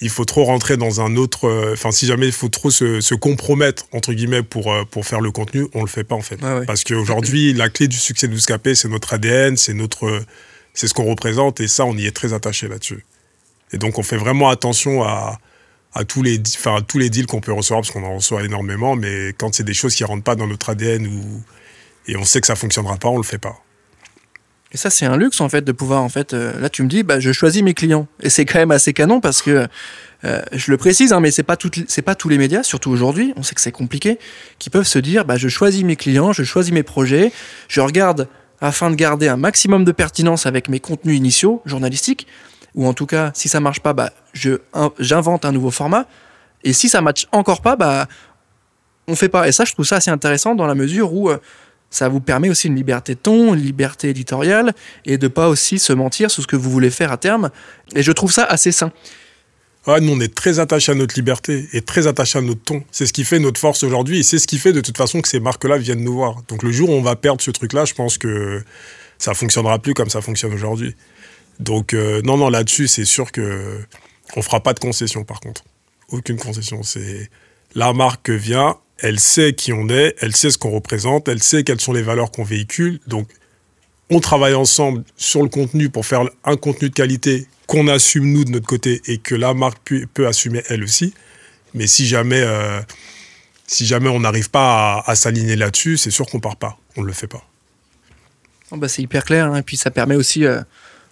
il 0.00 0.10
faut 0.10 0.24
trop 0.24 0.44
rentrer 0.44 0.76
dans 0.76 1.00
un 1.00 1.16
autre, 1.16 1.46
euh, 1.46 1.72
enfin 1.72 1.90
si 1.90 2.06
jamais 2.06 2.26
il 2.26 2.32
faut 2.32 2.48
trop 2.48 2.70
se, 2.70 3.14
compromettre 3.14 3.86
entre 3.92 4.12
guillemets 4.12 4.42
pour 4.42 4.72
euh, 4.72 4.84
pour 4.84 5.06
faire 5.06 5.20
le 5.20 5.30
contenu, 5.30 5.66
on 5.74 5.82
le 5.82 5.88
fait 5.88 6.04
pas 6.04 6.14
en 6.14 6.20
fait. 6.20 6.38
Parce 6.66 6.84
qu'aujourd'hui 6.84 7.52
la 7.54 7.68
clé 7.68 7.88
du 7.88 7.96
succès 7.96 8.28
de 8.28 8.32
Bouscapé, 8.32 8.74
c'est 8.74 8.88
notre 8.88 9.12
ADN, 9.12 9.56
c'est 9.56 9.74
notre, 9.74 10.22
c'est 10.74 10.88
ce 10.88 10.94
qu'on 10.94 11.06
représente 11.06 11.60
et 11.60 11.68
ça 11.68 11.84
on 11.84 11.96
y 11.96 12.06
est 12.06 12.14
très 12.14 12.32
attaché 12.32 12.68
là-dessus. 12.68 13.04
Et 13.72 13.78
donc 13.78 13.98
on 13.98 14.02
fait 14.02 14.16
vraiment 14.16 14.48
attention 14.48 15.02
à 15.04 15.38
à 15.94 16.04
tous 16.04 16.22
les, 16.22 16.40
enfin 16.56 16.80
tous 16.86 16.98
les 16.98 17.10
deals 17.10 17.26
qu'on 17.26 17.40
peut 17.40 17.52
recevoir 17.52 17.80
parce 17.80 17.90
qu'on 17.90 18.04
en 18.04 18.16
reçoit 18.16 18.44
énormément, 18.44 18.94
mais 18.94 19.32
quand 19.38 19.54
c'est 19.54 19.64
des 19.64 19.74
choses 19.74 19.94
qui 19.94 20.04
rentrent 20.04 20.22
pas 20.22 20.36
dans 20.36 20.46
notre 20.46 20.70
ADN 20.70 21.06
ou 21.06 21.42
et 22.06 22.16
on 22.16 22.24
sait 22.24 22.40
que 22.40 22.46
ça 22.46 22.56
fonctionnera 22.56 22.96
pas, 22.96 23.08
on 23.08 23.18
le 23.18 23.22
fait 23.22 23.38
pas. 23.38 23.62
Et 24.72 24.76
ça, 24.76 24.90
c'est 24.90 25.06
un 25.06 25.16
luxe 25.16 25.40
en 25.40 25.48
fait 25.48 25.62
de 25.62 25.72
pouvoir 25.72 26.02
en 26.02 26.08
fait. 26.08 26.34
Euh, 26.34 26.58
là, 26.60 26.68
tu 26.68 26.82
me 26.82 26.88
dis, 26.88 27.02
bah, 27.02 27.20
je 27.20 27.32
choisis 27.32 27.62
mes 27.62 27.74
clients, 27.74 28.06
et 28.20 28.28
c'est 28.28 28.44
quand 28.44 28.58
même 28.58 28.70
assez 28.70 28.92
canon 28.92 29.20
parce 29.20 29.40
que 29.40 29.66
euh, 30.24 30.42
je 30.52 30.70
le 30.70 30.76
précise, 30.76 31.12
hein, 31.12 31.20
mais 31.20 31.30
c'est 31.30 31.42
pas 31.42 31.56
c'est 31.86 32.02
pas 32.02 32.14
tous 32.14 32.28
les 32.28 32.38
médias, 32.38 32.62
surtout 32.62 32.90
aujourd'hui, 32.90 33.32
on 33.36 33.42
sait 33.42 33.54
que 33.54 33.60
c'est 33.60 33.72
compliqué, 33.72 34.18
qui 34.58 34.68
peuvent 34.68 34.86
se 34.86 34.98
dire, 34.98 35.24
bah, 35.24 35.36
je 35.36 35.48
choisis 35.48 35.84
mes 35.84 35.96
clients, 35.96 36.32
je 36.32 36.42
choisis 36.44 36.72
mes 36.72 36.82
projets, 36.82 37.32
je 37.68 37.80
regarde 37.80 38.28
afin 38.60 38.90
de 38.90 38.96
garder 38.96 39.28
un 39.28 39.36
maximum 39.36 39.84
de 39.84 39.92
pertinence 39.92 40.44
avec 40.44 40.68
mes 40.68 40.80
contenus 40.80 41.16
initiaux 41.16 41.62
journalistiques, 41.64 42.26
ou 42.74 42.86
en 42.86 42.92
tout 42.92 43.06
cas, 43.06 43.30
si 43.34 43.48
ça 43.48 43.60
marche 43.60 43.80
pas, 43.80 43.94
bah, 43.94 44.10
je 44.34 44.58
j'invente 44.98 45.44
un 45.44 45.52
nouveau 45.52 45.70
format, 45.70 46.06
et 46.64 46.72
si 46.72 46.88
ça 46.88 47.00
matche 47.00 47.26
encore 47.32 47.62
pas, 47.62 47.76
bah, 47.76 48.06
on 49.06 49.16
fait 49.16 49.28
pas. 49.28 49.48
Et 49.48 49.52
ça, 49.52 49.64
je 49.64 49.72
trouve 49.72 49.86
ça 49.86 49.96
assez 49.96 50.10
intéressant 50.10 50.54
dans 50.54 50.66
la 50.66 50.74
mesure 50.74 51.12
où 51.12 51.30
euh, 51.30 51.38
ça 51.90 52.08
vous 52.08 52.20
permet 52.20 52.50
aussi 52.50 52.68
une 52.68 52.76
liberté 52.76 53.14
de 53.14 53.20
ton, 53.20 53.54
une 53.54 53.62
liberté 53.62 54.10
éditoriale, 54.10 54.74
et 55.04 55.18
de 55.18 55.28
pas 55.28 55.48
aussi 55.48 55.78
se 55.78 55.92
mentir 55.92 56.30
sur 56.30 56.42
ce 56.42 56.46
que 56.46 56.56
vous 56.56 56.70
voulez 56.70 56.90
faire 56.90 57.12
à 57.12 57.16
terme. 57.16 57.50
Et 57.94 58.02
je 58.02 58.12
trouve 58.12 58.32
ça 58.32 58.44
assez 58.44 58.72
sain. 58.72 58.92
Ouais, 59.86 60.00
nous, 60.00 60.12
on 60.12 60.20
est 60.20 60.34
très 60.34 60.58
attachés 60.58 60.92
à 60.92 60.94
notre 60.94 61.14
liberté 61.14 61.66
et 61.72 61.80
très 61.80 62.06
attachés 62.06 62.38
à 62.38 62.42
notre 62.42 62.62
ton. 62.62 62.84
C'est 62.90 63.06
ce 63.06 63.12
qui 63.12 63.24
fait 63.24 63.38
notre 63.38 63.58
force 63.58 63.82
aujourd'hui 63.84 64.18
et 64.18 64.22
c'est 64.22 64.38
ce 64.38 64.46
qui 64.46 64.58
fait 64.58 64.74
de 64.74 64.82
toute 64.82 64.98
façon 64.98 65.22
que 65.22 65.28
ces 65.28 65.40
marques-là 65.40 65.78
viennent 65.78 66.04
nous 66.04 66.12
voir. 66.12 66.42
Donc 66.48 66.62
le 66.62 66.70
jour 66.70 66.90
où 66.90 66.92
on 66.92 67.00
va 67.00 67.16
perdre 67.16 67.40
ce 67.40 67.50
truc-là, 67.50 67.86
je 67.86 67.94
pense 67.94 68.18
que 68.18 68.62
ça 69.16 69.32
fonctionnera 69.32 69.78
plus 69.78 69.94
comme 69.94 70.10
ça 70.10 70.20
fonctionne 70.20 70.52
aujourd'hui. 70.52 70.94
Donc 71.58 71.94
euh, 71.94 72.20
non, 72.22 72.36
non, 72.36 72.50
là-dessus, 72.50 72.86
c'est 72.86 73.06
sûr 73.06 73.32
que 73.32 73.80
on 74.36 74.42
fera 74.42 74.62
pas 74.62 74.74
de 74.74 74.78
concession 74.78 75.24
par 75.24 75.40
contre. 75.40 75.64
Aucune 76.10 76.38
concession. 76.38 76.82
C'est 76.82 77.30
la 77.74 77.94
marque 77.94 78.28
vient, 78.28 78.76
elle 78.98 79.20
sait 79.20 79.52
qui 79.52 79.72
on 79.72 79.88
est, 79.88 80.14
elle 80.20 80.34
sait 80.34 80.50
ce 80.50 80.58
qu'on 80.58 80.70
représente, 80.70 81.28
elle 81.28 81.42
sait 81.42 81.64
quelles 81.64 81.80
sont 81.80 81.92
les 81.92 82.02
valeurs 82.02 82.30
qu'on 82.30 82.44
véhicule. 82.44 83.00
Donc, 83.06 83.28
on 84.10 84.20
travaille 84.20 84.54
ensemble 84.54 85.04
sur 85.16 85.42
le 85.42 85.48
contenu 85.48 85.90
pour 85.90 86.06
faire 86.06 86.22
un 86.44 86.56
contenu 86.56 86.88
de 86.88 86.94
qualité 86.94 87.46
qu'on 87.66 87.86
assume 87.88 88.32
nous 88.32 88.44
de 88.44 88.50
notre 88.50 88.66
côté 88.66 89.02
et 89.06 89.18
que 89.18 89.34
la 89.34 89.54
marque 89.54 89.92
peut, 90.14 90.26
assumer 90.26 90.62
elle 90.68 90.82
aussi. 90.82 91.14
Mais 91.74 91.86
si 91.86 92.06
jamais, 92.06 92.40
euh, 92.40 92.80
si 93.66 93.86
jamais 93.86 94.08
on 94.08 94.20
n'arrive 94.20 94.50
pas 94.50 95.04
à, 95.06 95.14
s'aligner 95.14 95.54
là-dessus, 95.54 95.98
c'est 95.98 96.10
sûr 96.10 96.26
qu'on 96.26 96.40
part 96.40 96.56
pas. 96.56 96.78
On 96.96 97.02
ne 97.02 97.06
le 97.06 97.12
fait 97.12 97.26
pas. 97.26 97.44
Oh, 98.70 98.76
bah 98.76 98.88
c'est 98.88 99.02
hyper 99.02 99.24
clair. 99.24 99.46
Hein. 99.46 99.58
Et 99.58 99.62
puis 99.62 99.76
ça 99.76 99.90
permet 99.90 100.14
aussi 100.14 100.46
euh, 100.46 100.60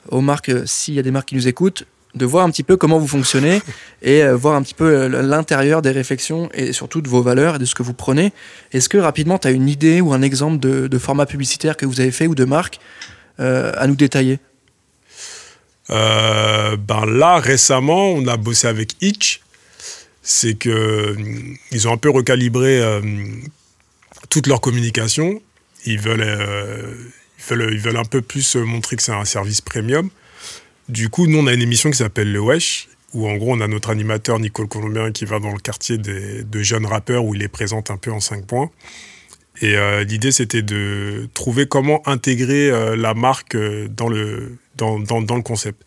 aux 0.09 0.23
marques, 0.23 0.49
euh, 0.49 0.65
s'il 0.67 0.95
y 0.95 0.99
a 0.99 1.03
des 1.03 1.11
marques 1.11 1.29
qui 1.29 1.35
nous 1.35 1.47
écoutent, 1.47 1.87
de 2.17 2.25
voir 2.25 2.45
un 2.45 2.51
petit 2.51 2.63
peu 2.63 2.77
comment 2.77 2.99
vous 2.99 3.07
fonctionnez 3.07 3.61
et 4.03 4.23
euh, 4.23 4.35
voir 4.35 4.57
un 4.57 4.63
petit 4.63 4.75
peu 4.75 4.87
euh, 4.87 5.23
l'intérieur 5.23 5.83
des 5.83 5.91
réflexions 5.91 6.49
et 6.55 6.73
surtout 6.73 7.03
de 7.03 7.09
vos 7.09 7.23
valeurs 7.23 7.57
et 7.57 7.59
de 7.59 7.65
ce 7.65 7.75
que 7.75 7.83
vous 7.83 7.93
prenez. 7.93 8.33
Est-ce 8.73 8.89
que 8.89 8.99
rapidement, 8.99 9.39
tu 9.39 9.49
as 9.49 9.51
une 9.51 9.69
idée 9.69 10.01
ou 10.01 10.13
un 10.13 10.23
exemple 10.23 10.59
de, 10.59 10.99
format 10.99 11.27
publicitaire 11.27 11.77
que 11.77 11.85
vous 11.85 12.01
avez 12.01 12.11
fait 12.11 12.27
ou 12.27 12.35
de 12.35 12.45
marque 12.45 12.81
euh, 13.39 13.73
à 13.77 13.87
nous 13.87 13.95
détailler? 13.95 14.39
Ben 15.89 17.05
Là, 17.07 17.37
récemment, 17.37 18.11
on 18.11 18.27
a 18.27 18.37
bossé 18.37 18.67
avec 18.67 18.95
Itch. 19.03 19.41
C'est 20.23 20.55
que 20.55 21.15
ils 21.71 21.87
ont 21.87 21.93
un 21.93 21.97
peu 21.97 22.11
recalibré 22.11 22.83
toute 24.31 24.49
leur 24.49 24.61
communication. 24.61 25.41
Ils 25.85 26.01
veulent, 26.01 26.27
ils 27.39 27.45
veulent, 27.45 27.73
ils 27.73 27.79
veulent 27.79 27.99
un 27.99 28.05
peu 28.05 28.23
plus 28.23 28.57
montrer 28.57 28.97
que 28.97 29.03
c'est 29.03 29.13
un 29.13 29.25
service 29.25 29.61
premium. 29.61 30.11
Du 30.89 31.09
coup, 31.09 31.27
nous, 31.27 31.39
on 31.39 31.47
a 31.49 31.53
une 31.53 31.63
émission 31.63 31.91
qui 31.91 31.97
s'appelle 31.97 32.31
Le 32.31 32.41
Wesh, 32.41 32.89
où 33.13 33.29
en 33.29 33.37
gros, 33.37 33.53
on 33.55 33.61
a 33.61 33.67
notre 33.67 33.91
animateur 33.91 34.39
Nicole 34.39 34.69
Colombien 34.69 35.11
qui 35.11 35.25
va 35.25 35.41
dans 35.41 35.53
le 35.53 35.59
quartier 35.59 35.99
des, 35.99 36.45
de 36.45 36.63
jeunes 36.63 36.87
rappeurs 36.87 37.25
où 37.25 37.35
il 37.35 37.41
les 37.41 37.49
présente 37.49 37.91
un 37.91 37.97
peu 37.97 38.13
en 38.13 38.21
cinq 38.21 38.47
points. 38.47 38.71
Et 39.63 39.77
euh, 39.77 40.05
l'idée, 40.05 40.31
c'était 40.31 40.63
de 40.63 41.29
trouver 41.35 41.67
comment 41.67 42.07
intégrer 42.07 42.71
euh, 42.71 42.95
la 42.95 43.15
marque 43.15 43.57
euh, 43.57 43.89
dans 43.89 44.09
le, 44.09 44.59
dans, 44.77 45.01
dans, 45.01 45.37
le 45.37 45.43
concept. 45.43 45.83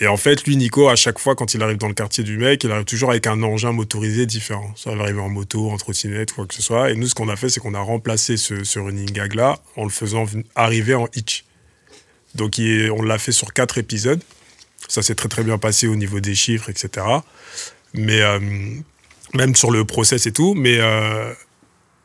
Et 0.00 0.06
en 0.06 0.16
fait, 0.16 0.44
lui, 0.44 0.56
Nico, 0.56 0.88
à 0.88 0.96
chaque 0.96 1.18
fois, 1.18 1.34
quand 1.34 1.54
il 1.54 1.62
arrive 1.62 1.78
dans 1.78 1.88
le 1.88 1.94
quartier 1.94 2.24
du 2.24 2.36
mec, 2.36 2.64
il 2.64 2.70
arrive 2.72 2.84
toujours 2.84 3.10
avec 3.10 3.26
un 3.26 3.42
engin 3.42 3.72
motorisé 3.72 4.26
différent. 4.26 4.72
Soit 4.74 4.92
il 4.92 5.00
arrive 5.00 5.20
en 5.20 5.28
moto, 5.30 5.70
en 5.70 5.76
trottinette, 5.78 6.32
quoi 6.32 6.46
que 6.46 6.54
ce 6.54 6.62
soit. 6.62 6.90
Et 6.90 6.96
nous, 6.96 7.06
ce 7.06 7.14
qu'on 7.14 7.28
a 7.28 7.36
fait, 7.36 7.48
c'est 7.48 7.60
qu'on 7.60 7.74
a 7.74 7.80
remplacé 7.80 8.36
ce, 8.36 8.64
ce 8.64 8.78
running 8.78 9.10
gag-là 9.12 9.60
en 9.76 9.84
le 9.84 9.90
faisant 9.90 10.26
arriver 10.56 10.94
en 10.94 11.06
hitch. 11.14 11.44
Donc 12.34 12.54
on 12.58 13.02
l'a 13.02 13.18
fait 13.18 13.32
sur 13.32 13.52
quatre 13.52 13.78
épisodes. 13.78 14.20
Ça 14.88 15.02
s'est 15.02 15.14
très 15.14 15.28
très 15.28 15.44
bien 15.44 15.58
passé 15.58 15.86
au 15.86 15.96
niveau 15.96 16.20
des 16.20 16.34
chiffres, 16.34 16.70
etc. 16.70 17.06
Mais 17.94 18.20
euh, 18.20 18.40
même 19.34 19.54
sur 19.54 19.70
le 19.70 19.84
process 19.84 20.26
et 20.26 20.32
tout. 20.32 20.54
Mais 20.54 20.78
euh, 20.80 21.32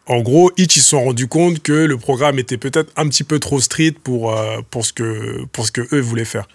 en 0.05 0.21
gros, 0.21 0.51
ils 0.57 0.71
se 0.71 0.81
sont 0.81 1.03
rendus 1.03 1.27
compte 1.27 1.61
que 1.61 1.73
le 1.73 1.97
programme 1.97 2.37
était 2.37 2.57
peut-être 2.57 2.91
un 2.95 3.07
petit 3.07 3.23
peu 3.23 3.39
trop 3.39 3.59
street 3.59 3.95
pour, 4.03 4.37
euh, 4.37 4.61
pour, 4.69 4.85
ce 4.85 4.93
que, 4.93 5.45
pour 5.45 5.65
ce 5.65 5.71
que 5.71 5.81
eux 5.95 6.01
voulaient 6.01 6.25
faire. 6.25 6.47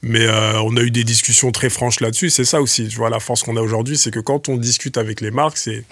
Mais 0.00 0.28
on 0.62 0.76
a 0.76 0.82
eu 0.82 0.92
des 0.92 1.02
discussions 1.02 1.50
très 1.50 1.70
franches 1.70 1.98
là-dessus. 1.98 2.30
C'est 2.30 2.44
ça 2.44 2.62
aussi, 2.62 2.86
tu 2.86 2.96
vois, 2.98 3.10
la 3.10 3.18
force 3.18 3.42
qu'on 3.42 3.56
a 3.56 3.60
aujourd'hui, 3.60 3.98
c'est 3.98 4.12
que 4.12 4.20
quand 4.20 4.48
on 4.48 4.56
discute 4.56 4.96
avec 4.96 5.20
les 5.20 5.32
marques, 5.32 5.58
c'est 5.58 5.82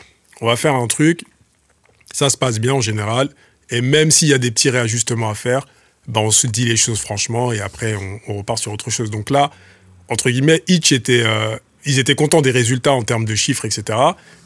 on 0.41 0.47
va 0.47 0.55
faire 0.55 0.77
un 0.77 0.87
truc, 0.87 1.25
ça 2.13 2.31
se 2.31 2.37
passe 2.37 2.61
bien 2.61 2.75
en 2.75 2.81
général, 2.81 3.31
et 3.71 3.81
même 3.81 4.13
s'il 4.13 4.29
y 4.29 4.35
a 4.35 4.39
des 4.39 4.51
petits 4.51 4.71
réajustements 4.71 5.31
à 5.31 5.35
faire, 5.35 5.67
bah, 6.09 6.21
on 6.21 6.31
se 6.31 6.47
dit 6.47 6.67
les 6.67 6.77
choses 6.77 7.01
franchement 7.01 7.53
et 7.53 7.61
après 7.61 7.97
on, 8.29 8.37
repart 8.37 8.59
sur 8.59 8.73
autre 8.73 8.91
chose. 8.91 9.11
Donc 9.11 9.31
là, 9.31 9.51
entre 10.09 10.31
guillemets, 10.31 10.63
Itch 10.69 10.93
était, 10.93 11.23
euh, 11.25 11.57
ils 11.85 11.99
étaient 11.99 12.15
contents 12.15 12.43
des 12.43 12.51
résultats 12.51 12.93
en 12.93 13.03
termes 13.03 13.25
de 13.25 13.35
chiffres, 13.35 13.65
etc. 13.65 13.99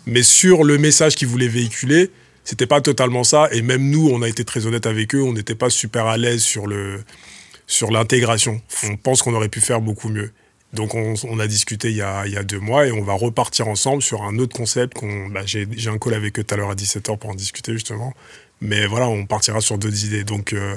Mais 0.06 0.22
sur 0.22 0.64
le 0.64 0.78
message 0.78 1.14
qu'ils 1.16 1.28
voulaient 1.28 1.48
véhiculer, 1.48 2.10
c'était 2.44 2.66
pas 2.66 2.80
totalement 2.80 3.24
ça. 3.24 3.48
Et 3.52 3.62
même 3.62 3.90
nous, 3.90 4.08
on 4.08 4.22
a 4.22 4.28
été 4.28 4.44
très 4.44 4.66
honnête 4.66 4.86
avec 4.86 5.14
eux, 5.14 5.22
on 5.22 5.32
n'était 5.32 5.54
pas 5.54 5.70
super 5.70 6.06
à 6.06 6.16
l'aise 6.16 6.42
sur 6.42 6.66
le 6.66 7.02
sur 7.66 7.90
l'intégration. 7.90 8.60
On 8.84 8.96
pense 8.96 9.22
qu'on 9.22 9.34
aurait 9.34 9.48
pu 9.48 9.60
faire 9.60 9.80
beaucoup 9.80 10.08
mieux. 10.08 10.32
Donc 10.72 10.94
on, 10.94 11.40
a 11.40 11.46
discuté 11.48 11.90
il 11.90 11.96
y 11.96 12.02
a, 12.02 12.26
il 12.26 12.32
y 12.32 12.36
a, 12.36 12.44
deux 12.44 12.60
mois 12.60 12.86
et 12.86 12.92
on 12.92 13.02
va 13.02 13.14
repartir 13.14 13.66
ensemble 13.66 14.02
sur 14.02 14.22
un 14.22 14.38
autre 14.38 14.56
concept. 14.56 14.94
qu'on 14.94 15.28
bah, 15.28 15.42
J'ai 15.44 15.66
un 15.88 15.98
call 15.98 16.14
avec 16.14 16.38
eux 16.38 16.44
tout 16.44 16.54
à 16.54 16.56
l'heure 16.56 16.70
à 16.70 16.76
17h 16.76 17.18
pour 17.18 17.30
en 17.30 17.34
discuter 17.34 17.72
justement. 17.72 18.14
Mais 18.60 18.86
voilà, 18.86 19.08
on 19.08 19.26
partira 19.26 19.60
sur 19.60 19.78
d'autres 19.78 20.04
idées. 20.04 20.22
Donc 20.22 20.52
euh, 20.52 20.76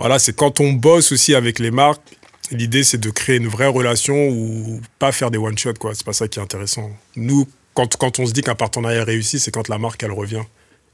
voilà, 0.00 0.18
c'est 0.18 0.34
quand 0.34 0.60
on 0.60 0.72
bosse 0.72 1.12
aussi 1.12 1.34
avec 1.34 1.58
les 1.58 1.70
marques, 1.70 2.16
l'idée 2.50 2.84
c'est 2.84 2.96
de 2.96 3.10
créer 3.10 3.36
une 3.36 3.48
vraie 3.48 3.66
relation 3.66 4.30
ou 4.30 4.80
pas 4.98 5.12
faire 5.12 5.30
des 5.30 5.36
one 5.36 5.58
shot 5.58 5.74
quoi. 5.74 5.94
C'est 5.94 6.06
pas 6.06 6.14
ça 6.14 6.26
qui 6.26 6.38
est 6.38 6.42
intéressant. 6.42 6.90
Nous, 7.16 7.46
quand, 7.74 7.96
quand 7.98 8.18
on 8.18 8.24
se 8.24 8.32
dit 8.32 8.40
qu'un 8.40 8.54
partenariat 8.54 9.04
réussit, 9.04 9.38
c'est 9.40 9.50
quand 9.50 9.68
la 9.68 9.76
marque 9.76 10.02
elle 10.02 10.12
revient 10.12 10.44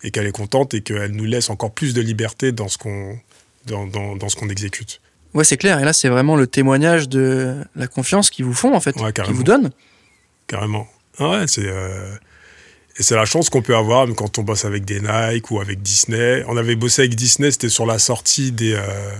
et 0.02 0.10
qu'elle 0.10 0.26
est 0.26 0.32
contente 0.32 0.74
et 0.74 0.80
qu'elle 0.80 1.12
nous 1.12 1.24
laisse 1.24 1.50
encore 1.50 1.70
plus 1.70 1.94
de 1.94 2.00
liberté 2.00 2.50
dans 2.50 2.66
ce 2.66 2.78
qu'on 2.78 3.16
dans, 3.66 3.86
dans, 3.86 4.16
dans, 4.16 4.28
ce 4.28 4.34
qu'on 4.34 4.48
exécute. 4.48 5.00
Ouais, 5.34 5.44
c'est 5.44 5.56
clair. 5.56 5.78
Et 5.78 5.84
là, 5.84 5.92
c'est 5.92 6.08
vraiment 6.08 6.34
le 6.34 6.48
témoignage 6.48 7.08
de 7.08 7.64
la 7.76 7.86
confiance 7.86 8.28
qu'ils 8.28 8.44
vous 8.44 8.54
font 8.54 8.74
en 8.74 8.80
fait, 8.80 8.96
qu'ils 8.96 9.34
vous 9.34 9.44
donnent. 9.44 9.70
Carrément. 10.48 10.88
Ah 11.18 11.30
ouais, 11.30 11.46
c'est. 11.46 11.66
Euh, 11.66 12.10
et 12.98 13.02
c'est 13.02 13.14
la 13.14 13.26
chance 13.26 13.50
qu'on 13.50 13.62
peut 13.62 13.76
avoir 13.76 14.06
quand 14.14 14.38
on 14.38 14.42
bosse 14.42 14.64
avec 14.64 14.84
des 14.84 15.00
Nike 15.00 15.50
ou 15.50 15.60
avec 15.60 15.82
Disney. 15.82 16.42
On 16.48 16.56
avait 16.56 16.76
bossé 16.76 17.02
avec 17.02 17.14
Disney, 17.14 17.50
c'était 17.50 17.68
sur 17.68 17.84
la 17.84 17.98
sortie 17.98 18.52
des, 18.52 18.72
euh, 18.72 19.12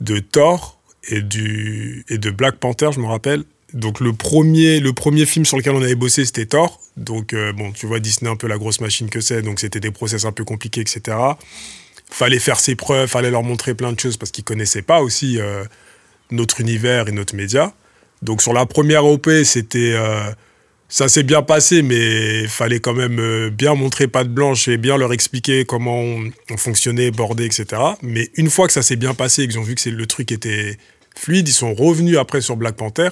de 0.00 0.18
Thor 0.20 0.80
et, 1.08 1.20
du, 1.20 2.04
et 2.08 2.18
de 2.18 2.30
Black 2.30 2.56
Panther, 2.56 2.90
je 2.92 3.00
me 3.00 3.06
rappelle. 3.06 3.42
Donc 3.72 3.98
le 3.98 4.12
premier, 4.12 4.78
le 4.78 4.92
premier 4.92 5.26
film 5.26 5.44
sur 5.44 5.56
lequel 5.56 5.74
on 5.74 5.82
avait 5.82 5.96
bossé, 5.96 6.24
c'était 6.24 6.46
Thor. 6.46 6.80
Donc 6.96 7.32
euh, 7.32 7.52
bon, 7.52 7.72
tu 7.72 7.86
vois 7.86 7.98
Disney 7.98 8.30
un 8.30 8.36
peu 8.36 8.46
la 8.46 8.56
grosse 8.56 8.80
machine 8.80 9.10
que 9.10 9.20
c'est, 9.20 9.42
donc 9.42 9.58
c'était 9.58 9.80
des 9.80 9.90
process 9.90 10.24
un 10.24 10.32
peu 10.32 10.44
compliqués, 10.44 10.82
etc. 10.82 11.16
Fallait 12.08 12.38
faire 12.38 12.60
ses 12.60 12.76
preuves, 12.76 13.08
fallait 13.08 13.32
leur 13.32 13.42
montrer 13.42 13.74
plein 13.74 13.92
de 13.92 13.98
choses 13.98 14.16
parce 14.16 14.30
qu'ils 14.30 14.44
connaissaient 14.44 14.82
pas 14.82 15.00
aussi 15.00 15.40
euh, 15.40 15.64
notre 16.30 16.60
univers 16.60 17.08
et 17.08 17.12
notre 17.12 17.34
média. 17.34 17.74
Donc 18.22 18.42
sur 18.42 18.52
la 18.52 18.64
première 18.64 19.04
OP, 19.04 19.28
c'était 19.44 19.94
ça 20.88 21.08
s'est 21.08 21.24
bien 21.24 21.42
passé, 21.42 21.82
mais 21.82 22.42
il 22.42 22.48
fallait 22.48 22.78
quand 22.78 22.94
même 22.94 23.18
euh, 23.18 23.50
bien 23.50 23.74
montrer 23.74 24.06
patte 24.06 24.28
blanche 24.28 24.68
et 24.68 24.76
bien 24.76 24.96
leur 24.96 25.12
expliquer 25.12 25.64
comment 25.64 26.00
on, 26.00 26.56
fonctionnait, 26.56 27.10
bordé, 27.10 27.44
etc. 27.44 27.82
Mais 28.02 28.30
une 28.34 28.50
fois 28.50 28.66
que 28.66 28.72
ça 28.72 28.82
s'est 28.82 28.96
bien 28.96 29.14
passé 29.14 29.42
et 29.42 29.48
qu'ils 29.48 29.58
ont 29.58 29.62
vu 29.62 29.74
que 29.74 29.88
le 29.88 30.06
truc 30.06 30.30
était 30.30 30.78
fluide, 31.16 31.48
ils 31.48 31.52
sont 31.52 31.74
revenus 31.74 32.18
après 32.18 32.40
sur 32.40 32.56
Black 32.56 32.76
Panther. 32.76 33.08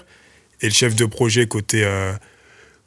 Et 0.60 0.66
le 0.66 0.72
chef 0.72 0.94
de 0.94 1.04
projet 1.04 1.46
côté, 1.46 1.84
euh, 1.84 2.12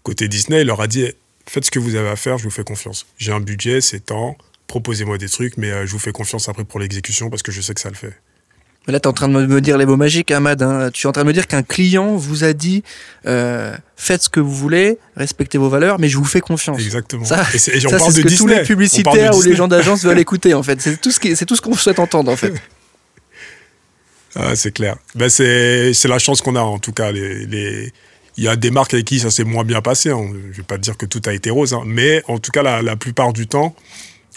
côté 0.03 0.27
Disney 0.29 0.63
leur 0.63 0.79
a 0.79 0.87
dit 0.87 1.05
Faites 1.49 1.65
ce 1.65 1.71
que 1.71 1.79
vous 1.79 1.95
avez 1.95 2.09
à 2.09 2.15
faire, 2.15 2.37
je 2.37 2.43
vous 2.43 2.49
fais 2.49 2.63
confiance. 2.63 3.05
J'ai 3.17 3.31
un 3.31 3.39
budget, 3.39 3.81
c'est 3.81 4.01
temps, 4.01 4.37
proposez-moi 4.67 5.17
des 5.17 5.29
trucs, 5.29 5.57
mais 5.57 5.71
euh, 5.71 5.85
je 5.85 5.91
vous 5.91 5.99
fais 5.99 6.11
confiance 6.11 6.49
après 6.49 6.63
pour 6.63 6.79
l'exécution 6.79 7.29
parce 7.29 7.43
que 7.43 7.51
je 7.51 7.61
sais 7.61 7.73
que 7.73 7.81
ça 7.81 7.89
le 7.89 7.95
fait. 7.95 8.13
Là, 8.87 9.01
tu 9.01 9.03
es 9.03 9.07
en 9.07 9.13
train 9.13 9.27
de 9.27 9.33
me 9.33 9.59
dire 9.59 9.77
les 9.77 9.85
mots 9.85 9.97
magiques, 9.97 10.31
Ahmad. 10.31 10.61
Hein. 10.61 10.89
Tu 10.93 11.05
es 11.05 11.09
en 11.09 11.11
train 11.11 11.23
de 11.23 11.27
me 11.27 11.33
dire 11.33 11.47
qu'un 11.47 11.63
client 11.63 12.15
vous 12.15 12.45
a 12.45 12.53
dit 12.53 12.83
euh, 13.25 13.75
faites 13.97 14.23
ce 14.23 14.29
que 14.29 14.39
vous 14.39 14.53
voulez, 14.53 14.97
respectez 15.17 15.57
vos 15.57 15.67
valeurs, 15.67 15.99
mais 15.99 16.07
je 16.07 16.17
vous 16.17 16.23
fais 16.23 16.39
confiance. 16.39 16.79
Exactement. 16.79 17.25
Ça, 17.25 17.45
et 17.53 17.57
c'est 17.57 17.79
ce 17.81 18.21
que 18.21 18.37
tous 18.37 18.47
les 18.47 18.63
publicitaires 18.63 19.35
ou 19.35 19.41
les 19.41 19.55
gens 19.55 19.67
d'agence 19.67 20.03
veulent 20.03 20.19
écouter, 20.27 20.53
en 20.53 20.63
fait. 20.63 20.79
C'est 20.81 20.97
tout 21.01 21.11
ce 21.11 21.61
qu'on 21.61 21.75
souhaite 21.75 21.99
entendre, 21.99 22.31
en 22.31 22.35
fait. 22.35 22.53
Ah, 24.39 24.55
c'est 24.55 24.71
clair. 24.71 24.97
Ben, 25.15 25.29
c'est 25.29 26.07
la 26.07 26.19
chance 26.19 26.41
qu'on 26.41 26.55
a, 26.55 26.61
en 26.61 26.77
tout 26.77 26.91
cas. 26.91 27.11
Les, 27.11 27.91
Il 28.35 28.43
y 28.43 28.47
a 28.47 28.55
des 28.55 28.69
marques 28.69 28.93
avec 28.93 29.05
qui 29.05 29.19
ça 29.19 29.31
s'est 29.31 29.45
moins 29.45 29.63
bien 29.63 29.81
passé. 29.81 30.11
Hein. 30.11 30.29
Je 30.31 30.49
ne 30.49 30.53
vais 30.53 30.63
pas 30.63 30.77
dire 30.77 30.95
que 30.95 31.07
tout 31.07 31.21
a 31.25 31.33
été 31.33 31.49
rose, 31.49 31.73
hein. 31.73 31.81
mais 31.87 32.21
en 32.27 32.37
tout 32.37 32.51
cas, 32.51 32.61
la, 32.61 32.83
la 32.83 32.95
plupart 32.95 33.33
du 33.33 33.47
temps, 33.47 33.73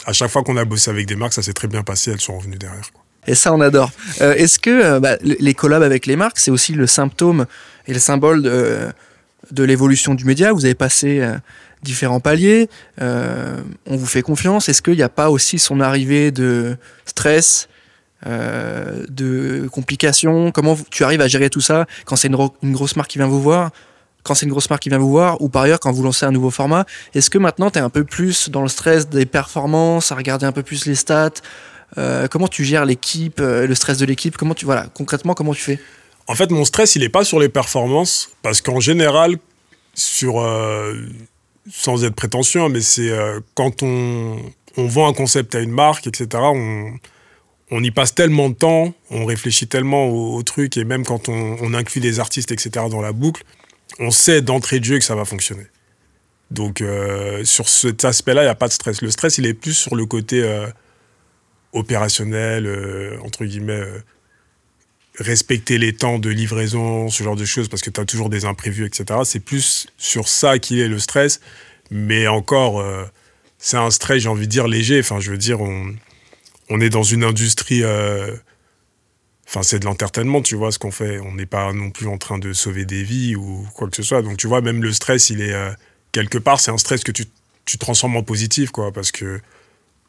à 0.07 0.15
chaque 0.15 0.31
fois 0.31 0.43
qu'on 0.43 0.57
a 0.57 0.65
bossé 0.65 0.91
avec 0.91 1.05
des 1.05 1.17
marques, 1.17 1.35
ça 1.35 1.43
s'est 1.43 1.53
très 1.53 1.69
bien 1.69 1.83
passé. 1.83 2.13
Elles 2.13 2.21
sont 2.21 2.39
revenues 2.39 2.57
derrière. 2.57 2.91
Quoi. 2.95 3.03
Et 3.27 3.35
ça, 3.35 3.53
on 3.53 3.61
adore. 3.61 3.91
Euh, 4.21 4.35
est-ce 4.35 4.59
que 4.59 4.71
euh, 4.71 5.01
bah, 5.01 5.17
les 5.23 5.55
collabs 5.55 5.83
avec 5.83 6.07
les 6.07 6.17
marques, 6.17 6.39
c'est 6.39 6.51
aussi 6.51 6.73
le 6.73 6.87
symptôme 6.87 7.47
et 7.87 7.93
le 7.93 7.99
symbole 7.99 8.43
de, 8.43 9.63
l'évolution 9.63 10.15
du 10.15 10.25
média? 10.25 10.53
Vous 10.53 10.65
avez 10.65 10.75
passé 10.75 11.21
euh, 11.21 11.37
différents 11.83 12.21
paliers, 12.21 12.69
on 13.01 13.97
vous 13.97 14.07
fait 14.07 14.23
confiance. 14.23 14.69
Est-ce 14.69 14.83
qu'il 14.83 14.97
n'y 14.97 15.03
a 15.03 15.09
pas 15.09 15.31
aussi 15.31 15.59
son 15.59 15.81
arrivée 15.81 16.31
de 16.31 16.77
stress, 17.05 17.69
de 18.27 19.69
complications? 19.73 20.53
Comment 20.53 20.77
tu 20.91 21.05
arrives 21.05 21.23
à 21.23 21.29
gérer 21.29 21.51
tout 21.51 21.63
ça 21.63 21.87
quand 22.05 22.17
c'est 22.17 22.29
une, 22.29 22.37
une 22.63 22.73
grosse 22.73 22.97
marque 22.97 23.11
qui 23.11 23.19
vient 23.19 23.29
vous 23.29 23.41
voir? 23.41 23.71
Quand 24.23 24.35
c'est 24.35 24.45
une 24.45 24.53
grosse 24.53 24.69
marque 24.69 24.83
qui 24.83 24.91
vient 24.91 24.99
vous 24.99 25.11
voir, 25.11 25.41
ou 25.41 25.49
par 25.49 25.63
ailleurs 25.63 25.81
quand 25.81 25.93
vous 25.93 26.03
lancez 26.03 26.27
un 26.27 26.31
nouveau 26.31 26.51
format, 26.51 26.85
est-ce 27.15 27.31
que 27.31 27.39
maintenant 27.39 27.71
tu 27.71 27.79
es 27.79 27.83
un 27.83 27.89
peu 27.89 28.05
plus 28.05 28.51
dans 28.51 28.61
le 28.61 28.69
stress 28.69 29.09
des 29.09 29.25
performances, 29.25 30.13
à 30.13 30.17
regarder 30.17 30.45
un 30.45 30.53
peu 30.53 30.63
plus 30.63 30.85
les 30.85 30.95
stats, 30.95 31.31
euh, 31.99 32.29
comment 32.29 32.49
tu 32.49 32.65
gères 32.65 32.85
l'équipe, 32.85 33.41
euh, 33.41 33.67
le 33.67 33.75
stress 33.75 33.99
de 33.99 34.07
l'équipe? 34.07 34.37
Comment 34.37 34.55
tu 34.55 34.65
voilà 34.65 34.87
concrètement 34.95 35.35
comment 35.35 35.55
tu 35.55 35.63
fais? 35.63 35.81
En 36.27 36.35
fait, 36.35 36.51
mon 36.51 36.65
stress 36.65 36.95
il 36.97 37.03
est 37.03 37.09
pas 37.09 37.25
sur 37.25 37.41
les 37.41 37.49
performances 37.49 38.31
parce 38.43 38.61
qu'en 38.61 38.81
général, 38.81 39.39
sur 39.95 40.41
euh, 40.41 40.95
sans 41.71 42.05
être 42.05 42.15
prétentieux, 42.15 42.61
hein, 42.61 42.69
mais 42.69 42.81
c'est 42.81 43.11
quand 43.55 43.83
on, 43.83 44.37
on 44.77 44.87
vend 44.87 45.09
un 45.09 45.13
concept 45.13 45.55
à 45.55 45.61
une 45.61 45.73
marque, 45.73 46.07
etc. 46.07 46.29
On, 46.35 46.93
on 47.71 47.83
y 47.83 47.91
passe 47.91 48.15
tellement 48.15 48.49
de 48.49 48.55
temps, 48.55 48.95
on 49.11 49.25
réfléchit 49.25 49.67
tellement 49.67 50.09
au, 50.09 50.43
truc, 50.43 50.77
et 50.77 50.85
même 50.85 51.05
quand 51.05 51.29
on, 51.29 51.75
inclut 51.75 52.01
des 52.01 52.19
artistes, 52.19 52.51
etc., 52.51 52.87
dans 52.91 53.01
la 53.01 53.13
boucle, 53.13 53.45
on 54.01 54.11
sait 54.11 54.43
d'entrée 54.43 54.81
de 54.81 54.85
jeu 54.85 54.99
que 54.99 55.05
ça 55.05 55.15
va 55.15 55.25
fonctionner. 55.25 55.67
Donc, 56.51 56.83
sur 57.45 57.69
cet 57.69 58.05
aspect-là, 58.05 58.43
il 58.43 58.47
n'y 58.47 58.51
a 58.51 58.57
pas 58.57 58.67
de 58.67 58.73
stress. 58.73 59.03
Le 59.03 59.11
stress, 59.13 59.39
il 59.39 59.47
est 59.47 59.55
plus 59.55 59.75
sur 59.75 59.95
le 59.95 60.05
côté 60.05 60.43
opérationnel, 61.73 62.67
euh, 62.67 63.19
entre 63.23 63.45
guillemets, 63.45 63.73
euh, 63.73 64.03
respecter 65.19 65.79
les 65.79 65.93
temps 65.93 66.19
de 66.19 66.31
livraison, 66.31 67.09
ce 67.09 67.23
genre 67.23 67.37
de 67.37 67.45
choses, 67.45 67.69
parce 67.69 67.83
que 67.83 67.91
tu 67.91 68.01
as 68.01 68.05
toujours 68.05 68.31
des 68.31 68.45
imprévus, 68.45 68.87
etc. 68.87 69.21
C'est 69.25 69.41
plus 69.41 69.87
sur 69.99 70.29
ça 70.29 70.59
qu'il 70.59 70.79
est 70.79 70.89
le 70.89 70.99
stress, 70.99 71.41
mais 71.91 72.27
encore, 72.27 72.81
euh, 72.81 73.05
c'est 73.59 73.77
un 73.77 73.91
stress, 73.91 74.23
j'ai 74.23 74.29
envie 74.29 74.47
de 74.47 74.53
dire, 74.53 74.69
léger. 74.69 75.01
Enfin, 75.01 75.21
je 75.21 75.31
veux 75.31 75.39
dire, 75.39 75.61
on, 75.61 75.95
on 76.69 76.81
est 76.81 76.91
dans 76.91 77.03
une 77.03 77.25
industrie... 77.25 77.83
Enfin, 79.47 79.65
c'est 79.65 79.81
de 79.81 79.85
l'entertainment, 79.85 80.43
tu 80.43 80.55
vois, 80.55 80.71
ce 80.71 80.79
qu'on 80.79 80.93
fait. 80.93 81.19
On 81.19 81.35
n'est 81.35 81.45
pas 81.45 81.73
non 81.73 81.91
plus 81.91 82.07
en 82.07 82.19
train 82.19 82.39
de 82.39 82.53
sauver 82.53 82.85
des 82.85 83.03
vies 83.03 83.35
ou 83.35 83.67
quoi 83.75 83.91
que 83.91 83.97
ce 83.97 84.05
soit. 84.05 84.23
Donc, 84.23 84.37
tu 84.37 84.47
vois, 84.47 84.61
même 84.61 84.81
le 84.81 84.93
stress, 84.93 85.29
il 85.29 85.41
est... 85.41 85.53
quelque 86.13 86.39
part, 86.39 86.61
c'est 86.61 86.71
un 86.71 86.79
stress 86.79 87.03
que 87.03 87.11
tu, 87.11 87.27
tu 87.65 87.77
transformes 87.77 88.17
en 88.17 88.23
positif, 88.23 88.71
quoi, 88.71 88.93
parce 88.93 89.11
que 89.11 89.41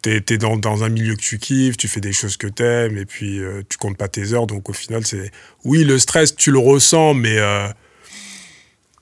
t'es 0.01 0.23
es 0.29 0.37
dans, 0.37 0.57
dans, 0.57 0.83
un 0.83 0.89
milieu 0.89 1.15
que 1.15 1.21
tu 1.21 1.37
kiffes, 1.37 1.77
tu 1.77 1.87
fais 1.87 2.01
des 2.01 2.13
choses 2.13 2.37
que 2.37 2.47
t'aimes, 2.47 2.97
et 2.97 3.05
puis 3.05 3.39
euh, 3.39 3.61
tu 3.69 3.77
comptes 3.77 3.97
pas 3.97 4.07
tes 4.07 4.33
heures. 4.33 4.47
Donc 4.47 4.69
au 4.69 4.73
final, 4.73 5.05
c'est. 5.05 5.31
Oui, 5.63 5.83
le 5.83 5.99
stress, 5.99 6.35
tu 6.35 6.51
le 6.51 6.59
ressens, 6.59 7.13
mais 7.13 7.37
euh, 7.37 7.67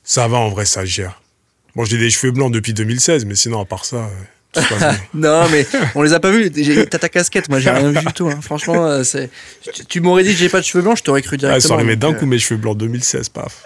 ça 0.04 0.28
va 0.28 0.38
en 0.38 0.50
vrai, 0.50 0.66
ça 0.66 0.86
gère. 0.86 1.22
Bon, 1.76 1.86
j'ai 1.86 1.98
des 1.98 2.10
cheveux 2.10 2.32
blancs 2.32 2.52
depuis 2.52 2.74
2016, 2.74 3.26
mais 3.26 3.36
sinon, 3.36 3.62
à 3.62 3.66
part 3.66 3.86
ça. 3.86 3.98
Euh, 3.98 4.10
non, 5.14 5.44
mais 5.52 5.66
on 5.94 6.02
les 6.02 6.14
a 6.14 6.20
pas 6.20 6.32
vus. 6.32 6.50
T'as 6.90 6.98
ta 6.98 7.10
casquette, 7.10 7.50
moi 7.50 7.60
j'ai 7.60 7.70
rien 7.70 7.92
vu 7.92 8.00
du 8.00 8.14
tout. 8.14 8.28
Hein. 8.28 8.40
Franchement, 8.42 8.86
euh, 8.86 9.04
c'est. 9.04 9.30
Tu, 9.88 10.02
m'aurais 10.02 10.24
dit 10.24 10.32
que 10.32 10.38
j'ai 10.38 10.50
pas 10.50 10.60
de 10.60 10.66
cheveux 10.66 10.84
blancs, 10.84 10.98
je 10.98 11.04
t'aurais 11.04 11.22
cru 11.22 11.38
directement. 11.38 11.76
Ah, 11.76 11.80
ça 11.80 11.84
mis 11.84 11.96
d'un 11.96 12.14
coup 12.14 12.26
mes 12.26 12.40
cheveux 12.40 12.60
blancs 12.60 12.76
2016, 12.78 13.30
paf. 13.30 13.64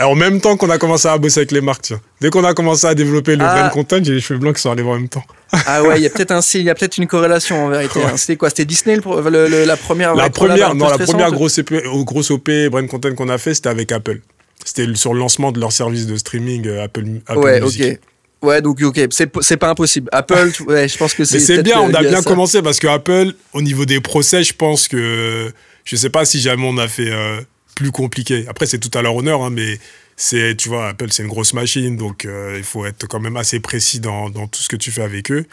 en 0.00 0.14
même 0.14 0.40
temps 0.40 0.56
qu'on 0.56 0.70
a 0.70 0.78
commencé 0.78 1.08
à 1.08 1.18
bosser 1.18 1.40
avec 1.40 1.50
les 1.50 1.60
marques, 1.60 1.82
tiens. 1.82 2.00
Dès 2.20 2.30
qu'on 2.30 2.44
a 2.44 2.54
commencé 2.54 2.86
à 2.86 2.94
développer 2.94 3.34
le 3.34 3.44
ah. 3.44 3.54
brand 3.54 3.70
content, 3.72 3.98
j'ai 4.02 4.14
les 4.14 4.20
cheveux 4.20 4.38
blancs 4.38 4.54
qui 4.54 4.62
sont 4.62 4.70
arrivés 4.70 4.88
en 4.88 4.94
même 4.94 5.08
temps. 5.08 5.24
ah 5.52 5.82
ouais, 5.82 5.98
il 5.98 6.04
y 6.04 6.06
a 6.06 6.10
peut-être 6.10 6.30
un, 6.30 6.40
il 6.54 6.62
y 6.62 6.70
a 6.70 6.74
peut-être 6.76 6.96
une 6.96 7.08
corrélation 7.08 7.66
en 7.66 7.68
vérité. 7.68 8.00
Hein. 8.02 8.16
C'était 8.16 8.36
quoi 8.36 8.50
C'était 8.50 8.64
Disney 8.64 8.96
le, 8.96 9.64
la 9.64 9.76
première. 9.76 10.14
La 10.14 10.30
première, 10.30 10.76
non, 10.76 10.88
la 10.88 10.98
première 10.98 11.32
grosse, 11.32 11.58
grosse 11.58 12.30
OP 12.30 12.50
brand 12.70 12.86
content 12.86 13.14
qu'on 13.14 13.28
a 13.28 13.38
fait, 13.38 13.54
c'était 13.54 13.68
avec 13.68 13.90
Apple. 13.90 14.20
C'était 14.64 14.86
sur 14.94 15.12
le 15.12 15.20
lancement 15.20 15.50
de 15.50 15.60
leur 15.60 15.72
service 15.72 16.06
de 16.06 16.16
streaming 16.16 16.66
euh, 16.66 16.84
Apple, 16.84 17.04
Apple 17.26 17.38
ouais, 17.40 17.60
ok. 17.60 17.98
Ouais, 18.44 18.60
donc 18.60 18.80
ok, 18.82 19.00
c'est 19.10 19.56
pas 19.56 19.70
impossible. 19.70 20.08
Apple, 20.12 20.52
ouais, 20.66 20.86
je 20.86 20.98
pense 20.98 21.14
que 21.14 21.24
c'est. 21.24 21.40
C'est 21.40 21.62
bien, 21.62 21.80
on 21.80 21.94
a 21.94 22.02
bien 22.02 22.22
commencé 22.22 22.60
parce 22.60 22.78
que 22.78 22.86
Apple, 22.86 23.32
au 23.54 23.62
niveau 23.62 23.86
des 23.86 24.00
procès, 24.00 24.44
je 24.44 24.52
pense 24.52 24.86
que 24.86 25.50
je 25.84 25.96
sais 25.96 26.10
pas 26.10 26.26
si 26.26 26.40
jamais 26.40 26.66
on 26.66 26.76
a 26.76 26.86
fait 26.86 27.10
euh, 27.10 27.40
plus 27.74 27.90
compliqué. 27.90 28.44
Après, 28.46 28.66
c'est 28.66 28.78
tout 28.78 28.96
à 28.96 29.00
leur 29.00 29.16
honneur, 29.16 29.42
hein, 29.42 29.50
mais 29.50 29.78
c'est, 30.16 30.54
tu 30.56 30.68
vois, 30.68 30.88
Apple, 30.88 31.08
c'est 31.10 31.22
une 31.22 31.28
grosse 31.30 31.54
machine, 31.54 31.96
donc 31.96 32.26
euh, 32.26 32.56
il 32.58 32.64
faut 32.64 32.84
être 32.84 33.06
quand 33.06 33.20
même 33.20 33.38
assez 33.38 33.60
précis 33.60 33.98
dans, 33.98 34.28
dans, 34.28 34.46
tout 34.46 34.60
ce 34.60 34.68
que 34.68 34.76
tu 34.76 34.90
fais 34.90 35.02
avec 35.02 35.30
eux. 35.30 35.46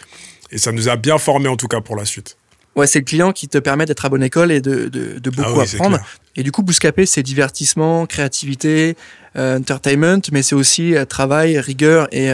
Et 0.52 0.58
ça 0.58 0.74
nous 0.74 0.90
a 0.90 0.98
bien 0.98 1.18
formé 1.18 1.48
en 1.48 1.56
tout 1.56 1.70
cas 1.70 1.80
pour 1.80 1.96
la 1.96 2.04
suite. 2.04 2.36
Ouais, 2.76 2.88
c'est 2.88 3.00
le 3.00 3.06
client 3.06 3.32
qui 3.32 3.48
te 3.48 3.58
permet 3.58 3.86
d'être 3.86 4.06
à 4.06 4.10
bonne 4.10 4.24
école 4.24 4.52
et 4.52 4.60
de, 4.60 4.90
de, 4.90 5.20
de 5.20 5.30
beaucoup 5.30 5.60
ah 5.60 5.64
apprendre. 5.64 6.00
Et 6.36 6.44
du 6.44 6.52
coup, 6.52 6.62
Bouscapé, 6.62 7.06
c'est 7.06 7.24
divertissement, 7.24 8.06
créativité, 8.06 8.96
euh, 9.36 9.60
entertainment, 9.60 10.22
mais 10.32 10.42
c'est 10.42 10.56
aussi 10.56 10.94
travail, 11.10 11.60
rigueur 11.60 12.08
et, 12.14 12.32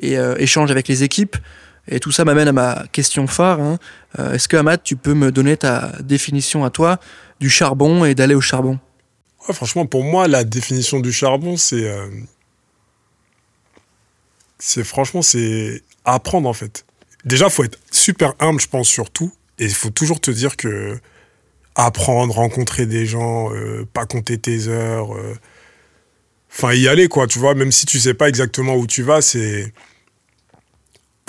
et 0.00 0.18
euh, 0.18 0.34
échange 0.38 0.70
avec 0.70 0.88
les 0.88 1.04
équipes. 1.04 1.36
Et 1.88 2.00
tout 2.00 2.12
ça 2.12 2.24
m'amène 2.24 2.48
à 2.48 2.52
ma 2.52 2.84
question 2.92 3.26
phare. 3.26 3.60
Hein. 3.60 3.78
Euh, 4.18 4.34
est-ce 4.34 4.48
que 4.48 4.56
Ahmad, 4.56 4.82
tu 4.82 4.96
peux 4.96 5.14
me 5.14 5.30
donner 5.30 5.56
ta 5.56 5.92
définition 6.00 6.64
à 6.64 6.70
toi 6.70 6.98
du 7.38 7.48
charbon 7.48 8.04
et 8.04 8.14
d'aller 8.14 8.34
au 8.34 8.40
charbon? 8.40 8.78
Franchement, 9.52 9.86
pour 9.86 10.04
moi, 10.04 10.28
la 10.28 10.44
définition 10.44 11.00
du 11.00 11.12
charbon, 11.12 11.56
c'est 11.56 11.88
euh, 11.88 12.08
c'est 14.58 14.84
franchement 14.84 15.22
c'est 15.22 15.82
apprendre 16.04 16.48
en 16.48 16.52
fait. 16.52 16.84
Déjà, 17.24 17.48
faut 17.48 17.64
être 17.64 17.78
super 17.90 18.34
humble, 18.38 18.60
je 18.60 18.68
pense 18.68 18.88
surtout, 18.88 19.32
et 19.58 19.64
il 19.64 19.74
faut 19.74 19.90
toujours 19.90 20.20
te 20.20 20.30
dire 20.30 20.56
que 20.56 20.98
apprendre, 21.74 22.34
rencontrer 22.34 22.86
des 22.86 23.06
gens, 23.06 23.50
pas 23.92 24.06
compter 24.06 24.38
tes 24.38 24.68
heures, 24.68 25.10
enfin 26.52 26.74
y 26.74 26.88
aller 26.88 27.08
quoi, 27.08 27.26
tu 27.26 27.38
vois. 27.38 27.54
Même 27.54 27.72
si 27.72 27.86
tu 27.86 27.98
sais 27.98 28.14
pas 28.14 28.28
exactement 28.28 28.74
où 28.74 28.86
tu 28.86 29.02
vas, 29.02 29.22
c'est 29.22 29.72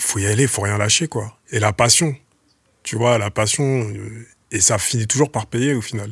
faut 0.02 0.20
y 0.20 0.26
aller, 0.26 0.48
faut 0.48 0.64
rien 0.64 0.78
lâcher, 0.78 1.08
quoi. 1.08 1.38
Et 1.52 1.60
la 1.60 1.74
passion, 1.74 2.16
tu 2.84 2.96
vois, 2.96 3.18
la 3.18 3.32
passion, 3.32 3.64
euh, 3.64 4.28
et 4.52 4.60
ça 4.60 4.78
finit 4.78 5.08
toujours 5.08 5.32
par 5.32 5.46
payer 5.46 5.74
au 5.74 5.82
final. 5.82 6.12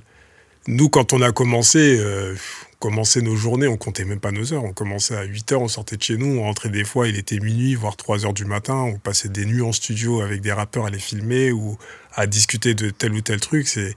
Nous, 0.67 0.89
quand 0.89 1.13
on 1.13 1.21
a 1.21 1.31
commencé, 1.31 1.97
euh, 1.99 2.35
commençait 2.79 3.21
nos 3.21 3.35
journées, 3.35 3.67
on 3.67 3.77
comptait 3.77 4.05
même 4.05 4.19
pas 4.19 4.31
nos 4.31 4.53
heures. 4.53 4.63
On 4.63 4.73
commençait 4.73 5.15
à 5.15 5.23
8 5.23 5.51
heures, 5.53 5.61
on 5.61 5.67
sortait 5.67 5.97
de 5.97 6.03
chez 6.03 6.17
nous, 6.17 6.39
on 6.39 6.43
rentrait 6.43 6.69
des 6.69 6.83
fois, 6.83 7.07
il 7.07 7.17
était 7.17 7.39
minuit, 7.39 7.75
voire 7.75 7.97
3 7.97 8.25
heures 8.25 8.33
du 8.33 8.45
matin. 8.45 8.75
On 8.75 8.97
passait 8.99 9.29
des 9.29 9.45
nuits 9.45 9.61
en 9.61 9.71
studio 9.71 10.21
avec 10.21 10.41
des 10.41 10.51
rappeurs 10.51 10.85
à 10.85 10.89
les 10.89 10.99
filmer 10.99 11.51
ou 11.51 11.77
à 12.13 12.27
discuter 12.27 12.75
de 12.75 12.89
tel 12.91 13.13
ou 13.13 13.21
tel 13.21 13.39
truc. 13.39 13.67
C'est, 13.67 13.95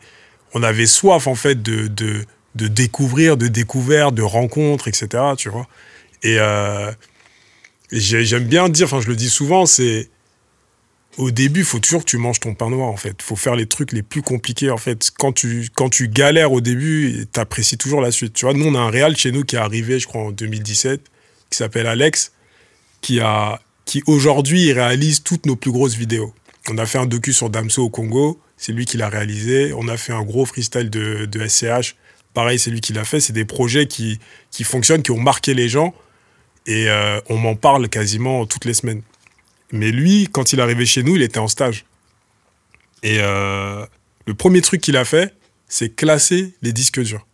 on 0.55 0.63
avait 0.63 0.87
soif, 0.87 1.27
en 1.27 1.35
fait, 1.35 1.63
de, 1.63 1.89
de, 1.89 2.25
de 2.55 2.69
découvrir, 2.69 3.37
de 3.37 3.49
découvertes, 3.49 4.15
de 4.15 4.23
rencontres, 4.23 4.89
etc., 4.89 5.09
tu 5.37 5.49
vois. 5.49 5.67
Et, 6.23 6.39
euh, 6.39 6.93
j'aime 7.91 8.45
bien 8.45 8.69
dire, 8.69 8.87
enfin 8.87 9.01
je 9.01 9.09
le 9.09 9.17
dis 9.17 9.31
souvent, 9.31 9.67
c'est 9.67 10.09
au 11.19 11.31
début, 11.31 11.63
faut 11.63 11.79
toujours 11.79 12.05
que 12.05 12.11
tu 12.11 12.17
manges 12.17 12.41
ton 12.41 12.55
pain 12.55 12.71
noir 12.71 12.89
en 12.89 12.97
fait. 12.97 13.21
Faut 13.21 13.37
faire 13.37 13.55
les 13.55 13.67
trucs 13.67 13.93
les 13.93 14.03
plus 14.03 14.23
compliqués 14.23 14.71
en 14.71 14.79
fait. 14.79 15.11
Quand 15.19 15.33
tu, 15.33 15.69
quand 15.75 15.91
tu 15.91 16.09
galères 16.09 16.53
au 16.53 16.61
début, 16.61 17.27
tu 17.33 17.41
apprécies 17.41 17.77
toujours 17.77 18.01
la 18.01 18.11
suite. 18.11 18.33
Tu 18.33 18.47
vois, 18.47 18.55
nous 18.55 18.67
on 18.67 18.75
a 18.75 18.79
un 18.79 18.91
réal 18.91 19.17
chez 19.17 19.31
nous 19.31 19.45
qui 19.45 19.57
est 19.57 19.59
arrivé, 19.59 19.99
je 19.99 20.07
crois 20.07 20.23
en 20.23 20.31
2017, 20.33 21.03
qui 21.51 21.57
s'appelle 21.59 21.87
Alex, 21.87 22.33
qui 23.03 23.21
qui 23.85 24.03
aujourd'hui 24.07 24.73
réalise 24.73 25.23
toutes 25.23 25.45
nos 25.45 25.57
plus 25.57 25.73
grosses 25.73 25.97
vidéos. 25.97 26.33
On 26.71 26.79
a 26.79 26.87
fait 26.87 26.99
un 26.99 27.07
docu 27.07 27.33
sur 27.33 27.51
Damso 27.51 27.83
au 27.83 27.91
Congo, 27.91 28.41
c'est 28.57 28.73
lui 28.73 28.87
qui 28.87 28.97
l'a 28.97 29.09
réalisé. 29.09 29.73
On 29.77 29.89
a 29.89 29.97
fait 29.97 30.13
un 30.13 30.23
gros 30.23 30.47
freestyle 30.47 30.89
de, 30.89 31.27
de 31.27 31.47
SCH, 31.47 31.97
pareil, 32.35 32.59
c'est 32.59 32.71
lui 32.71 32.81
qui 32.81 32.93
l'a 32.93 33.05
fait. 33.05 33.21
C'est 33.21 33.33
des 33.33 33.45
projets 33.45 33.87
qui, 33.87 34.19
qui 34.51 34.65
fonctionnent, 34.65 35.03
qui 35.03 35.11
ont 35.11 35.21
marqué 35.21 35.55
les 35.55 35.69
gens. 35.69 35.95
Et 36.67 36.89
euh, 36.89 37.21
on 37.29 37.37
m'en 37.37 37.57
parle 37.57 37.89
quasiment 37.89 38.47
toutes 38.47 38.65
les 38.65 38.75
semaines. 38.75 39.03
Mais 39.73 39.91
lui, 39.91 40.29
quand 40.31 40.53
il 40.53 40.59
est 40.59 40.63
arrivé 40.63 40.87
chez 40.87 41.03
nous, 41.03 41.17
il 41.17 41.23
était 41.23 41.39
en 41.39 41.49
stage. 41.49 41.85
Et 43.03 43.19
euh, 43.21 43.85
le 44.27 44.35
premier 44.35 44.61
truc 44.61 44.81
qu'il 44.81 44.97
a 44.97 45.05
fait, 45.05 45.35
c'est 45.67 45.95
classer 45.95 46.55
les 46.63 46.73
disques 46.73 47.01
durs. 47.01 47.27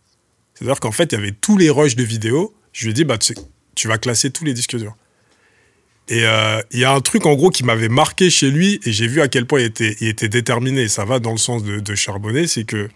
C'est-à-dire 0.53 0.79
qu'en 0.79 0.91
fait, 0.91 1.11
il 1.11 1.15
y 1.15 1.17
avait 1.17 1.31
tous 1.31 1.57
les 1.57 1.69
rushs 1.69 1.95
de 1.95 2.03
vidéos. 2.03 2.55
Je 2.73 2.85
lui 2.85 2.91
ai 2.91 2.93
dit, 2.93 3.03
bah, 3.03 3.17
tu, 3.17 3.87
vas 3.87 3.97
classer 3.97 4.31
tous 4.31 4.45
les 4.45 4.53
disques 4.53 4.77
durs. 4.77 4.95
Et 6.07 6.25
euh, 6.25 6.61
il 6.71 6.79
y 6.79 6.85
a 6.85 6.93
un 6.93 7.01
truc, 7.01 7.25
en 7.25 7.35
gros, 7.35 7.51
qui 7.51 7.63
m'avait 7.63 7.89
marqué 7.89 8.29
chez 8.31 8.49
lui, 8.49 8.79
et 8.83 8.91
j'ai 8.91 9.07
vu 9.07 9.21
à 9.21 9.27
quel 9.27 9.45
point 9.45 9.59
il 9.59 9.65
était, 9.65 9.95
il 10.01 10.07
était 10.07 10.27
déterminé, 10.27 10.81
et 10.81 10.87
ça 10.87 11.05
va 11.05 11.19
dans 11.19 11.31
le 11.31 11.37
sens 11.37 11.63
de, 11.63 11.79
de 11.79 11.95
charbonner, 11.95 12.47
c'est 12.47 12.63
que 12.63 12.89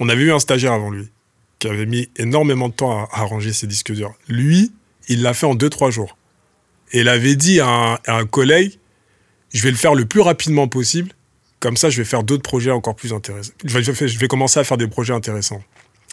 on 0.00 0.08
avait 0.08 0.22
eu 0.22 0.32
un 0.32 0.38
stagiaire 0.38 0.72
avant 0.72 0.90
lui, 0.90 1.08
qui 1.58 1.68
avait 1.68 1.86
mis 1.86 2.08
énormément 2.16 2.68
de 2.68 2.74
temps 2.74 3.04
à, 3.04 3.08
à 3.12 3.22
ranger 3.22 3.52
ses 3.52 3.66
disques 3.66 3.92
durs. 3.92 4.14
Lui, 4.28 4.72
il 5.08 5.22
l'a 5.22 5.34
fait 5.34 5.46
en 5.46 5.54
2-3 5.54 5.90
jours. 5.90 6.16
Et 6.92 7.00
il 7.00 7.08
avait 7.08 7.36
dit 7.36 7.60
à 7.60 8.00
un, 8.06 8.26
collègue, 8.26 8.78
je 9.52 9.62
vais 9.62 9.70
le 9.70 9.76
faire 9.76 9.94
le 9.94 10.04
plus 10.04 10.20
rapidement 10.20 10.68
possible, 10.68 11.12
comme 11.60 11.76
ça 11.76 11.90
je 11.90 11.98
vais 11.98 12.04
faire 12.04 12.22
d'autres 12.22 12.42
projets 12.42 12.70
encore 12.70 12.94
plus 12.94 13.12
intéressants. 13.12 13.52
Je 13.64 13.78
vais, 13.78 13.82
je 13.82 14.18
vais, 14.18 14.28
commencer 14.28 14.60
à 14.60 14.64
faire 14.64 14.76
des 14.76 14.86
projets 14.86 15.12
intéressants. 15.12 15.62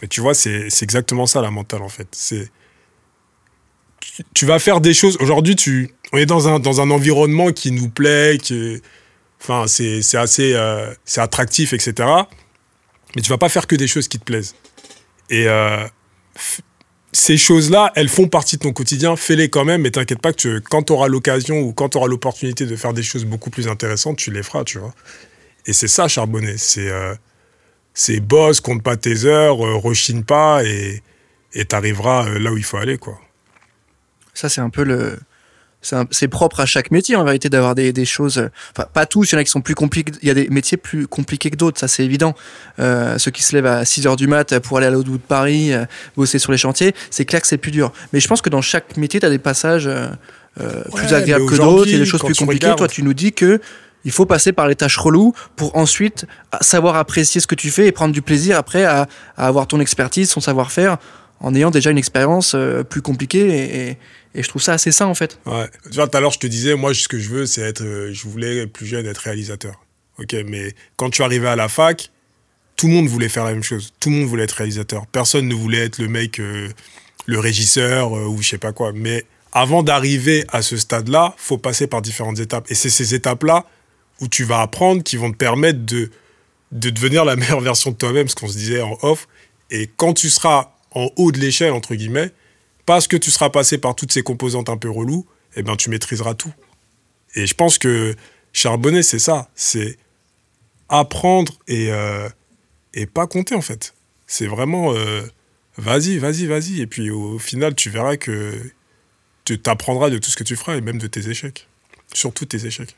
Et 0.01 0.07
tu 0.07 0.21
vois, 0.21 0.33
c'est 0.33 0.69
exactement 0.81 1.27
ça 1.27 1.41
la 1.41 1.51
mentale 1.51 1.83
en 1.83 1.89
fait. 1.89 2.07
C'est 2.11 2.49
tu, 4.33 4.45
vas 4.45 4.59
faire 4.59 4.81
des 4.81 4.93
choses. 4.93 5.17
Aujourd'hui, 5.19 5.55
tu, 5.55 5.93
on 6.11 6.17
est 6.17 6.25
dans 6.25 6.47
un, 6.47 6.59
dans 6.59 6.81
un 6.81 6.89
environnement 6.89 7.51
qui 7.51 7.71
nous 7.71 7.89
plaît, 7.89 8.37
qui 8.41 8.81
Enfin, 9.43 9.65
c'est 9.67 10.17
assez 10.17 10.53
euh, 10.53 10.93
c'est 11.03 11.21
attractif, 11.21 11.73
etc. 11.73 12.07
Mais 13.15 13.21
tu 13.21 13.29
vas 13.29 13.37
pas 13.37 13.49
faire 13.49 13.67
que 13.67 13.75
des 13.75 13.87
choses 13.87 14.07
qui 14.07 14.19
te 14.19 14.23
plaisent. 14.23 14.55
Et 15.29 15.47
euh, 15.47 15.85
ces 17.11 17.37
choses-là, 17.37 17.91
elles 17.95 18.09
font 18.09 18.27
partie 18.27 18.57
de 18.57 18.61
ton 18.61 18.73
quotidien. 18.73 19.15
Fais-les 19.15 19.49
quand 19.49 19.65
même, 19.65 19.81
mais 19.81 19.91
t'inquiète 19.91 20.21
pas 20.21 20.33
que 20.33 20.59
quand 20.59 20.83
tu 20.83 20.93
auras 20.93 21.07
l'occasion 21.07 21.59
ou 21.59 21.73
quand 21.73 21.89
tu 21.89 21.97
auras 21.97 22.07
l'opportunité 22.07 22.65
de 22.65 22.75
faire 22.75 22.93
des 22.93 23.03
choses 23.03 23.25
beaucoup 23.25 23.49
plus 23.49 23.67
intéressantes, 23.67 24.17
tu 24.17 24.31
les 24.31 24.43
feras, 24.43 24.63
tu 24.63 24.79
vois. 24.79 24.93
Et 25.65 25.73
c'est 25.73 25.87
ça, 25.87 26.07
charbonner. 26.07 26.57
C'est 26.57 26.89
euh, 26.89 27.13
c'est 27.93 28.19
boss, 28.19 28.61
compte 28.61 28.83
pas 28.83 28.95
tes 28.97 29.25
heures, 29.25 29.65
euh, 29.65 29.75
rechine 29.75 30.23
pas 30.23 30.63
et 30.63 31.01
tu 31.53 31.75
arriveras 31.75 32.27
euh, 32.27 32.39
là 32.39 32.51
où 32.51 32.57
il 32.57 32.63
faut 32.63 32.77
aller, 32.77 32.97
quoi. 32.97 33.19
Ça, 34.33 34.49
c'est 34.49 34.61
un 34.61 34.69
peu 34.69 34.83
le. 34.83 35.19
C'est 35.81 36.27
propre 36.27 36.59
à 36.59 36.65
chaque 36.67 36.91
métier, 36.91 37.15
en 37.15 37.23
vérité, 37.23 37.49
d'avoir 37.49 37.73
des, 37.73 37.91
des, 37.91 38.05
choses. 38.05 38.49
Enfin, 38.75 38.87
pas 38.93 39.07
tous, 39.07 39.31
il 39.31 39.33
y 39.33 39.37
en 39.37 39.41
a 39.41 39.43
qui 39.43 39.49
sont 39.49 39.61
plus 39.61 39.73
compliqués. 39.73 40.11
Il 40.21 40.27
y 40.27 40.31
a 40.31 40.35
des 40.35 40.47
métiers 40.49 40.77
plus 40.77 41.07
compliqués 41.07 41.49
que 41.49 41.55
d'autres, 41.55 41.79
ça, 41.79 41.87
c'est 41.87 42.05
évident. 42.05 42.35
Euh, 42.79 43.17
ceux 43.17 43.31
qui 43.31 43.41
se 43.41 43.55
lèvent 43.55 43.65
à 43.65 43.83
6 43.83 44.05
h 44.05 44.15
du 44.15 44.27
mat 44.27 44.59
pour 44.59 44.77
aller 44.77 44.87
à 44.87 44.91
l'autre 44.91 45.09
bout 45.09 45.17
de 45.17 45.23
Paris, 45.23 45.73
euh, 45.73 45.85
bosser 46.15 46.37
sur 46.37 46.51
les 46.51 46.57
chantiers, 46.59 46.93
c'est 47.09 47.25
clair 47.25 47.41
que 47.41 47.47
c'est 47.47 47.57
plus 47.57 47.71
dur. 47.71 47.91
Mais 48.13 48.19
je 48.19 48.27
pense 48.27 48.41
que 48.41 48.49
dans 48.49 48.61
chaque 48.61 48.95
métier, 48.97 49.19
tu 49.19 49.25
as 49.25 49.29
des 49.29 49.39
passages 49.39 49.87
euh, 49.87 50.09
plus 50.93 51.13
agréables 51.13 51.47
que 51.47 51.55
d'autres, 51.55 51.87
il 51.87 51.93
y 51.93 51.95
a 51.95 51.99
des 51.99 52.05
choses 52.05 52.23
plus 52.23 52.35
compliquées. 52.35 52.73
Toi, 52.77 52.87
tu 52.87 53.01
nous 53.01 53.13
dis 53.13 53.33
que 53.33 53.59
il 54.03 54.11
faut 54.11 54.25
passer 54.25 54.51
par 54.51 54.67
les 54.67 54.75
tâches 54.75 54.97
reloues 54.97 55.33
pour 55.55 55.77
ensuite 55.77 56.25
savoir 56.61 56.95
apprécier 56.95 57.39
ce 57.39 57.45
que 57.45 57.55
tu 57.55 57.69
fais 57.69 57.85
et 57.85 57.91
prendre 57.91 58.13
du 58.13 58.23
plaisir 58.23 58.57
après 58.57 58.83
à, 58.83 59.07
à 59.37 59.47
avoir 59.47 59.67
ton 59.67 59.79
expertise, 59.79 60.29
son 60.29 60.41
savoir-faire, 60.41 60.97
en 61.41 61.53
ayant 61.55 61.71
déjà 61.71 61.91
une 61.91 61.97
expérience 61.97 62.53
euh, 62.55 62.83
plus 62.83 63.01
compliquée 63.01 63.89
et, 63.89 63.97
je 64.33 64.47
trouve 64.47 64.61
ça 64.61 64.71
assez 64.73 64.93
sain 64.93 65.07
en 65.07 65.15
fait. 65.15 65.39
Ouais. 65.45 65.69
Tu 65.89 65.95
vois, 65.95 66.07
tout 66.07 66.15
à 66.17 66.21
l'heure 66.21 66.31
je 66.31 66.39
te 66.39 66.47
disais, 66.47 66.75
moi 66.75 66.93
ce 66.93 67.09
que 67.09 67.19
je 67.19 67.29
veux 67.29 67.45
c'est 67.45 67.61
être, 67.61 67.83
euh, 67.83 68.13
je 68.13 68.27
voulais 68.27 68.65
plus 68.65 68.85
jeune 68.85 69.05
être 69.05 69.17
réalisateur. 69.17 69.83
Ok, 70.19 70.33
mais 70.45 70.73
quand 70.95 71.09
tu 71.09 71.21
arrivais 71.21 71.49
à 71.49 71.57
la 71.57 71.67
fac, 71.67 72.11
tout 72.77 72.87
le 72.87 72.93
monde 72.93 73.07
voulait 73.07 73.29
faire 73.29 73.43
la 73.43 73.53
même 73.53 73.63
chose. 73.63 73.93
Tout 73.99 74.09
le 74.09 74.17
monde 74.17 74.27
voulait 74.27 74.43
être 74.43 74.51
réalisateur. 74.51 75.05
Personne 75.07 75.47
ne 75.47 75.53
voulait 75.53 75.85
être 75.85 75.97
le 75.97 76.07
mec, 76.07 76.39
euh, 76.39 76.69
le 77.25 77.39
régisseur 77.39 78.11
ou 78.11 78.41
je 78.41 78.49
sais 78.49 78.57
pas 78.57 78.71
quoi. 78.71 78.91
Mais 78.93 79.25
avant 79.51 79.83
d'arriver 79.83 80.45
à 80.49 80.61
ce 80.61 80.77
stade-là, 80.77 81.33
faut 81.37 81.57
passer 81.57 81.87
par 81.87 82.01
différentes 82.01 82.39
étapes. 82.39 82.65
Et 82.69 82.75
c'est 82.75 82.89
ces 82.89 83.13
étapes-là 83.13 83.65
où 84.21 84.27
tu 84.27 84.43
vas 84.43 84.61
apprendre 84.61 85.03
qui 85.03 85.17
vont 85.17 85.31
te 85.31 85.37
permettre 85.37 85.79
de, 85.85 86.09
de 86.71 86.89
devenir 86.89 87.25
la 87.25 87.35
meilleure 87.37 87.59
version 87.59 87.91
de 87.91 87.97
toi-même, 87.97 88.27
ce 88.27 88.35
qu'on 88.35 88.47
se 88.47 88.57
disait 88.57 88.81
en 88.81 88.97
off. 89.01 89.27
Et 89.69 89.89
quand 89.97 90.13
tu 90.13 90.29
seras 90.29 90.70
en 90.91 91.09
haut 91.15 91.31
de 91.31 91.39
l'échelle, 91.39 91.73
entre 91.73 91.95
guillemets, 91.95 92.31
parce 92.85 93.07
que 93.07 93.17
tu 93.17 93.31
seras 93.31 93.49
passé 93.49 93.77
par 93.77 93.95
toutes 93.95 94.11
ces 94.11 94.23
composantes 94.23 94.69
un 94.69 94.77
peu 94.77 94.89
reloues, 94.89 95.25
eh 95.55 95.63
ben, 95.63 95.75
tu 95.75 95.89
maîtriseras 95.89 96.33
tout. 96.33 96.53
Et 97.35 97.47
je 97.47 97.53
pense 97.53 97.77
que 97.77 98.15
charbonner, 98.53 99.03
c'est 99.03 99.19
ça. 99.19 99.49
C'est 99.55 99.97
apprendre 100.89 101.53
et, 101.67 101.91
euh, 101.91 102.29
pas 103.13 103.27
compter, 103.27 103.55
en 103.55 103.61
fait. 103.61 103.93
C'est 104.27 104.47
vraiment 104.47 104.93
euh, 104.93 105.21
vas-y, 105.77 106.17
vas-y, 106.17 106.45
vas-y. 106.45 106.81
Et 106.81 106.87
puis 106.87 107.09
au, 107.09 107.39
final, 107.39 107.75
tu 107.75 107.89
verras 107.89 108.17
que 108.17 108.61
tu 109.45 109.59
t'apprendras 109.59 110.09
de 110.09 110.17
tout 110.17 110.29
ce 110.29 110.35
que 110.35 110.43
tu 110.43 110.55
feras 110.55 110.75
et 110.75 110.81
même 110.81 110.97
de 110.97 111.07
tes 111.07 111.29
échecs. 111.29 111.67
Surtout 112.13 112.45
tes 112.45 112.65
échecs. 112.65 112.95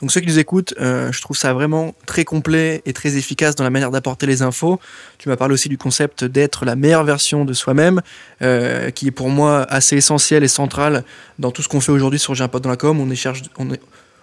Donc 0.00 0.10
ceux 0.10 0.20
qui 0.20 0.28
nous 0.28 0.38
écoutent, 0.38 0.74
euh, 0.80 1.12
je 1.12 1.20
trouve 1.20 1.36
ça 1.36 1.52
vraiment 1.52 1.94
très 2.06 2.24
complet 2.24 2.82
et 2.86 2.92
très 2.92 3.16
efficace 3.16 3.54
dans 3.54 3.64
la 3.64 3.70
manière 3.70 3.90
d'apporter 3.90 4.26
les 4.26 4.40
infos. 4.42 4.80
Tu 5.18 5.28
m'as 5.28 5.36
parlé 5.36 5.52
aussi 5.52 5.68
du 5.68 5.76
concept 5.76 6.24
d'être 6.24 6.64
la 6.64 6.74
meilleure 6.74 7.04
version 7.04 7.44
de 7.44 7.52
soi-même, 7.52 8.00
euh, 8.40 8.90
qui 8.90 9.08
est 9.08 9.10
pour 9.10 9.28
moi 9.28 9.62
assez 9.68 9.96
essentiel 9.96 10.42
et 10.42 10.48
central 10.48 11.04
dans 11.38 11.50
tout 11.50 11.62
ce 11.62 11.68
qu'on 11.68 11.80
fait 11.80 11.92
aujourd'hui 11.92 12.18
sur 12.18 12.34
J'ai 12.34 12.46
dans 12.48 12.70
la 12.70 12.76
com. 12.76 12.98
On, 12.98 13.14
cherche, 13.14 13.42
on 13.58 13.70
est, 13.72 13.80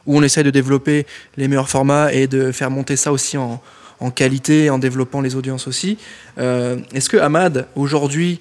où 0.07 0.17
on 0.17 0.23
essaie 0.23 0.43
de 0.43 0.49
développer 0.49 1.05
les 1.38 1.47
meilleurs 1.47 1.69
formats 1.69 2.11
et 2.11 2.28
de 2.28 2.51
faire 2.51 2.71
monter 2.71 2.95
ça 2.95 3.11
aussi 3.11 3.38
en, 3.38 3.61
en 3.99 4.09
qualité, 4.09 4.71
en 4.71 4.80
développant 4.80 5.21
les 5.21 5.36
audiences 5.36 5.67
aussi. 5.67 5.99
Euh, 6.39 6.78
Est-ce 6.93 7.09
que 7.09 7.17
Ahmad, 7.17 7.67
aujourd'hui, 7.75 8.39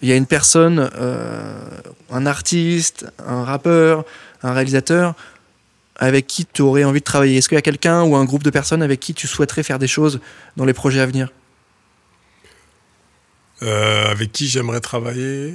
il 0.00 0.08
y 0.08 0.12
a 0.12 0.16
une 0.16 0.26
personne, 0.26 0.90
un 2.10 2.26
artiste, 2.26 3.06
un 3.24 3.44
rappeur, 3.44 4.04
un 4.42 4.52
réalisateur 4.52 5.14
avec 5.96 6.26
qui 6.26 6.46
tu 6.46 6.62
aurais 6.62 6.84
envie 6.84 7.00
de 7.00 7.04
travailler? 7.04 7.38
Est-ce 7.38 7.48
qu'il 7.48 7.56
y 7.56 7.58
a 7.58 7.62
quelqu'un 7.62 8.02
ou 8.02 8.16
un 8.16 8.24
groupe 8.24 8.42
de 8.42 8.50
personnes 8.50 8.82
avec 8.82 9.00
qui 9.00 9.14
tu 9.14 9.26
souhaiterais 9.26 9.62
faire 9.62 9.78
des 9.78 9.86
choses 9.86 10.20
dans 10.56 10.64
les 10.64 10.72
projets 10.72 11.00
à 11.00 11.06
venir? 11.06 11.30
Euh, 13.62 14.10
Avec 14.10 14.32
qui 14.32 14.48
j'aimerais 14.48 14.80
travailler? 14.80 15.54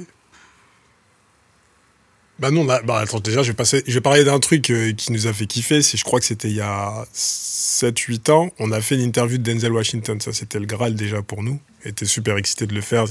Bah 2.38 2.52
non, 2.52 2.64
bah, 2.64 2.80
bah, 2.84 3.00
attends, 3.00 3.18
déjà, 3.18 3.42
je 3.42 3.52
vais, 3.52 4.00
parler 4.00 4.22
d'un 4.22 4.38
truc 4.38 4.70
euh, 4.70 4.92
qui 4.92 5.12
nous 5.12 5.26
a 5.26 5.32
fait 5.32 5.46
kiffer. 5.46 5.82
Je 5.82 6.04
crois 6.04 6.20
que 6.20 6.26
c'était 6.26 6.48
il 6.48 6.54
y 6.54 6.60
a 6.60 7.04
7-8 7.12 8.30
ans. 8.30 8.50
On 8.60 8.70
a 8.70 8.80
fait 8.80 8.94
une 8.94 9.02
interview 9.02 9.38
de 9.38 9.42
Denzel 9.42 9.72
Washington. 9.72 10.20
Ça, 10.20 10.32
c'était 10.32 10.60
le 10.60 10.66
Graal 10.66 10.94
déjà 10.94 11.20
pour 11.20 11.42
nous. 11.42 11.60
On 11.84 11.88
était 11.88 12.06
super 12.06 12.36
excités 12.36 12.66
de 12.66 12.74
le 12.74 12.80
faire. 12.80 13.06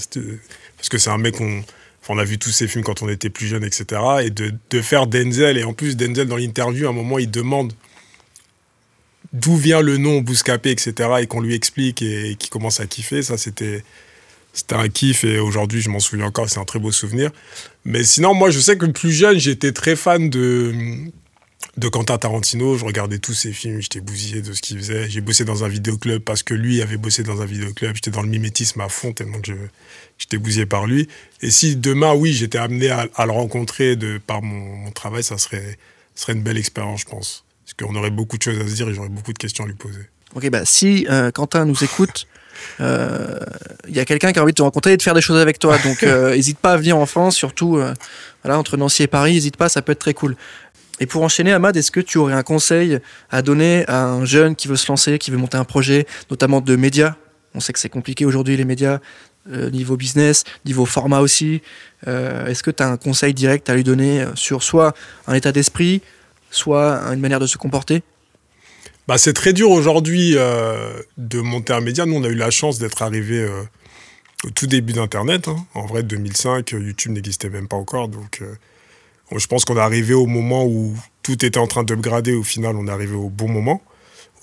Parce 0.77 0.89
que 0.89 0.97
c'est 0.97 1.09
un 1.09 1.17
mec 1.17 1.35
qu'on 1.35 1.61
on 2.09 2.17
a 2.17 2.23
vu 2.23 2.37
tous 2.37 2.51
ces 2.51 2.67
films 2.67 2.83
quand 2.83 3.01
on 3.01 3.09
était 3.09 3.29
plus 3.29 3.47
jeune, 3.47 3.63
etc. 3.63 4.01
Et 4.23 4.29
de, 4.29 4.81
faire 4.81 5.07
Denzel, 5.07 5.57
et 5.57 5.63
en 5.63 5.73
plus 5.73 5.97
Denzel 5.97 6.27
dans 6.27 6.37
l'interview, 6.37 6.87
à 6.87 6.89
un 6.89 6.93
moment, 6.93 7.19
il 7.19 7.29
demande 7.29 7.73
d'où 9.33 9.55
vient 9.55 9.81
le 9.81 9.97
nom 9.97 10.21
Bouscapé, 10.21 10.71
etc. 10.71 10.93
Et 11.21 11.27
qu'on 11.27 11.41
lui 11.41 11.53
explique 11.53 12.01
et, 12.01 12.35
qu'il 12.37 12.49
commence 12.49 12.79
à 12.79 12.87
kiffer, 12.87 13.21
ça 13.21 13.37
c'était 13.37 13.83
c'était 14.53 14.75
un 14.75 14.89
kiff 14.89 15.23
et 15.23 15.37
aujourd'hui 15.37 15.81
je 15.81 15.89
m'en 15.89 15.99
souviens 15.99 16.25
encore, 16.25 16.49
c'est 16.49 16.59
un 16.59 16.65
très 16.65 16.79
beau 16.79 16.91
souvenir. 16.91 17.31
Mais 17.85 18.03
sinon, 18.03 18.33
moi 18.33 18.49
je 18.49 18.59
sais 18.59 18.77
que 18.77 18.85
plus 18.87 19.11
jeune, 19.11 19.37
j'étais 19.37 19.71
très 19.71 19.95
fan 19.95 20.29
de, 20.29 20.73
de 21.77 21.87
Quentin 21.89 22.17
Tarantino. 22.17 22.77
Je 22.77 22.85
regardais 22.85 23.19
tous 23.19 23.33
ses 23.33 23.53
films, 23.53 23.81
j'étais 23.81 24.01
bousillé 24.01 24.41
de 24.41 24.53
ce 24.53 24.61
qu'il 24.61 24.77
faisait. 24.77 25.09
J'ai 25.09 25.21
bossé 25.21 25.45
dans 25.45 25.63
un 25.63 25.67
vidéoclub 25.67 26.21
parce 26.21 26.43
que 26.43 26.53
lui 26.53 26.81
avait 26.81 26.97
bossé 26.97 27.23
dans 27.23 27.41
un 27.41 27.45
vidéoclub. 27.45 27.95
J'étais 27.95 28.11
dans 28.11 28.21
le 28.21 28.27
mimétisme 28.27 28.81
à 28.81 28.89
fond 28.89 29.13
tellement 29.13 29.39
que 29.39 29.53
j'étais 30.17 30.37
bousillé 30.37 30.65
par 30.65 30.87
lui. 30.87 31.07
Et 31.41 31.51
si 31.51 31.75
demain, 31.75 32.13
oui, 32.13 32.33
j'étais 32.33 32.57
amené 32.57 32.89
à, 32.89 33.25
le 33.25 33.31
rencontrer 33.31 33.95
de, 33.95 34.19
par 34.25 34.41
mon, 34.41 34.91
travail, 34.91 35.23
ça 35.23 35.37
serait, 35.37 35.77
serait 36.15 36.33
une 36.33 36.43
belle 36.43 36.57
expérience, 36.57 37.01
je 37.01 37.05
pense. 37.05 37.45
Parce 37.63 37.73
qu'on 37.75 37.95
aurait 37.95 38.11
beaucoup 38.11 38.37
de 38.37 38.43
choses 38.43 38.59
à 38.59 38.67
se 38.67 38.73
dire 38.73 38.89
et 38.89 38.93
j'aurais 38.93 39.09
beaucoup 39.09 39.33
de 39.33 39.37
questions 39.37 39.63
à 39.63 39.67
lui 39.67 39.75
poser. 39.75 40.09
Ok, 40.35 40.49
bah 40.49 40.65
si 40.65 41.05
euh, 41.09 41.31
Quentin 41.31 41.65
nous 41.65 41.83
écoute, 41.83 42.27
il 42.79 42.85
euh, 42.85 43.39
y 43.87 43.99
a 43.99 44.05
quelqu'un 44.05 44.33
qui 44.33 44.39
a 44.39 44.43
envie 44.43 44.51
de 44.51 44.57
te 44.57 44.61
rencontrer 44.61 44.93
et 44.93 44.97
de 44.97 45.01
faire 45.01 45.13
des 45.13 45.21
choses 45.21 45.39
avec 45.39 45.59
toi. 45.59 45.77
Donc, 45.77 46.01
n'hésite 46.01 46.57
euh, 46.57 46.59
pas 46.61 46.73
à 46.73 46.77
venir 46.77 46.97
en 46.97 47.05
France, 47.05 47.35
surtout 47.35 47.79
voilà, 48.43 48.59
entre 48.59 48.77
Nancy 48.77 49.03
et 49.03 49.07
Paris, 49.07 49.33
n'hésite 49.33 49.57
pas, 49.57 49.69
ça 49.69 49.81
peut 49.81 49.91
être 49.91 49.99
très 49.99 50.13
cool. 50.13 50.35
Et 50.99 51.05
pour 51.05 51.21
enchaîner, 51.21 51.51
Ahmad, 51.51 51.77
est-ce 51.77 51.91
que 51.91 51.99
tu 51.99 52.17
aurais 52.17 52.33
un 52.33 52.43
conseil 52.43 52.99
à 53.29 53.41
donner 53.41 53.85
à 53.87 54.05
un 54.05 54.25
jeune 54.25 54.55
qui 54.55 54.67
veut 54.67 54.75
se 54.75 54.87
lancer, 54.91 55.19
qui 55.19 55.31
veut 55.31 55.37
monter 55.37 55.57
un 55.57 55.63
projet, 55.63 56.07
notamment 56.31 56.61
de 56.61 56.75
médias? 56.75 57.15
On 57.53 57.59
sait 57.59 57.73
que 57.73 57.79
c'est 57.79 57.89
compliqué 57.89 58.25
aujourd'hui, 58.25 58.57
les 58.57 58.65
médias, 58.65 58.99
euh, 59.51 59.69
niveau 59.69 59.95
business, 59.95 60.43
niveau 60.65 60.85
format 60.85 61.21
aussi. 61.21 61.61
Euh, 62.07 62.47
est-ce 62.47 62.63
que 62.63 62.71
tu 62.71 62.83
as 62.83 62.89
un 62.89 62.97
conseil 62.97 63.33
direct 63.33 63.69
à 63.69 63.75
lui 63.75 63.83
donner 63.83 64.21
euh, 64.21 64.35
sur 64.35 64.61
soit 64.61 64.93
un 65.25 65.35
état 65.35 65.51
d'esprit, 65.51 66.01
soit 66.51 66.99
une 67.13 67.19
manière 67.19 67.39
de 67.39 67.47
se 67.47 67.57
comporter? 67.57 68.03
Bah, 69.07 69.17
C'est 69.17 69.33
très 69.33 69.53
dur 69.53 69.71
aujourd'hui 69.71 70.33
de 70.33 71.39
monter 71.39 71.71
un 71.71 71.79
média. 71.79 72.05
Nous, 72.05 72.15
on 72.15 72.23
a 72.25 72.27
eu 72.27 72.35
la 72.35 72.51
chance 72.51 72.77
d'être 72.77 73.01
arrivé 73.01 73.47
au 74.43 74.49
tout 74.49 74.67
début 74.67 74.91
d'Internet. 74.91 75.47
Hein. 75.47 75.65
En 75.75 75.85
vrai, 75.85 76.03
2005, 76.03 76.71
YouTube 76.71 77.13
n'existait 77.13 77.49
même 77.49 77.69
pas 77.69 77.77
encore. 77.77 78.09
Donc 78.09 78.43
je 79.35 79.47
pense 79.47 79.65
qu'on 79.65 79.77
est 79.77 79.81
arrivé 79.81 80.13
au 80.13 80.25
moment 80.25 80.65
où 80.65 80.95
tout 81.23 81.43
était 81.45 81.59
en 81.59 81.67
train 81.67 81.83
d'upgrader. 81.83 82.33
Au 82.33 82.43
final, 82.43 82.75
on 82.75 82.87
est 82.87 82.91
arrivé 82.91 83.15
au 83.15 83.29
bon 83.29 83.49
moment. 83.49 83.81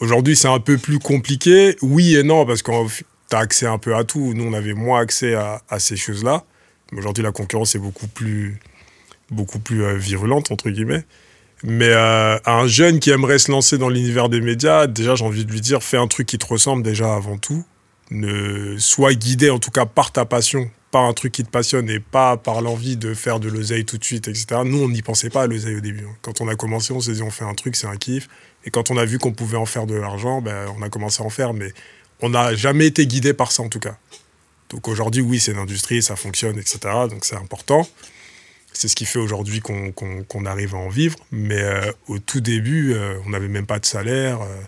Aujourd'hui, 0.00 0.36
c'est 0.36 0.48
un 0.48 0.60
peu 0.60 0.76
plus 0.76 0.98
compliqué. 0.98 1.76
Oui 1.80 2.16
et 2.16 2.22
non, 2.22 2.44
parce 2.44 2.62
que 2.62 2.70
tu 2.88 3.04
as 3.32 3.38
accès 3.38 3.66
un 3.66 3.78
peu 3.78 3.96
à 3.96 4.04
tout. 4.04 4.34
Nous, 4.34 4.44
on 4.44 4.52
avait 4.52 4.74
moins 4.74 5.00
accès 5.00 5.34
à, 5.34 5.78
ces 5.78 5.96
choses-là. 5.96 6.44
Aujourd'hui, 6.96 7.24
la 7.24 7.32
concurrence 7.32 7.74
est 7.74 7.78
beaucoup 7.78 8.06
plus, 8.06 8.60
beaucoup 9.30 9.58
plus 9.58 9.84
euh, 9.84 9.96
virulente, 9.96 10.50
entre 10.50 10.70
guillemets. 10.70 11.04
Mais 11.62 11.88
euh, 11.88 12.36
un 12.44 12.66
jeune 12.66 13.00
qui 13.00 13.10
aimerait 13.10 13.38
se 13.38 13.50
lancer 13.50 13.78
dans 13.78 13.88
l'univers 13.88 14.28
des 14.28 14.40
médias, 14.40 14.86
déjà, 14.86 15.14
j'ai 15.14 15.24
envie 15.24 15.46
de 15.46 15.50
lui 15.50 15.62
dire, 15.62 15.82
fais 15.82 15.96
un 15.96 16.06
truc 16.06 16.26
qui 16.26 16.38
te 16.38 16.46
ressemble 16.46 16.82
déjà 16.82 17.14
avant 17.14 17.38
tout. 17.38 17.64
Ne 18.10 18.76
sois 18.78 19.14
guidé, 19.14 19.48
en 19.48 19.58
tout 19.58 19.70
cas, 19.70 19.86
par 19.86 20.12
ta 20.12 20.26
passion, 20.26 20.70
par 20.94 21.06
un 21.06 21.12
truc 21.12 21.32
qui 21.32 21.42
te 21.42 21.50
passionne 21.50 21.90
et 21.90 21.98
pas 21.98 22.36
par 22.36 22.62
l'envie 22.62 22.96
de 22.96 23.14
faire 23.14 23.40
de 23.40 23.48
l'oseille 23.48 23.84
tout 23.84 23.98
de 23.98 24.04
suite, 24.04 24.28
etc. 24.28 24.60
Nous, 24.64 24.80
on 24.80 24.88
n'y 24.88 25.02
pensait 25.02 25.28
pas 25.28 25.42
à 25.42 25.46
l'oseille 25.48 25.74
au 25.74 25.80
début. 25.80 26.04
Hein. 26.04 26.14
Quand 26.22 26.40
on 26.40 26.46
a 26.46 26.54
commencé, 26.54 26.92
on 26.92 27.00
s'est 27.00 27.14
dit 27.14 27.22
on 27.22 27.32
fait 27.32 27.44
un 27.44 27.54
truc, 27.54 27.74
c'est 27.74 27.88
un 27.88 27.96
kiff. 27.96 28.28
Et 28.64 28.70
quand 28.70 28.92
on 28.92 28.96
a 28.96 29.04
vu 29.04 29.18
qu'on 29.18 29.32
pouvait 29.32 29.56
en 29.56 29.66
faire 29.66 29.86
de 29.86 29.96
l'argent, 29.96 30.40
ben, 30.40 30.72
on 30.78 30.82
a 30.82 30.88
commencé 30.90 31.20
à 31.20 31.26
en 31.26 31.30
faire, 31.30 31.52
mais 31.52 31.72
on 32.20 32.28
n'a 32.28 32.54
jamais 32.54 32.86
été 32.86 33.08
guidé 33.08 33.34
par 33.34 33.50
ça 33.50 33.64
en 33.64 33.68
tout 33.68 33.80
cas. 33.80 33.96
Donc 34.70 34.86
aujourd'hui, 34.86 35.20
oui, 35.20 35.40
c'est 35.40 35.50
une 35.50 35.58
industrie, 35.58 36.00
ça 36.00 36.14
fonctionne, 36.14 36.60
etc. 36.60 36.78
Donc 37.10 37.24
c'est 37.24 37.34
important. 37.34 37.88
C'est 38.72 38.86
ce 38.86 38.94
qui 38.94 39.04
fait 39.04 39.18
aujourd'hui 39.18 39.60
qu'on 39.60 40.44
arrive 40.44 40.76
à 40.76 40.78
en 40.78 40.90
vivre. 40.90 41.18
Mais 41.32 41.60
euh, 41.60 41.90
au 42.06 42.20
tout 42.20 42.40
début, 42.40 42.94
euh, 42.94 43.18
on 43.26 43.30
n'avait 43.30 43.48
même 43.48 43.66
pas 43.66 43.80
de 43.80 43.86
salaire. 43.86 44.42
Euh, 44.42 44.60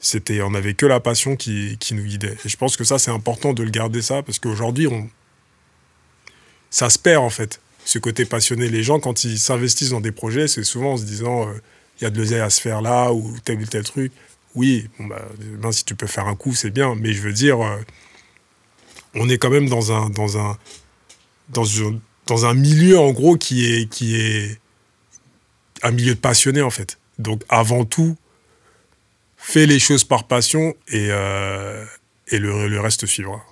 c'était, 0.00 0.42
on 0.42 0.50
n'avait 0.50 0.74
que 0.74 0.86
la 0.86 0.98
passion 0.98 1.36
qui, 1.36 1.76
qui, 1.78 1.94
nous 1.94 2.02
guidait. 2.02 2.36
Et 2.44 2.48
je 2.48 2.56
pense 2.56 2.76
que 2.76 2.82
ça, 2.82 2.98
c'est 2.98 3.12
important 3.12 3.52
de 3.52 3.62
le 3.62 3.70
garder 3.70 4.02
ça, 4.02 4.24
parce 4.24 4.40
qu'aujourd'hui, 4.40 4.88
on, 4.88 5.08
ça 6.72 6.90
se 6.90 6.98
perd 6.98 7.22
en 7.22 7.30
fait, 7.30 7.60
ce 7.84 8.00
côté 8.00 8.24
passionné. 8.24 8.68
Les 8.68 8.82
gens, 8.82 8.98
quand 8.98 9.22
ils 9.22 9.38
s'investissent 9.38 9.90
dans 9.90 10.00
des 10.00 10.10
projets, 10.10 10.48
c'est 10.48 10.64
souvent 10.64 10.94
en 10.94 10.96
se 10.96 11.04
disant, 11.04 11.44
il 11.44 11.48
euh, 11.50 11.60
il 12.00 12.04
y 12.04 12.06
a 12.06 12.10
de 12.10 12.18
l'oseille 12.18 12.40
à 12.40 12.50
se 12.50 12.60
faire 12.60 12.82
là 12.82 13.12
ou 13.12 13.36
tel 13.44 13.60
ou 13.60 13.66
tel 13.66 13.84
truc. 13.84 14.10
Oui, 14.56 14.88
ben, 14.98 15.72
si 15.72 15.84
tu 15.84 15.94
peux 15.94 16.08
faire 16.08 16.26
un 16.26 16.34
coup, 16.34 16.54
c'est 16.54 16.70
bien. 16.70 16.96
Mais 16.96 17.12
je 17.12 17.22
veux 17.22 17.32
dire, 17.32 17.60
euh, 17.62 17.76
on 19.14 19.28
est 19.28 19.38
quand 19.38 19.50
même 19.50 19.68
dans 19.68 19.92
un, 19.92 20.10
dans 20.10 20.38
un, 20.38 20.58
dans 21.50 22.46
un 22.46 22.54
milieu 22.54 22.98
en 22.98 23.12
gros 23.12 23.36
qui 23.36 23.66
est, 23.66 23.88
qui 23.88 24.16
est 24.16 24.58
un 25.82 25.90
milieu 25.90 26.14
de 26.14 26.20
passionnés 26.20 26.62
en 26.62 26.70
fait. 26.70 26.98
Donc 27.18 27.42
avant 27.48 27.84
tout, 27.84 28.16
fais 29.36 29.66
les 29.66 29.78
choses 29.78 30.04
par 30.04 30.26
passion 30.26 30.74
et, 30.88 31.08
euh, 31.10 31.84
et 32.28 32.38
le, 32.38 32.80
reste 32.80 33.06
suivra. 33.06 33.44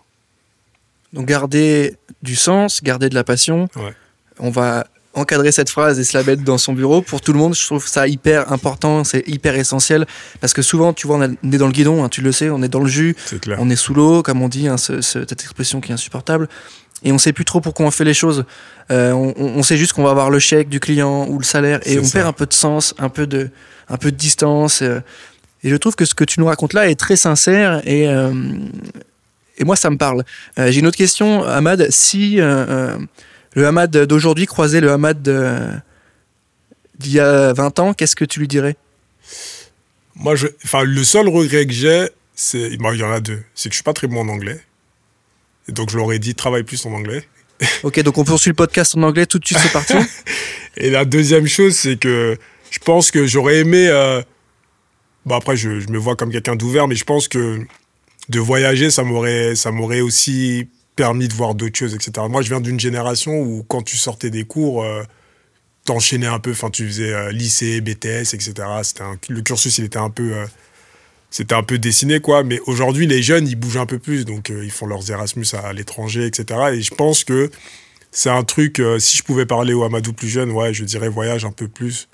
Donc 1.13 1.27
garder 1.27 1.97
du 2.23 2.37
sens, 2.37 2.83
garder 2.83 3.09
de 3.09 3.15
la 3.15 3.25
passion. 3.25 3.69
On 4.39 4.51
va 4.51 4.87
encadrer 5.15 5.51
cette 5.51 5.71
phrase 5.71 5.99
et 5.99 6.05
se 6.05 6.17
la 6.17 6.23
mettre 6.23 6.45
dans 6.45 6.59
son 6.59 6.73
bureau 6.73 7.03
pour 7.03 7.21
tout 7.21 7.33
le 7.33 7.39
monde. 7.39 7.55
Je 7.55 7.65
trouve 7.65 7.87
ça 7.87 8.07
hyper 8.07 8.53
important, 8.53 9.03
c'est 9.05 9.27
hyper 9.29 9.57
essentiel 9.57 10.07
parce 10.41 10.53
que 10.53 10.63
souvent, 10.63 10.93
tu 10.93 11.07
vois, 11.07 11.17
on 11.17 11.23
est 11.23 11.59
dans 11.59 11.67
le 11.67 11.73
guidon, 11.73 12.05
hein, 12.05 12.09
tu 12.09 12.21
le 12.21 12.33
sais, 12.33 12.51
on 12.51 12.63
est 12.63 12.69
dans 12.69 12.81
le 12.81 12.89
jus, 12.89 13.17
on 13.59 13.71
est 13.71 13.77
sous 13.77 13.95
l'eau, 13.95 14.23
comme 14.23 14.41
on 14.43 14.49
dit, 14.49 14.69
hein, 14.69 14.77
cette 14.77 15.33
expression 15.33 15.81
qui 15.81 15.91
est 15.91 15.95
insupportable. 15.95 16.49
Et 17.03 17.13
on 17.13 17.19
sait 17.19 17.33
plus 17.33 17.47
trop 17.47 17.61
pourquoi 17.61 17.87
on 17.87 17.91
fait 17.91 18.05
les 18.05 18.15
choses. 18.15 18.45
Euh, 18.91 19.13
on, 19.13 19.63
sait 19.63 19.79
juste 19.79 19.95
qu'on 19.95 20.03
va 20.03 20.11
avoir 20.11 20.31
le 20.31 20.39
chèque 20.39 20.69
du 20.69 20.81
client 20.81 21.27
ou 21.29 21.39
le 21.39 21.45
salaire 21.45 21.81
et 21.87 21.99
on 21.99 22.09
perd 22.09 22.27
un 22.27 22.33
peu 22.33 22.45
de 22.45 22.53
sens, 22.53 22.95
un 22.99 23.09
peu 23.09 23.27
de, 23.27 23.51
un 23.89 23.97
peu 23.97 24.11
de 24.11 24.17
distance. 24.17 24.83
Euh. 24.83 25.01
et 25.63 25.71
je 25.71 25.77
trouve 25.77 25.95
que 25.95 26.05
ce 26.05 26.15
que 26.15 26.25
tu 26.25 26.41
nous 26.41 26.47
racontes 26.47 26.75
là 26.75 26.91
est 26.91 26.97
très 26.99 27.17
sincère 27.17 27.81
et, 27.87 28.07
euh, 28.09 28.33
et 29.61 29.65
moi, 29.65 29.77
ça 29.77 29.91
me 29.91 29.97
parle. 29.97 30.25
J'ai 30.57 30.81
une 30.81 30.87
autre 30.87 30.97
question, 30.97 31.45
Ahmad. 31.45 31.87
Si 31.91 32.37
le 32.37 33.67
Hamad 33.67 33.91
d'aujourd'hui 33.91 34.47
croisait 34.47 34.81
le 34.81 34.91
Hamad 34.91 35.23
d'il 36.99 37.13
y 37.13 37.21
a 37.21 37.53
20 37.53 37.79
ans, 37.79 37.95
qu'est-ce 37.95 38.17
que 38.17 38.25
tu 38.25 38.41
lui 38.41 38.49
dirais? 38.49 38.77
Moi, 40.15 40.35
je, 40.35 40.47
le 40.83 41.05
seul 41.05 41.29
regret 41.29 41.67
que 41.67 41.73
j'ai, 41.73 42.09
c'est, 42.35 42.71
il 42.73 42.81
y 42.81 43.03
en 43.03 43.13
a 43.13 43.21
deux, 43.21 43.43
c'est 43.55 43.69
que 43.69 43.73
je 43.73 43.77
suis 43.77 43.85
pas 43.85 43.93
très 43.93 44.07
bon 44.07 44.21
en 44.21 44.29
anglais. 44.29 44.61
Et 45.69 45.73
donc, 45.73 45.91
je 45.91 45.97
leur 45.97 46.13
ai 46.13 46.19
dit, 46.19 46.35
travaille 46.35 46.63
plus 46.63 46.85
en 46.87 46.93
anglais. 46.93 47.25
Ok, 47.83 48.01
donc 48.01 48.17
on 48.17 48.25
poursuit 48.25 48.49
le 48.49 48.55
podcast 48.55 48.97
en 48.97 49.03
anglais 49.03 49.27
tout 49.27 49.39
de 49.39 49.45
suite, 49.45 49.59
c'est 49.59 49.73
parti. 49.73 49.93
et 50.79 50.89
la 50.89 51.05
deuxième 51.05 51.47
chose, 51.47 51.77
c'est 51.77 51.99
que 51.99 52.39
je 52.71 52.79
pense 52.79 53.11
que 53.11 53.27
j'aurais 53.27 53.59
aimé. 53.59 53.87
Euh, 53.89 54.23
bon, 55.27 55.37
après, 55.37 55.57
je, 55.57 55.79
je, 55.79 55.89
me 55.89 55.99
vois 55.99 56.17
comme 56.17 56.33
quelqu'un 56.33 56.57
d'ouvert, 56.57 56.89
mais 56.89 56.95
je 56.95 57.05
pense 57.05 57.29
que 57.29 57.61
de 58.31 58.39
voyager, 58.39 58.91
ça 58.91 59.03
m'aurait, 59.03 59.57
ça 59.57 59.73
m'aurait 59.73 60.01
aussi 60.01 60.69
permis 60.95 61.27
de 61.27 61.35
voir 61.35 61.55
d'autres 61.55 61.77
choses, 61.77 61.95
etc. 61.95 62.27
Moi, 62.31 62.43
je 62.43 62.49
viens 62.49 62.61
d'une 62.61 62.79
génération 62.79 63.41
où 63.41 63.65
quand 63.65 63.83
tu 63.83 63.97
sortais 63.97 64.31
des 64.31 64.45
cours, 64.45 64.85
euh, 64.85 65.03
t'enchaînais 65.85 66.29
un 66.29 66.39
peu, 66.39 66.53
enfin, 66.53 66.71
tu 66.71 66.87
faisais 66.87 67.13
euh, 67.13 67.33
lycée, 67.33 67.81
BTS, 67.81 68.35
etc. 68.35 68.53
C'était 68.85 69.05
le 69.29 69.41
cursus, 69.43 69.79
il 69.79 69.85
était 69.85 69.99
un 69.99 70.11
peu, 70.11 70.35
euh, 70.35 70.47
c'était 71.31 71.57
un 71.57 71.65
peu 71.65 71.79
dessiné, 71.79 72.21
quoi. 72.21 72.45
Mais 72.45 72.61
aujourd'hui, 72.67 73.09
les 73.09 73.21
jeunes, 73.21 73.49
ils 73.49 73.57
bougent 73.57 73.79
un 73.79 73.87
peu 73.87 73.99
plus, 73.99 74.25
donc 74.25 74.51
ils 74.51 74.71
font 74.71 74.87
leurs 74.87 75.11
Erasmus 75.11 75.47
à, 75.55 75.73
l'étranger, 75.73 76.27
etc. 76.27 76.61
Et 76.75 76.83
je 76.83 76.95
pense 76.95 77.25
que 77.25 77.51
c'est 78.13 78.31
un 78.31 78.45
truc, 78.45 78.81
si 78.99 79.17
je 79.17 79.23
pouvais 79.25 79.47
parler 79.47 79.73
au 79.73 79.83
Amadou 79.83 80.13
plus 80.13 80.29
jeune, 80.29 80.51
ouais, 80.53 80.73
je 80.73 80.85
dirais 80.85 81.09
voyage 81.09 81.45
un 81.45 81.53
peu 81.53 81.67
plus, 81.67 82.09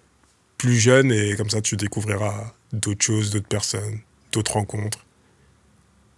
plus 0.57 0.79
jeune, 0.79 1.13
et 1.13 1.35
comme 1.37 1.51
ça, 1.51 1.61
tu 1.61 1.77
découvriras 1.77 2.55
d'autres 2.73 3.05
choses, 3.05 3.31
d'autres 3.31 3.49
personnes, 3.49 4.01
d'autres 4.33 4.53
rencontres. 4.53 5.06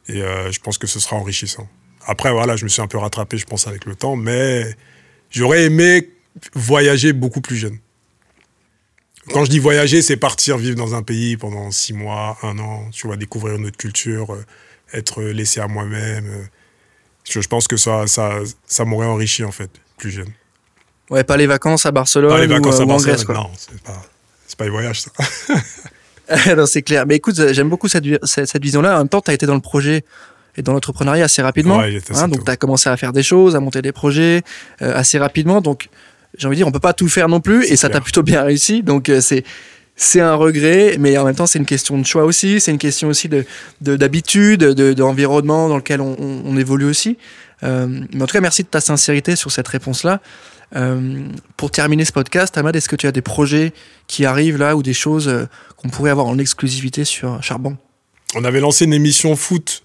Et 0.08 0.20
je 0.20 0.58
pense 0.60 0.78
que 0.78 0.86
ce 0.86 1.00
sera 1.00 1.16
enrichissant. 1.16 1.68
Après, 2.06 2.32
voilà, 2.32 2.56
je 2.56 2.64
me 2.64 2.68
suis 2.68 2.80
un 2.80 2.86
peu 2.86 2.96
rattrapé, 2.96 3.36
je 3.36 3.44
pense, 3.44 3.66
avec 3.66 3.84
le 3.84 3.94
temps, 3.94 4.16
mais 4.16 4.74
j'aurais 5.30 5.64
aimé 5.64 6.10
voyager 6.54 7.12
beaucoup 7.12 7.42
plus 7.42 7.56
jeune. 7.56 7.78
Quand 9.32 9.44
je 9.44 9.50
dis 9.50 9.58
voyager, 9.58 10.00
c'est 10.00 10.16
partir 10.16 10.56
vivre 10.56 10.76
dans 10.76 10.94
un 10.94 11.02
pays 11.02 11.36
pendant 11.36 11.70
six 11.70 11.92
mois, 11.92 12.38
un 12.42 12.58
an, 12.58 12.88
tu 12.92 13.06
vois, 13.06 13.16
découvrir 13.16 13.56
une 13.56 13.66
autre 13.66 13.76
culture, 13.76 14.32
euh, 14.32 14.44
être 14.94 15.22
laissé 15.22 15.60
à 15.60 15.68
moi-même. 15.68 16.26
Euh. 16.26 16.44
Je, 17.28 17.46
pense 17.46 17.68
que 17.68 17.76
ça, 17.76 18.06
ça, 18.06 18.38
ça 18.66 18.86
m'aurait 18.86 19.06
enrichi, 19.06 19.44
en 19.44 19.52
fait, 19.52 19.70
plus 19.98 20.10
jeune. 20.10 20.32
Ouais, 21.10 21.24
pas 21.24 21.36
les 21.36 21.46
vacances 21.46 21.84
à 21.84 21.90
Barcelone 21.90 22.30
pas 22.30 22.40
les 22.40 22.46
vacances 22.46 22.78
ou, 22.78 22.82
à 22.82 22.86
Barcelone, 22.86 23.12
en 23.12 23.16
Grèce, 23.16 23.24
quoi. 23.24 23.34
Non, 23.34 23.50
c'est 23.54 23.82
pas, 23.82 24.02
pas 24.56 24.64
les 24.64 24.70
voyages, 24.70 25.02
ça. 25.02 25.10
non, 26.56 26.66
c'est 26.66 26.82
clair. 26.82 27.06
Mais 27.06 27.16
écoute, 27.16 27.40
j'aime 27.52 27.68
beaucoup 27.68 27.88
cette, 27.88 28.04
cette, 28.24 28.46
cette 28.46 28.62
vision-là. 28.62 28.96
En 28.96 28.98
même 28.98 29.08
temps, 29.08 29.20
tu 29.20 29.30
as 29.30 29.34
été 29.34 29.46
dans 29.46 29.54
le 29.54 29.60
projet 29.60 30.04
et 30.56 30.62
dans 30.62 30.72
l'entrepreneuriat 30.72 31.24
assez 31.24 31.40
rapidement. 31.40 31.80
Hein, 31.80 32.28
donc, 32.28 32.44
tu 32.44 32.50
as 32.50 32.56
commencé 32.56 32.88
à 32.90 32.96
faire 32.96 33.12
des 33.12 33.22
choses, 33.22 33.56
à 33.56 33.60
monter 33.60 33.80
des 33.80 33.92
projets 33.92 34.42
euh, 34.82 34.94
assez 34.94 35.18
rapidement. 35.18 35.60
Donc, 35.60 35.88
j'ai 36.36 36.46
envie 36.46 36.56
de 36.56 36.60
dire, 36.60 36.66
on 36.66 36.72
peut 36.72 36.80
pas 36.80 36.92
tout 36.92 37.08
faire 37.08 37.28
non 37.28 37.40
plus, 37.40 37.64
et 37.64 37.76
ça 37.76 37.88
t'a 37.88 38.00
plutôt 38.00 38.22
bien 38.22 38.42
réussi. 38.42 38.82
Donc, 38.82 39.08
euh, 39.08 39.20
c'est 39.20 39.44
c'est 40.00 40.20
un 40.20 40.34
regret, 40.34 40.96
mais 41.00 41.18
en 41.18 41.24
même 41.24 41.34
temps, 41.34 41.46
c'est 41.46 41.58
une 41.58 41.66
question 41.66 41.98
de 41.98 42.06
choix 42.06 42.24
aussi. 42.24 42.60
C'est 42.60 42.70
une 42.70 42.78
question 42.78 43.08
aussi 43.08 43.28
de 43.28 43.44
d'habitude, 43.80 44.60
de, 44.60 44.92
d'environnement 44.92 45.68
dans 45.68 45.76
lequel 45.76 46.00
on, 46.00 46.16
on, 46.20 46.56
évolue 46.56 46.84
aussi. 46.84 47.18
Euh, 47.64 47.88
mais 48.12 48.22
en 48.22 48.26
tout 48.26 48.32
cas, 48.32 48.40
merci 48.40 48.62
de 48.62 48.68
ta 48.68 48.80
sincérité 48.80 49.34
sur 49.34 49.50
cette 49.50 49.66
réponse-là. 49.66 50.20
Euh, 50.76 51.28
pour 51.56 51.70
terminer 51.70 52.04
ce 52.04 52.12
podcast, 52.12 52.56
Ahmad, 52.58 52.76
est-ce 52.76 52.88
que 52.88 52.96
tu 52.96 53.06
as 53.06 53.12
des 53.12 53.22
projets 53.22 53.72
qui 54.06 54.26
arrivent 54.26 54.58
là 54.58 54.76
ou 54.76 54.82
des 54.82 54.92
choses 54.92 55.28
euh, 55.28 55.46
qu'on 55.76 55.88
pourrait 55.88 56.10
avoir 56.10 56.26
en 56.26 56.38
exclusivité 56.38 57.04
sur 57.04 57.42
Charbon? 57.42 57.76
On 58.34 58.44
avait 58.44 58.60
lancé 58.60 58.84
une 58.84 58.92
émission 58.92 59.34
foot 59.36 59.82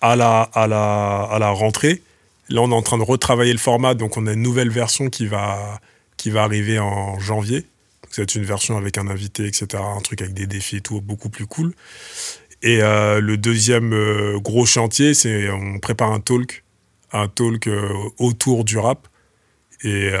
à 0.00 0.14
la, 0.16 0.42
à 0.42 0.66
la, 0.66 1.22
à 1.22 1.38
la 1.38 1.50
rentrée. 1.50 2.02
Là, 2.48 2.62
on 2.62 2.70
est 2.70 2.74
en 2.74 2.82
train 2.82 2.98
de 2.98 3.02
retravailler 3.02 3.52
le 3.52 3.58
format, 3.58 3.94
donc 3.94 4.16
on 4.16 4.26
a 4.26 4.32
une 4.32 4.42
nouvelle 4.42 4.70
version 4.70 5.08
qui 5.08 5.26
va, 5.26 5.80
qui 6.16 6.30
va 6.30 6.42
arriver 6.42 6.78
en 6.78 7.18
janvier. 7.18 7.66
C'est 8.10 8.34
une 8.34 8.44
version 8.44 8.76
avec 8.76 8.98
un 8.98 9.06
invité, 9.06 9.46
etc. 9.46 9.66
Un 9.74 10.00
truc 10.00 10.20
avec 10.22 10.34
des 10.34 10.46
défis 10.46 10.76
et 10.76 10.80
tout, 10.80 11.00
beaucoup 11.00 11.28
plus 11.28 11.46
cool. 11.46 11.74
Et 12.62 12.82
euh, 12.82 13.20
le 13.20 13.36
deuxième 13.36 13.94
gros 14.38 14.66
chantier, 14.66 15.14
c'est 15.14 15.48
on 15.48 15.78
prépare 15.78 16.10
un 16.10 16.18
talk, 16.18 16.64
un 17.12 17.28
talk 17.28 17.68
autour 18.18 18.64
du 18.64 18.78
rap 18.78 19.08
et 19.82 20.12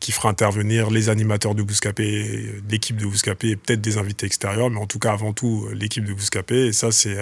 qui 0.00 0.10
fera 0.10 0.28
intervenir 0.28 0.90
les 0.90 1.08
animateurs 1.08 1.54
de 1.54 1.62
Bouscapé, 1.62 2.60
l'équipe 2.68 2.96
de 2.96 3.06
Bouscapé 3.06 3.50
et 3.50 3.56
peut-être 3.56 3.80
des 3.80 3.98
invités 3.98 4.26
extérieurs, 4.26 4.68
mais 4.68 4.80
en 4.80 4.86
tout 4.86 4.98
cas 4.98 5.12
avant 5.12 5.32
tout 5.32 5.68
l'équipe 5.72 6.04
de 6.04 6.12
Bouscapé. 6.12 6.66
Et 6.66 6.72
ça, 6.72 6.90
c'est 6.90 7.16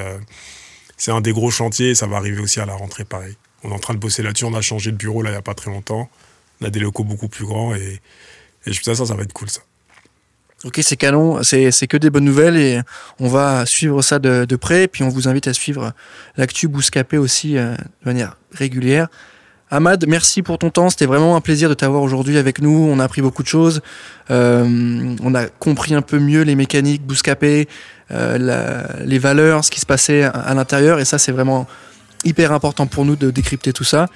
c'est 0.97 1.11
un 1.11 1.21
des 1.21 1.33
gros 1.33 1.51
chantiers 1.51 1.95
ça 1.95 2.07
va 2.07 2.17
arriver 2.17 2.41
aussi 2.41 2.59
à 2.61 2.67
la 2.67 2.75
rentrée 2.75 3.05
pareil. 3.05 3.37
On 3.65 3.71
est 3.71 3.75
en 3.75 3.79
train 3.79 3.95
de 3.95 3.99
bosser 3.99 4.23
là-dessus. 4.23 4.45
On 4.45 4.55
a 4.55 4.63
changé 4.63 4.93
de 4.93 4.97
bureau 4.97 5.23
là 5.23 5.31
il 5.31 5.33
n'y 5.33 5.39
a 5.39 5.43
pas 5.43 5.55
très 5.55 5.71
longtemps. 5.71 6.09
On 6.61 6.67
a 6.67 6.71
des 6.71 6.81
locaux 6.81 7.05
beaucoup 7.05 7.29
plus 7.29 7.45
grands 7.45 7.75
et, 7.75 8.01
et 8.67 8.73
je 8.73 8.83
pense 8.83 8.97
ça, 8.97 9.07
ça 9.07 9.15
va 9.15 9.23
être 9.23 9.33
cool 9.33 9.51
ça. 9.51 9.61
Ok, 10.65 10.81
c'est 10.83 10.97
canon, 10.97 11.41
c'est 11.45 11.87
que 11.87 11.97
des 11.97 12.11
bonnes 12.11 12.25
nouvelles 12.25 12.57
et 12.57 12.81
on 13.21 13.29
va 13.29 13.65
suivre 13.65 14.03
ça 14.03 14.19
de, 14.19 14.57
près. 14.57 14.89
Puis 14.89 15.05
on 15.05 15.09
vous 15.09 15.29
invite 15.29 15.47
à 15.47 15.55
suivre 15.55 15.93
l'actu 16.37 16.67
Bouscapé 16.67 17.17
aussi 17.17 17.57
euh, 17.57 17.77
de 17.77 18.07
manière 18.07 18.37
régulière. 18.53 19.09
Ahmad, 19.71 20.05
merci 20.09 20.43
pour 20.43 20.59
ton 20.59 20.71
temps. 20.71 20.89
C'était 20.91 21.07
vraiment 21.07 21.37
un 21.37 21.41
plaisir 21.41 21.69
de 21.69 21.75
t'avoir 21.75 22.03
aujourd'hui 22.03 22.39
avec 22.39 22.61
nous. 22.61 22.89
On 22.91 22.99
a 23.01 23.05
appris 23.05 23.21
beaucoup 23.21 23.43
de 23.43 23.49
choses. 23.49 23.83
Euh, 24.31 25.15
on 25.23 25.35
a 25.35 25.47
compris 25.47 25.95
un 25.95 26.03
peu 26.03 26.19
mieux 26.19 26.43
les 26.43 26.55
mécaniques 26.55 27.03
Bouscapé, 27.03 27.69
euh, 28.11 28.83
les 29.05 29.19
valeurs, 29.19 29.65
ce 29.65 29.71
qui 29.71 29.81
se 29.81 29.87
passait 29.87 30.23
à, 30.23 30.55
l'intérieur. 30.55 31.01
Et 31.01 31.05
ça, 31.05 31.19
c'est 31.19 31.33
vraiment 31.33 31.67
hyper 32.25 32.53
important 32.53 32.87
pour 32.87 33.05
nous 33.05 33.17
de 33.17 33.31
décrypter 33.31 33.73
tout 33.73 33.85
ça. 33.85 34.07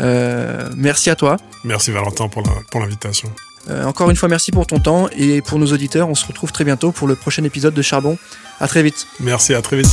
Euh, 0.00 0.68
merci 0.76 1.08
à 1.08 1.14
toi. 1.14 1.36
Merci 1.64 1.90
Valentin 1.92 2.28
pour 2.28 2.80
l'invitation. 2.80 3.30
Encore 3.84 4.10
une 4.10 4.16
fois, 4.16 4.28
merci 4.28 4.52
pour 4.52 4.66
ton 4.66 4.78
temps. 4.78 5.08
Et 5.16 5.40
pour 5.40 5.58
nos 5.58 5.66
auditeurs, 5.66 6.08
on 6.08 6.14
se 6.14 6.26
retrouve 6.26 6.52
très 6.52 6.64
bientôt 6.64 6.92
pour 6.92 7.08
le 7.08 7.14
prochain 7.16 7.42
épisode 7.44 7.74
de 7.74 7.82
Charbon. 7.82 8.16
À 8.60 8.68
très 8.68 8.82
vite. 8.82 9.06
Merci, 9.20 9.54
à 9.54 9.62
très 9.62 9.76
vite. 9.76 9.90